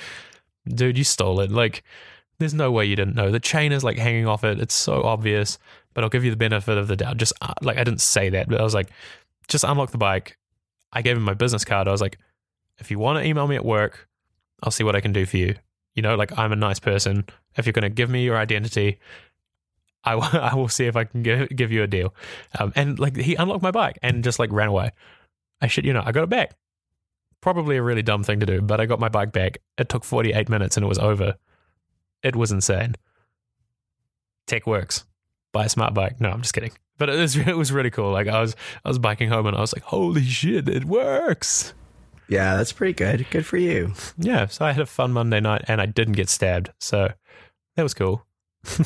dude, 0.68 0.98
you 0.98 1.04
stole 1.04 1.40
it. 1.40 1.52
Like, 1.52 1.84
there's 2.40 2.54
no 2.54 2.72
way 2.72 2.86
you 2.86 2.96
didn't 2.96 3.16
know. 3.16 3.32
The 3.32 3.40
chain 3.40 3.72
is 3.72 3.84
like 3.84 3.98
hanging 3.98 4.28
off 4.28 4.44
it. 4.44 4.60
It's 4.60 4.74
so 4.74 5.04
obvious, 5.04 5.60
but 5.94 6.04
I'll 6.04 6.10
give 6.10 6.24
you 6.24 6.32
the 6.32 6.38
benefit 6.38 6.78
of 6.78 6.88
the 6.88 6.96
doubt. 6.96 7.18
Just 7.18 7.34
uh, 7.42 7.54
like 7.62 7.78
I 7.78 7.84
didn't 7.84 8.02
say 8.02 8.30
that, 8.30 8.48
but 8.48 8.60
I 8.60 8.64
was 8.64 8.74
like, 8.74 8.90
just 9.48 9.64
unlock 9.64 9.92
the 9.92 9.98
bike. 9.98 10.38
I 10.92 11.02
gave 11.02 11.18
him 11.18 11.24
my 11.24 11.34
business 11.34 11.66
card. 11.66 11.88
I 11.88 11.92
was 11.92 12.02
like, 12.02 12.18
if 12.78 12.90
you 12.90 13.00
want 13.00 13.20
to 13.20 13.28
email 13.28 13.48
me 13.48 13.56
at 13.56 13.66
work, 13.66 14.08
I'll 14.64 14.72
see 14.72 14.84
what 14.84 14.96
I 14.96 15.02
can 15.02 15.14
do 15.14 15.26
for 15.26 15.38
you. 15.38 15.56
You 15.96 16.02
know, 16.02 16.16
like 16.16 16.38
I'm 16.38 16.52
a 16.52 16.56
nice 16.56 16.80
person. 16.80 17.26
If 17.56 17.66
you're 17.66 17.74
going 17.74 17.84
to 17.84 17.90
give 17.90 18.10
me 18.10 18.24
your 18.24 18.38
identity, 18.38 19.00
I 20.04 20.16
will, 20.16 20.24
I 20.34 20.56
will 20.56 20.70
see 20.70 20.86
if 20.86 20.96
I 20.96 21.04
can 21.04 21.24
give, 21.24 21.50
give 21.50 21.72
you 21.72 21.84
a 21.84 21.88
deal. 21.88 22.14
Um, 22.58 22.74
and 22.76 23.00
like 23.00 23.16
he 23.16 23.36
unlocked 23.36 23.64
my 23.64 23.72
bike 23.72 24.00
and 24.02 24.24
just 24.24 24.40
like 24.40 24.52
ran 24.52 24.70
away. 24.70 24.92
I 25.62 25.68
should, 25.68 25.86
you 25.86 25.94
know, 25.94 26.04
I 26.06 26.12
got 26.12 26.24
it 26.24 26.30
back. 26.30 26.56
Probably 27.42 27.78
a 27.78 27.84
really 27.84 28.02
dumb 28.02 28.24
thing 28.24 28.40
to 28.42 28.46
do, 28.46 28.62
but 28.62 28.82
I 28.82 28.86
got 28.86 29.00
my 29.00 29.10
bike 29.10 29.32
back. 29.32 29.60
It 29.78 29.90
took 29.90 30.04
48 30.04 30.50
minutes 30.50 30.78
and 30.78 30.84
it 30.84 30.90
was 30.90 31.00
over. 31.00 31.36
It 32.22 32.36
was 32.36 32.52
insane. 32.52 32.96
Tech 34.46 34.68
works. 34.68 35.06
Buy 35.52 35.66
a 35.66 35.70
smart 35.70 35.94
bike. 35.94 36.20
No, 36.20 36.30
I'm 36.30 36.42
just 36.42 36.54
kidding. 36.54 36.72
But 37.00 37.10
it 37.10 37.18
was 37.18 37.36
it 37.54 37.58
was 37.58 37.72
really 37.72 37.90
cool. 37.90 38.12
Like 38.12 38.28
I 38.28 38.40
was 38.42 38.56
I 38.86 38.88
was 38.90 39.00
biking 39.00 39.30
home 39.30 39.48
and 39.48 39.58
I 39.58 39.62
was 39.62 39.74
like, 39.76 39.84
holy 39.84 40.24
shit, 40.24 40.70
it 40.70 40.86
works. 40.86 41.74
yeah, 42.28 42.56
that's 42.58 42.72
pretty 42.72 42.94
good. 42.94 43.26
Good 43.32 43.46
for 43.46 43.58
you. 43.58 43.94
Yeah. 44.18 44.46
So 44.48 44.66
I 44.66 44.72
had 44.74 44.82
a 44.82 44.86
fun 44.86 45.12
Monday 45.14 45.40
night 45.40 45.64
and 45.68 45.82
I 45.82 45.88
didn't 45.88 46.14
get 46.14 46.30
stabbed. 46.30 46.70
So 46.80 47.12
that 47.76 47.84
was 47.84 47.94
cool. 47.96 48.24
Do 48.78 48.84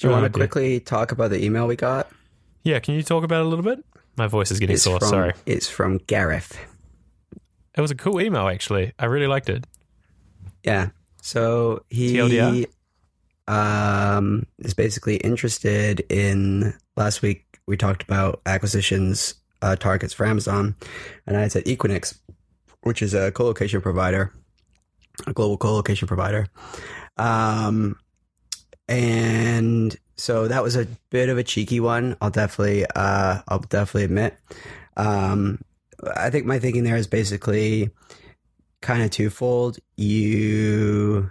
you 0.00 0.10
want 0.10 0.24
to 0.24 0.30
quickly 0.30 0.80
talk 0.80 1.12
about 1.12 1.30
the 1.30 1.42
email 1.44 1.66
we 1.68 1.76
got? 1.76 2.10
Yeah. 2.64 2.80
Can 2.80 2.94
you 2.94 3.02
talk 3.02 3.22
about 3.24 3.40
it 3.42 3.46
a 3.46 3.48
little 3.48 3.64
bit? 3.64 3.84
My 4.16 4.26
voice 4.26 4.50
is 4.50 4.58
getting 4.60 4.74
It's 4.74 4.82
sore. 4.84 4.98
from 4.98 5.08
Sorry. 5.08 5.32
it's 5.46 5.68
from 5.68 5.98
Gareth. 6.06 6.58
It 7.76 7.80
was 7.80 7.90
a 7.90 7.96
cool 7.96 8.20
email 8.20 8.48
actually. 8.48 8.92
I 8.98 9.06
really 9.06 9.26
liked 9.26 9.48
it. 9.48 9.64
Yeah. 10.62 10.90
So 11.20 11.82
he 11.90 12.14
TLDR? 12.14 12.66
Um, 13.48 14.46
is 14.58 14.74
basically 14.74 15.16
interested 15.16 16.00
in. 16.08 16.74
Last 16.96 17.22
week 17.22 17.58
we 17.66 17.76
talked 17.76 18.02
about 18.02 18.40
acquisitions 18.46 19.34
uh, 19.62 19.76
targets 19.76 20.12
for 20.12 20.26
Amazon, 20.26 20.76
and 21.26 21.36
I 21.36 21.48
said 21.48 21.64
Equinix, 21.64 22.18
which 22.82 23.02
is 23.02 23.14
a 23.14 23.32
colocation 23.32 23.80
provider, 23.80 24.32
a 25.26 25.32
global 25.32 25.56
colocation 25.56 26.06
provider. 26.06 26.46
Um, 27.16 27.96
and 28.88 29.96
so 30.16 30.48
that 30.48 30.62
was 30.62 30.76
a 30.76 30.86
bit 31.10 31.28
of 31.28 31.38
a 31.38 31.42
cheeky 31.42 31.80
one. 31.80 32.16
I'll 32.20 32.30
definitely, 32.30 32.84
uh, 32.94 33.40
I'll 33.48 33.58
definitely 33.60 34.04
admit. 34.04 34.36
Um, 34.96 35.60
I 36.16 36.30
think 36.30 36.46
my 36.46 36.58
thinking 36.58 36.84
there 36.84 36.96
is 36.96 37.06
basically 37.06 37.90
kind 38.80 39.02
of 39.02 39.10
twofold. 39.10 39.78
You 39.96 41.30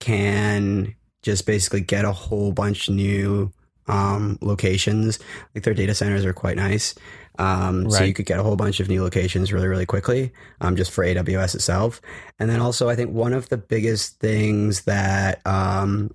can 0.00 0.94
just 1.22 1.46
basically 1.46 1.80
get 1.80 2.04
a 2.04 2.12
whole 2.12 2.52
bunch 2.52 2.88
of 2.88 2.94
new 2.94 3.52
um, 3.88 4.38
locations. 4.40 5.18
Like 5.54 5.64
their 5.64 5.74
data 5.74 5.94
centers 5.94 6.24
are 6.24 6.32
quite 6.32 6.56
nice. 6.56 6.94
Um, 7.38 7.90
So 7.90 8.04
you 8.04 8.12
could 8.12 8.26
get 8.26 8.38
a 8.38 8.42
whole 8.42 8.56
bunch 8.56 8.80
of 8.80 8.88
new 8.88 9.02
locations 9.02 9.52
really, 9.52 9.68
really 9.68 9.86
quickly, 9.86 10.32
um, 10.60 10.76
just 10.76 10.90
for 10.90 11.04
AWS 11.04 11.54
itself. 11.54 12.00
And 12.38 12.50
then 12.50 12.60
also, 12.60 12.88
I 12.88 12.96
think 12.96 13.10
one 13.10 13.32
of 13.32 13.48
the 13.48 13.56
biggest 13.56 14.18
things 14.20 14.82
that 14.82 15.40
um, 15.46 16.10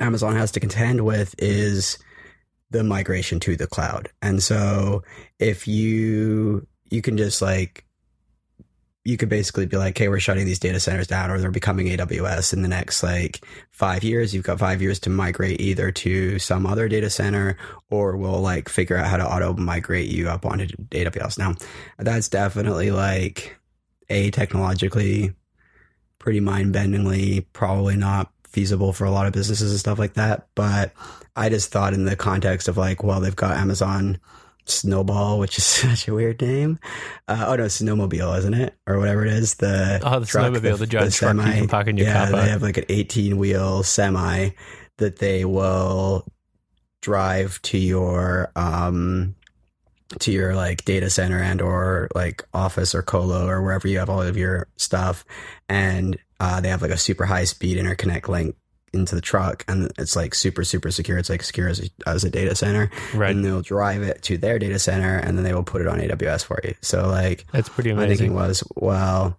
Amazon 0.00 0.36
has 0.36 0.52
to 0.52 0.60
contend 0.60 1.04
with 1.04 1.34
is 1.38 1.98
the 2.70 2.84
migration 2.84 3.40
to 3.40 3.56
the 3.56 3.66
cloud. 3.66 4.10
And 4.20 4.42
so 4.42 5.02
if 5.38 5.66
you 5.68 6.66
you 6.90 7.02
can 7.02 7.16
just 7.16 7.40
like 7.40 7.83
you 9.04 9.18
could 9.18 9.28
basically 9.28 9.66
be 9.66 9.76
like, 9.76 9.96
hey, 9.98 10.08
we're 10.08 10.18
shutting 10.18 10.46
these 10.46 10.58
data 10.58 10.80
centers 10.80 11.06
down 11.06 11.30
or 11.30 11.38
they're 11.38 11.50
becoming 11.50 11.88
AWS 11.88 12.54
in 12.54 12.62
the 12.62 12.68
next 12.68 13.02
like 13.02 13.44
five 13.70 14.02
years. 14.02 14.34
You've 14.34 14.44
got 14.44 14.58
five 14.58 14.80
years 14.80 14.98
to 15.00 15.10
migrate 15.10 15.60
either 15.60 15.92
to 15.92 16.38
some 16.38 16.66
other 16.66 16.88
data 16.88 17.10
center 17.10 17.58
or 17.90 18.16
we'll 18.16 18.40
like 18.40 18.70
figure 18.70 18.96
out 18.96 19.06
how 19.06 19.18
to 19.18 19.26
auto 19.26 19.52
migrate 19.54 20.08
you 20.08 20.30
up 20.30 20.46
onto 20.46 20.66
AWS. 20.90 21.38
Now, 21.38 21.54
that's 21.98 22.30
definitely 22.30 22.90
like 22.92 23.58
a 24.08 24.30
technologically 24.30 25.34
pretty 26.18 26.40
mind 26.40 26.74
bendingly, 26.74 27.44
probably 27.52 27.96
not 27.96 28.32
feasible 28.48 28.94
for 28.94 29.04
a 29.04 29.10
lot 29.10 29.26
of 29.26 29.34
businesses 29.34 29.70
and 29.70 29.80
stuff 29.80 29.98
like 29.98 30.14
that. 30.14 30.48
But 30.54 30.94
I 31.36 31.50
just 31.50 31.70
thought 31.70 31.92
in 31.92 32.06
the 32.06 32.16
context 32.16 32.68
of 32.68 32.78
like, 32.78 33.04
well, 33.04 33.20
they've 33.20 33.36
got 33.36 33.58
Amazon 33.58 34.18
Snowball, 34.66 35.38
which 35.38 35.58
is 35.58 35.64
such 35.66 36.08
a 36.08 36.14
weird 36.14 36.40
name. 36.40 36.78
Uh, 37.28 37.44
oh 37.48 37.56
no, 37.56 37.64
Snowmobile, 37.64 38.38
isn't 38.38 38.54
it, 38.54 38.74
or 38.86 38.98
whatever 38.98 39.24
it 39.24 39.32
is? 39.32 39.54
The 39.56 40.00
Oh, 40.02 40.20
the 40.20 40.26
truck, 40.26 40.52
snowmobile, 40.52 40.78
the 40.78 40.86
giant 40.86 41.14
truck 41.14 41.36
you 41.36 41.42
can 41.42 41.68
park 41.68 41.86
in 41.88 41.96
your 41.96 42.06
yeah, 42.06 42.24
car 42.24 42.30
park. 42.32 42.44
they 42.44 42.50
have 42.50 42.62
like 42.62 42.76
an 42.78 42.84
18 42.88 43.36
wheel 43.36 43.82
semi 43.82 44.50
that 44.98 45.18
they 45.18 45.44
will 45.44 46.26
drive 47.02 47.60
to 47.62 47.76
your 47.78 48.50
um 48.56 49.34
to 50.20 50.30
your 50.32 50.54
like 50.54 50.84
data 50.84 51.10
center 51.10 51.38
and 51.38 51.60
or 51.60 52.08
like 52.14 52.42
office 52.54 52.94
or 52.94 53.02
colo 53.02 53.46
or 53.46 53.62
wherever 53.62 53.88
you 53.88 53.98
have 53.98 54.08
all 54.08 54.22
of 54.22 54.36
your 54.36 54.68
stuff 54.76 55.24
and 55.68 56.16
uh, 56.40 56.60
they 56.60 56.68
have 56.68 56.82
like 56.82 56.90
a 56.90 56.96
super 56.96 57.24
high 57.26 57.44
speed 57.44 57.76
interconnect 57.78 58.28
link 58.28 58.54
into 58.94 59.14
the 59.14 59.20
truck 59.20 59.64
and 59.68 59.90
it's 59.98 60.16
like 60.16 60.34
super 60.34 60.64
super 60.64 60.90
secure 60.90 61.18
it's 61.18 61.28
like 61.28 61.42
secure 61.42 61.68
as 61.68 61.80
a, 61.80 61.88
as 62.08 62.24
a 62.24 62.30
data 62.30 62.54
center 62.54 62.90
Right. 63.14 63.30
and 63.34 63.44
they'll 63.44 63.60
drive 63.62 64.02
it 64.02 64.22
to 64.22 64.38
their 64.38 64.58
data 64.58 64.78
center 64.78 65.18
and 65.18 65.36
then 65.36 65.44
they 65.44 65.52
will 65.52 65.64
put 65.64 65.80
it 65.82 65.86
on 65.88 65.98
aws 65.98 66.44
for 66.44 66.58
you 66.64 66.74
so 66.80 67.08
like 67.08 67.44
That's 67.52 67.68
pretty 67.68 67.92
my 67.92 68.06
thinking 68.06 68.30
amazing. 68.30 68.34
was, 68.48 68.64
well, 68.76 69.38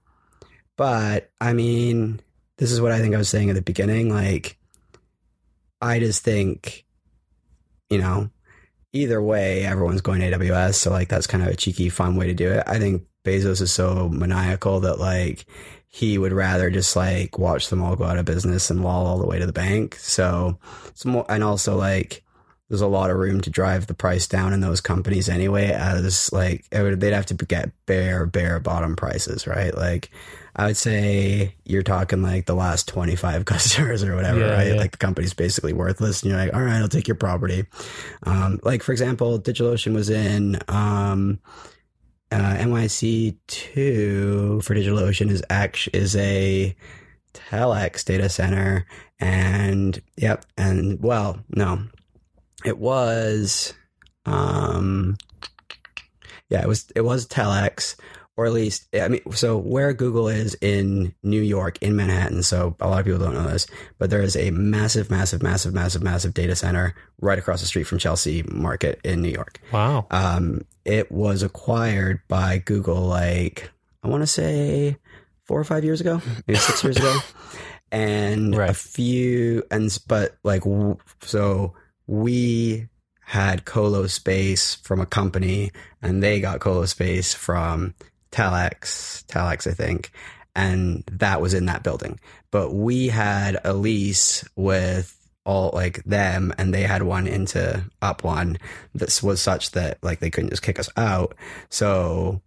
but 0.77 1.31
I 1.41 1.53
mean, 1.53 2.19
this 2.57 2.71
is 2.71 2.81
what 2.81 2.91
I 2.91 2.99
think 2.99 3.15
I 3.15 3.17
was 3.17 3.29
saying 3.29 3.49
at 3.49 3.55
the 3.55 3.61
beginning. 3.61 4.09
Like, 4.13 4.57
I 5.81 5.99
just 5.99 6.23
think, 6.23 6.85
you 7.89 7.97
know, 7.97 8.29
either 8.93 9.21
way, 9.21 9.65
everyone's 9.65 10.01
going 10.01 10.21
to 10.21 10.31
AWS. 10.31 10.75
So, 10.75 10.91
like, 10.91 11.07
that's 11.09 11.27
kind 11.27 11.43
of 11.43 11.49
a 11.49 11.55
cheeky, 11.55 11.89
fun 11.89 12.15
way 12.15 12.27
to 12.27 12.33
do 12.33 12.51
it. 12.51 12.63
I 12.67 12.79
think 12.79 13.03
Bezos 13.23 13.61
is 13.61 13.71
so 13.71 14.09
maniacal 14.09 14.81
that, 14.81 14.99
like, 14.99 15.45
he 15.95 16.17
would 16.17 16.33
rather 16.33 16.69
just 16.69 16.93
like 16.95 17.39
watch 17.39 17.69
them 17.69 17.81
all 17.81 17.95
go 17.95 18.03
out 18.03 18.17
of 18.17 18.25
business 18.25 18.69
and 18.69 18.83
wall 18.83 19.05
all 19.07 19.17
the 19.17 19.25
way 19.25 19.39
to 19.39 19.45
the 19.45 19.53
bank. 19.53 19.95
So, 19.95 20.59
it's 20.87 21.05
more, 21.05 21.25
and 21.29 21.41
also 21.41 21.77
like, 21.77 22.21
there's 22.67 22.81
a 22.81 22.87
lot 22.87 23.11
of 23.11 23.17
room 23.17 23.39
to 23.41 23.49
drive 23.49 23.87
the 23.87 23.93
price 23.93 24.27
down 24.27 24.51
in 24.51 24.59
those 24.59 24.81
companies 24.81 25.29
anyway 25.29 25.67
as 25.71 26.33
like 26.33 26.65
it 26.71 26.81
would, 26.81 26.99
they'd 26.99 27.13
have 27.13 27.27
to 27.27 27.35
get 27.35 27.71
bare 27.85 28.25
bare 28.25 28.59
bottom 28.59 28.95
prices 28.95 29.45
right 29.45 29.75
like 29.77 30.09
i 30.55 30.65
would 30.65 30.75
say 30.75 31.53
you're 31.63 31.83
talking 31.83 32.23
like 32.23 32.47
the 32.47 32.55
last 32.55 32.87
25 32.87 33.45
customers 33.53 34.03
or 34.03 34.15
whatever 34.15 34.39
Yeah, 34.39 34.51
right 34.51 34.67
yeah. 34.69 34.79
like 34.79 34.91
the 34.93 34.97
company's 34.97 35.35
basically 35.35 35.73
worthless 35.73 36.23
and 36.23 36.31
you're 36.31 36.39
like 36.39 36.55
all 36.55 36.61
right 36.63 36.81
i'll 36.81 36.87
take 36.87 37.07
your 37.07 37.13
property 37.13 37.65
um, 38.23 38.59
like 38.63 38.81
for 38.81 38.93
example 38.93 39.39
digitalocean 39.39 39.93
was 39.93 40.09
in 40.09 40.57
um, 40.67 41.39
uh, 42.35 42.57
nyc 42.57 43.37
2 43.47 44.59
for 44.61 44.75
digitalocean 44.75 45.29
is 45.29 45.41
act 45.49 45.87
is 45.93 46.15
a 46.17 46.75
Telx 47.33 48.03
data 48.03 48.27
center 48.27 48.85
and 49.19 50.01
yep 50.17 50.45
and 50.57 51.01
well 51.01 51.39
no. 51.49 51.83
It 52.65 52.77
was 52.77 53.73
um 54.25 55.15
yeah 56.49 56.61
it 56.61 56.67
was 56.67 56.91
it 56.93 57.01
was 57.01 57.25
Telx 57.25 57.95
or 58.37 58.45
at 58.45 58.53
least 58.53 58.87
i 58.95 59.07
mean 59.07 59.21
so 59.31 59.57
where 59.57 59.93
google 59.93 60.27
is 60.27 60.55
in 60.61 61.13
new 61.23 61.41
york 61.41 61.77
in 61.81 61.95
manhattan 61.95 62.43
so 62.43 62.75
a 62.79 62.87
lot 62.87 62.99
of 62.99 63.05
people 63.05 63.19
don't 63.19 63.33
know 63.33 63.47
this 63.47 63.67
but 63.97 64.09
there 64.09 64.21
is 64.21 64.35
a 64.35 64.51
massive 64.51 65.09
massive 65.09 65.41
massive 65.41 65.73
massive 65.73 66.03
massive 66.03 66.33
data 66.33 66.55
center 66.55 66.95
right 67.19 67.39
across 67.39 67.61
the 67.61 67.67
street 67.67 67.85
from 67.85 67.97
chelsea 67.97 68.43
market 68.43 68.99
in 69.03 69.21
new 69.21 69.29
york. 69.29 69.59
Wow. 69.71 70.07
um 70.11 70.65
it 70.83 71.11
was 71.11 71.43
acquired 71.43 72.19
by 72.27 72.57
google 72.59 73.01
like 73.01 73.71
i 74.03 74.07
want 74.07 74.21
to 74.21 74.27
say 74.27 74.97
four 75.43 75.59
or 75.59 75.63
five 75.63 75.83
years 75.83 76.01
ago 76.01 76.21
maybe 76.47 76.59
six 76.59 76.83
years 76.83 76.97
ago. 76.97 77.17
And 77.91 78.55
a 78.55 78.73
few 78.73 79.63
and 79.71 79.95
but 80.07 80.35
like 80.43 80.63
so 81.21 81.75
we 82.07 82.89
had 83.21 83.63
colo 83.63 84.07
space 84.07 84.75
from 84.75 84.99
a 84.99 85.05
company 85.05 85.71
and 86.01 86.21
they 86.21 86.41
got 86.41 86.59
colo 86.59 86.85
space 86.85 87.33
from 87.33 87.93
Telx 88.35 89.25
Telx 89.25 89.69
i 89.69 89.73
think 89.73 90.11
and 90.55 91.03
that 91.11 91.41
was 91.41 91.53
in 91.53 91.65
that 91.65 91.83
building. 91.83 92.19
But 92.49 92.73
we 92.73 93.09
had 93.09 93.59
a 93.63 93.73
lease 93.73 94.43
with 94.55 95.11
all 95.45 95.71
like 95.73 96.03
them 96.05 96.53
and 96.57 96.73
they 96.73 96.83
had 96.83 97.03
one 97.03 97.27
into 97.27 97.83
up 98.01 98.23
one 98.23 98.57
that 98.95 99.21
was 99.21 99.41
such 99.41 99.71
that 99.71 99.99
like 100.01 100.19
they 100.19 100.31
couldn't 100.31 100.49
just 100.49 100.63
kick 100.63 100.79
us 100.79 100.89
out. 100.97 101.35
So 101.69 102.41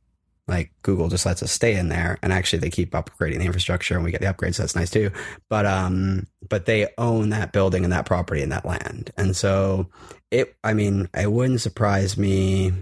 like 0.48 0.72
Google 0.82 1.08
just 1.08 1.26
lets 1.26 1.42
us 1.42 1.52
stay 1.52 1.76
in 1.76 1.90
there 1.90 2.18
and 2.22 2.32
actually 2.32 2.60
they 2.60 2.70
keep 2.70 2.92
upgrading 2.92 3.38
the 3.38 3.44
infrastructure 3.44 3.94
and 3.94 4.02
we 4.02 4.10
get 4.10 4.22
the 4.22 4.26
upgrades 4.26 4.54
so 4.54 4.62
that's 4.62 4.74
nice 4.74 4.90
too. 4.90 5.10
But 5.50 5.66
um 5.66 6.26
but 6.48 6.64
they 6.64 6.88
own 6.96 7.28
that 7.28 7.52
building 7.52 7.84
and 7.84 7.92
that 7.92 8.06
property 8.06 8.42
and 8.42 8.50
that 8.50 8.64
land. 8.64 9.12
And 9.16 9.36
so 9.36 9.88
it 10.30 10.56
i 10.64 10.72
mean 10.72 11.08
it 11.14 11.30
wouldn't 11.30 11.60
surprise 11.60 12.16
me 12.16 12.72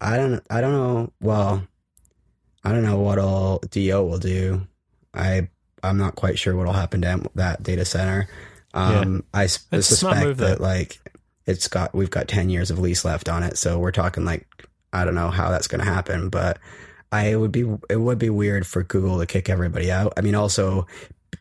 i 0.00 0.16
don't 0.16 0.42
i 0.50 0.60
don't 0.60 0.72
know 0.72 1.12
well 1.20 1.62
i 2.64 2.72
don't 2.72 2.82
know 2.84 2.98
what 3.00 3.18
all 3.18 3.58
do 3.70 3.80
will 4.04 4.18
do. 4.18 4.66
I 5.14 5.48
i'm 5.82 5.96
not 5.98 6.14
quite 6.14 6.38
sure 6.38 6.54
what'll 6.56 6.72
happen 6.72 7.02
to 7.02 7.30
that 7.34 7.62
data 7.62 7.84
center. 7.84 8.28
Um 8.74 9.24
i 9.34 9.44
s- 9.44 9.66
It's 9.72 9.90
a 9.90 9.96
smart 9.96 10.16
suspect 10.16 10.26
move, 10.28 10.36
that 10.38 10.60
like 10.60 11.00
it's 11.46 11.68
got 11.68 11.94
we've 11.94 12.10
got 12.10 12.28
10 12.28 12.48
years 12.50 12.70
of 12.70 12.78
lease 12.78 13.04
left 13.04 13.28
on 13.28 13.42
it 13.42 13.56
so 13.58 13.78
we're 13.78 13.90
talking 13.90 14.24
like 14.24 14.46
i 14.92 15.04
don't 15.04 15.14
know 15.14 15.30
how 15.30 15.50
that's 15.50 15.66
going 15.66 15.80
to 15.84 15.90
happen 15.90 16.28
but 16.28 16.58
i 17.10 17.26
it 17.28 17.36
would 17.36 17.50
be 17.52 17.64
it 17.88 17.96
would 17.96 18.18
be 18.18 18.30
weird 18.30 18.66
for 18.66 18.82
google 18.84 19.18
to 19.18 19.26
kick 19.26 19.48
everybody 19.48 19.90
out. 19.90 20.12
I 20.16 20.20
mean 20.20 20.34
also 20.34 20.86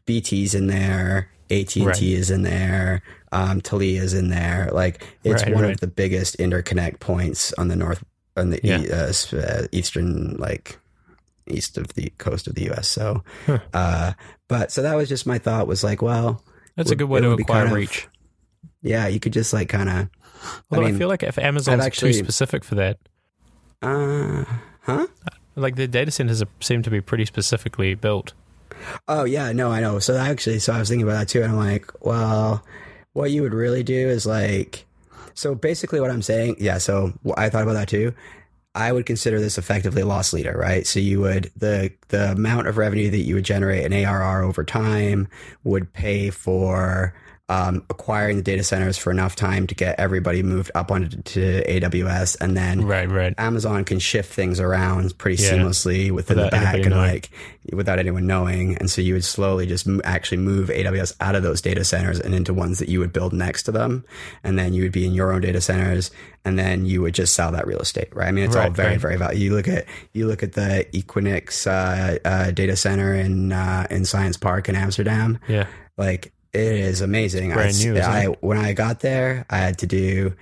bt's 0.06 0.56
in 0.56 0.68
there 0.68 1.30
at&t 1.52 2.14
is 2.14 2.30
in 2.32 2.44
there 2.44 3.02
um 3.32 3.62
is 3.82 4.14
in 4.14 4.30
there. 4.30 4.70
Like 4.72 5.04
it's 5.24 5.44
Right, 5.44 5.54
one 5.54 5.64
right. 5.66 5.74
of 5.74 5.80
the 5.80 5.88
biggest 5.88 6.38
interconnect 6.38 7.00
points 7.00 7.54
on 7.54 7.68
the 7.68 7.76
north 7.76 8.04
on 8.40 8.50
the 8.50 8.66
e- 8.66 8.90
uh, 8.92 9.12
uh, 9.38 9.68
eastern 9.72 10.36
like 10.38 10.80
east 11.48 11.78
of 11.78 11.88
the 11.96 12.12
coast 12.18 12.48
of 12.48 12.56
the 12.56 12.70
us 12.70 12.88
so 12.88 13.24
Huh. 13.46 13.60
uh 13.74 14.14
but 14.48 14.72
so 14.72 14.82
that 14.82 14.96
was 14.96 15.10
just 15.10 15.26
my 15.28 15.38
thought 15.40 15.68
was 15.68 15.84
like 15.84 16.02
well 16.02 16.44
That's 16.76 16.92
a 16.92 16.96
good 16.96 17.10
way 17.10 17.22
to 17.22 17.30
would 17.30 17.40
acquire 17.42 17.64
kind 17.66 17.72
of- 17.72 17.78
reach. 17.78 18.08
yeah 18.82 19.08
you 19.08 19.20
could 19.20 19.34
just 19.34 19.52
like 19.54 19.70
kind 19.70 19.90
of 19.90 20.10
Although 20.72 20.84
I, 20.84 20.92
mean, 20.92 20.98
feel 21.00 21.10
like 21.10 21.22
if 21.24 21.38
Amazon's 21.38 21.84
actually- 21.84 22.14
too 22.14 22.20
specific 22.20 22.64
for 22.64 22.76
that, 22.76 22.98
uh 23.82 24.46
huh 24.82 25.08
like 25.56 25.76
the 25.76 25.88
data 25.88 26.12
centers 26.12 26.42
seem 26.62 26.82
to 26.84 26.90
be 26.90 27.02
pretty 27.02 27.26
specifically 27.26 27.94
built. 27.96 28.32
Oh 29.10 29.26
yeah, 29.26 29.52
no, 29.52 29.70
I 29.72 29.82
know. 29.82 30.00
So 30.00 30.16
actually, 30.16 30.60
so 30.60 30.72
I 30.72 30.80
was 30.80 30.88
thinking 30.88 31.06
about 31.06 31.20
that 31.20 31.28
too, 31.28 31.42
and 31.42 31.52
I'm 31.52 31.58
like, 31.58 31.92
well, 32.02 32.64
what 33.12 33.32
you 33.32 33.42
would 33.42 33.54
really 33.54 33.84
do 33.84 34.08
is 34.08 34.26
like, 34.26 34.86
so 35.40 35.56
basically, 35.56 36.02
what 36.02 36.12
I'm 36.12 36.22
saying, 36.22 36.58
yeah. 36.60 36.80
So 36.80 37.14
I 37.38 37.48
thought 37.48 37.64
about 37.64 37.72
that 37.76 37.88
too. 37.88 38.14
I 38.76 38.92
would 38.92 39.06
consider 39.06 39.40
this 39.40 39.58
effectively 39.58 40.02
a 40.02 40.06
loss 40.06 40.34
leader, 40.34 40.52
right? 40.52 40.86
So 40.86 41.00
you 41.00 41.22
would 41.22 41.50
the 41.56 41.94
the 42.10 42.34
amount 42.34 42.68
of 42.68 42.76
revenue 42.76 43.10
that 43.10 43.20
you 43.20 43.36
would 43.36 43.46
generate 43.46 43.86
in 43.86 43.94
ARR 43.94 44.44
over 44.44 44.66
time 44.66 45.30
would 45.64 45.94
pay 45.94 46.30
for 46.30 47.14
um, 47.50 47.84
acquiring 47.90 48.38
the 48.38 48.44
data 48.44 48.64
centers 48.64 48.98
for 48.98 49.10
enough 49.12 49.36
time 49.36 49.66
to 49.68 49.76
get 49.76 50.00
everybody 50.00 50.44
moved 50.44 50.70
up 50.76 50.92
onto 50.92 51.22
to 51.22 51.64
AWS, 51.68 52.38
and 52.40 52.56
then 52.56 52.86
Right, 52.86 53.10
right. 53.10 53.34
Amazon 53.38 53.84
can 53.84 53.98
shift 54.00 54.32
things 54.32 54.60
around 54.60 55.18
pretty 55.18 55.42
Yeah. 55.42 55.54
seamlessly 55.54 56.12
within 56.12 56.38
Without 56.38 56.52
the 56.52 56.58
back 56.58 56.76
and 56.76 56.90
knowing. 56.92 57.08
like 57.12 57.30
without 57.74 58.00
anyone 58.00 58.26
knowing. 58.26 58.76
And 58.78 58.90
so 58.90 59.02
you 59.02 59.14
would 59.14 59.24
slowly 59.24 59.66
just 59.68 59.88
m- 59.88 60.02
actually 60.04 60.38
move 60.38 60.70
AWS 60.70 61.14
out 61.22 61.36
of 61.36 61.44
those 61.44 61.62
data 61.62 61.84
centers 61.84 62.20
and 62.20 62.34
into 62.34 62.52
ones 62.54 62.80
that 62.80 62.90
you 62.90 63.00
would 63.00 63.14
build 63.14 63.32
next 63.34 63.64
to 63.64 63.72
them. 63.72 64.06
And 64.44 64.58
then 64.58 64.74
you 64.74 64.82
would 64.84 64.92
be 64.92 65.06
in 65.06 65.14
your 65.14 65.32
own 65.32 65.42
data 65.42 65.62
centers 65.62 66.10
and 66.46 66.58
then 66.58 66.86
you 66.86 67.02
would 67.02 67.14
just 67.14 67.34
sell 67.36 67.52
that 67.52 67.68
real 67.68 67.80
estate, 67.80 68.08
right? 68.16 68.28
I 68.28 68.32
mean, 68.32 68.46
it's 68.46 68.56
all 68.56 68.70
very, 68.72 68.92
right. 68.94 69.00
very 69.00 69.18
valuable. 69.18 69.40
You 69.44 69.54
look 69.56 69.68
at, 69.68 69.86
you 70.14 70.26
look 70.26 70.42
at 70.42 70.54
the 70.54 70.86
Equinix, 70.94 71.68
uh, 71.68 72.18
uh, 72.28 72.52
data 72.52 72.76
center 72.76 73.14
in, 73.14 73.52
uh, 73.52 73.86
in 73.92 74.06
Science 74.06 74.38
Park 74.38 74.68
in 74.70 74.76
Amsterdam 74.76 75.38
Yeah. 75.48 75.68
like 75.98 76.32
it 76.54 76.62
is 76.62 77.02
amazing. 77.02 77.52
Brand 77.52 77.76
I, 77.76 77.84
new, 77.84 77.98
I 77.98 78.24
it? 78.32 78.44
when 78.44 78.58
I 78.58 78.74
got 78.74 79.02
there, 79.02 79.46
I 79.50 79.58
had 79.58 79.78
to 79.80 79.88
do 79.88 80.34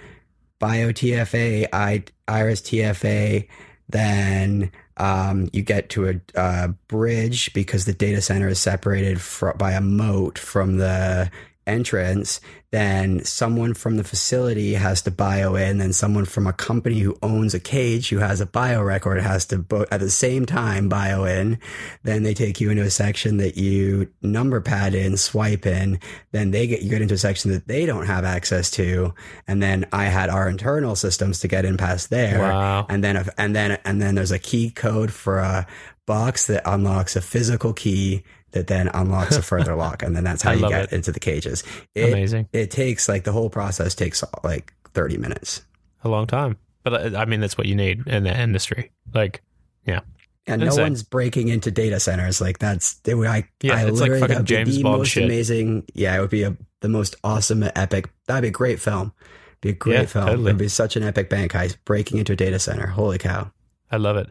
bio 0.60 0.92
TFA, 0.92 1.68
I, 1.74 2.04
Iris 2.28 2.62
TFA. 2.62 3.48
Then 3.90 4.72
um, 4.98 5.50
you 5.54 5.62
get 5.62 5.90
to 5.92 6.10
a 6.10 6.40
uh, 6.40 6.68
bridge 6.88 7.54
because 7.54 7.86
the 7.86 7.94
data 7.94 8.22
center 8.22 8.48
is 8.48 8.60
separated 8.60 9.22
fr- 9.22 9.52
by 9.52 9.74
a 9.74 9.82
moat 9.82 10.38
from 10.38 10.78
the 10.78 11.32
entrance. 11.66 12.42
Then 12.72 13.24
someone 13.24 13.74
from 13.74 13.96
the 13.96 14.04
facility 14.04 14.74
has 14.74 15.02
to 15.04 15.12
bio 15.12 15.56
in. 15.56 15.78
Then 15.78 15.94
someone 15.94 16.26
from 16.26 16.48
a 16.48 16.54
company 16.54 17.00
who 17.00 17.18
owns 17.24 17.54
a 17.54 17.62
cage 17.62 18.10
who 18.10 18.18
has 18.18 18.42
a 18.42 18.46
bio 18.46 18.82
record 18.82 19.22
has 19.22 19.46
to 19.48 19.60
bo- 19.60 19.86
at 19.90 20.02
the 20.02 20.10
same 20.10 20.46
time 20.46 20.90
bio 20.90 21.24
in. 21.24 21.60
Then 22.04 22.24
they 22.24 22.34
take 22.34 22.60
you 22.60 22.70
into 22.70 22.84
a 22.84 22.90
section 22.90 23.38
that 23.38 23.56
you 23.56 24.12
number 24.22 24.60
pad 24.60 24.94
in, 24.96 25.16
swipe 25.16 25.66
in. 25.66 26.00
Then 26.32 26.52
they 26.52 26.68
get 26.68 26.82
you 26.82 26.90
get 26.90 27.02
into 27.02 27.16
a 27.16 27.18
section 27.18 27.52
that 27.52 27.68
they 27.68 27.86
don't 27.86 28.06
have 28.06 28.26
access 28.26 28.70
to. 28.72 29.14
And 29.48 29.64
then 29.64 29.86
I 29.94 30.06
had 30.06 30.30
our 30.30 30.50
internal 30.50 30.98
systems 30.98 31.40
to 31.40 31.48
get 31.48 31.64
in 31.64 31.78
past 31.78 32.10
there. 32.10 32.40
Wow. 32.40 32.86
And 32.90 33.02
then 33.02 33.16
if, 33.16 33.30
and 33.38 33.56
then 33.56 33.80
and 33.86 34.02
then 34.02 34.16
there's 34.16 34.32
a 34.32 34.40
key 34.40 34.72
code 34.72 35.14
for 35.14 35.40
a 35.40 35.66
box 36.06 36.48
that 36.48 36.64
unlocks 36.66 37.16
a 37.16 37.22
physical 37.22 37.74
key 37.74 38.24
that 38.52 38.68
then 38.68 38.88
unlocks 38.90 39.36
a 39.38 39.42
further 39.42 39.76
lock, 39.84 40.04
and 40.04 40.16
then 40.16 40.24
that's 40.24 40.42
how 40.42 40.52
I 40.52 40.56
you 40.56 40.70
get 40.70 40.86
it. 40.86 40.94
into 40.94 41.12
the 41.12 41.20
cages. 41.20 41.64
It, 41.96 42.10
Amazing. 42.14 42.48
It 42.54 42.72
takes 42.72 43.08
like 43.10 43.24
the 43.24 43.32
whole 43.32 43.50
process 43.50 43.94
takes 43.96 44.24
like 44.44 44.74
thirty 44.94 45.18
minutes. 45.18 45.62
A 46.04 46.10
long 46.10 46.28
time. 46.28 46.58
But 46.84 47.14
uh, 47.16 47.18
I 47.18 47.26
mean, 47.26 47.42
that's 47.42 47.58
what 47.58 47.68
you 47.68 47.76
need 47.76 48.08
in 48.08 48.24
the 48.24 48.40
industry. 48.40 48.92
Like, 49.14 49.42
yeah, 49.86 50.02
And 50.46 50.62
no 50.62 50.74
one's 50.76 51.04
breaking 51.04 51.50
into 51.50 51.72
data 51.72 52.00
centers. 52.00 52.40
Like 52.40 52.60
that's 52.60 53.02
it 53.06 53.16
I, 53.16 53.48
Yeah, 53.62 53.76
I 53.76 53.86
it's 53.88 54.00
like 54.00 54.10
literally- 54.12 54.20
fucking 54.22 54.36
would 54.38 54.46
be 54.46 54.54
James 54.56 54.78
the 54.78 54.84
Bond 54.84 54.98
most 55.00 55.08
shit. 55.10 55.24
amazing. 55.26 55.86
Yeah, 55.94 56.18
it 56.18 56.22
would 56.22 56.30
be 56.30 56.44
a, 56.44 56.56
the 56.82 56.90
most 56.90 57.16
awesome, 57.24 57.64
epic. 57.64 58.10
That'd 58.28 58.44
be 58.44 58.48
a 58.50 58.52
great 58.52 58.80
film. 58.80 59.12
Be 59.60 59.70
a 59.70 59.74
great 59.74 59.94
Yeah, 60.02 60.06
film. 60.06 60.26
totally. 60.28 60.46
It'd 60.50 60.58
be 60.60 60.68
such 60.70 60.96
an 60.96 61.04
epic 61.04 61.30
bank 61.30 61.52
heist 61.52 61.78
breaking 61.84 62.20
into 62.20 62.34
a 62.34 62.36
data 62.38 62.60
center. 62.60 62.86
Holy 62.88 63.18
cow! 63.18 63.52
I 63.92 63.98
love 63.98 64.16
it. 64.18 64.30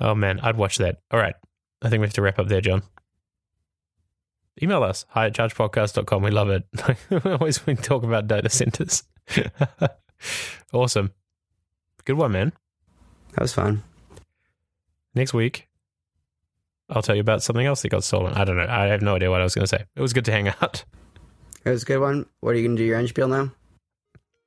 Oh 0.00 0.14
man, 0.14 0.40
I'd 0.40 0.56
watch 0.56 0.78
that. 0.78 1.00
All 1.10 1.20
right. 1.20 1.34
I 1.82 1.90
think 1.90 2.00
we 2.00 2.06
have 2.06 2.14
to 2.14 2.22
wrap 2.22 2.38
up 2.38 2.48
there, 2.48 2.60
John. 2.62 2.82
Email 4.62 4.82
us, 4.82 5.04
hi 5.08 5.26
at 5.26 5.34
chargepodcast.com. 5.34 6.22
We 6.22 6.30
love 6.30 6.48
it. 6.50 6.64
Always 7.26 7.64
we 7.66 7.74
talk 7.74 8.02
about 8.04 8.26
data 8.26 8.48
centers. 8.48 9.02
awesome. 10.72 11.12
Good 12.04 12.16
one, 12.16 12.32
man. 12.32 12.52
That 13.32 13.42
was 13.42 13.52
fun. 13.52 13.82
Next 15.14 15.34
week, 15.34 15.68
I'll 16.88 17.02
tell 17.02 17.14
you 17.14 17.20
about 17.20 17.42
something 17.42 17.66
else 17.66 17.82
that 17.82 17.90
got 17.90 18.04
stolen. 18.04 18.32
I 18.34 18.44
don't 18.44 18.56
know. 18.56 18.66
I 18.68 18.86
have 18.86 19.02
no 19.02 19.16
idea 19.16 19.30
what 19.30 19.40
I 19.40 19.44
was 19.44 19.54
going 19.54 19.64
to 19.64 19.68
say. 19.68 19.84
It 19.94 20.00
was 20.00 20.12
good 20.12 20.24
to 20.26 20.32
hang 20.32 20.48
out. 20.48 20.84
It 21.66 21.70
was 21.70 21.82
a 21.82 21.86
good 21.86 21.98
one. 21.98 22.26
What 22.40 22.54
are 22.54 22.58
you 22.58 22.66
gonna 22.66 22.78
do 22.78 22.84
your 22.84 22.96
end 22.96 23.08
spiel 23.08 23.26
now? 23.26 23.50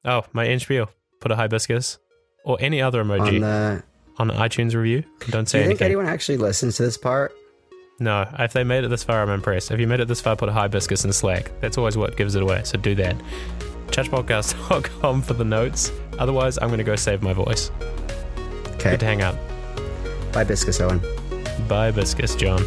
Oh, 0.05 0.23
my 0.31 0.45
inch 0.45 0.67
Put 0.67 1.31
a 1.31 1.35
hibiscus 1.35 1.99
or 2.45 2.57
any 2.61 2.81
other 2.81 3.03
emoji 3.03 3.35
On 3.35 3.41
the... 3.41 3.83
on, 4.17 4.27
the, 4.29 4.33
iTunes 4.35 4.73
review. 4.73 5.03
Don't 5.29 5.49
say 5.49 5.59
anything. 5.59 5.59
do 5.59 5.59
you 5.59 5.67
think 5.67 5.81
anything. 5.81 5.85
anyone 5.85 6.05
actually 6.05 6.37
listens 6.37 6.77
to 6.77 6.83
this 6.83 6.97
part? 6.97 7.33
No, 7.99 8.27
if 8.39 8.53
they 8.53 8.63
made 8.63 8.85
it 8.85 8.87
this 8.87 9.03
far, 9.03 9.21
I'm 9.21 9.29
impressed. 9.29 9.71
If 9.71 9.79
you 9.79 9.87
made 9.87 9.99
it 9.99 10.07
this 10.07 10.21
far, 10.21 10.35
put 10.35 10.47
a 10.47 10.53
hibiscus 10.53 11.03
in 11.03 11.11
Slack. 11.11 11.51
That's 11.59 11.77
always 11.77 11.97
what 11.97 12.15
gives 12.15 12.35
it 12.35 12.41
away. 12.41 12.61
So 12.63 12.77
do 12.77 12.95
that. 12.95 13.15
Chargepodcast.com 13.87 15.21
for 15.21 15.33
the 15.33 15.43
notes. 15.43 15.91
Otherwise, 16.17 16.57
I'm 16.61 16.69
going 16.69 16.77
to 16.77 16.83
go 16.83 16.95
save 16.95 17.21
my 17.21 17.33
voice. 17.33 17.71
Okay. 18.75 18.91
Good 18.91 19.01
to 19.01 19.05
hang 19.05 19.21
out. 19.21 19.35
Bye, 20.31 20.45
Biscus 20.45 20.79
Owen. 20.79 20.99
Bye, 21.67 21.91
Biscus, 21.91 22.37
John. 22.37 22.63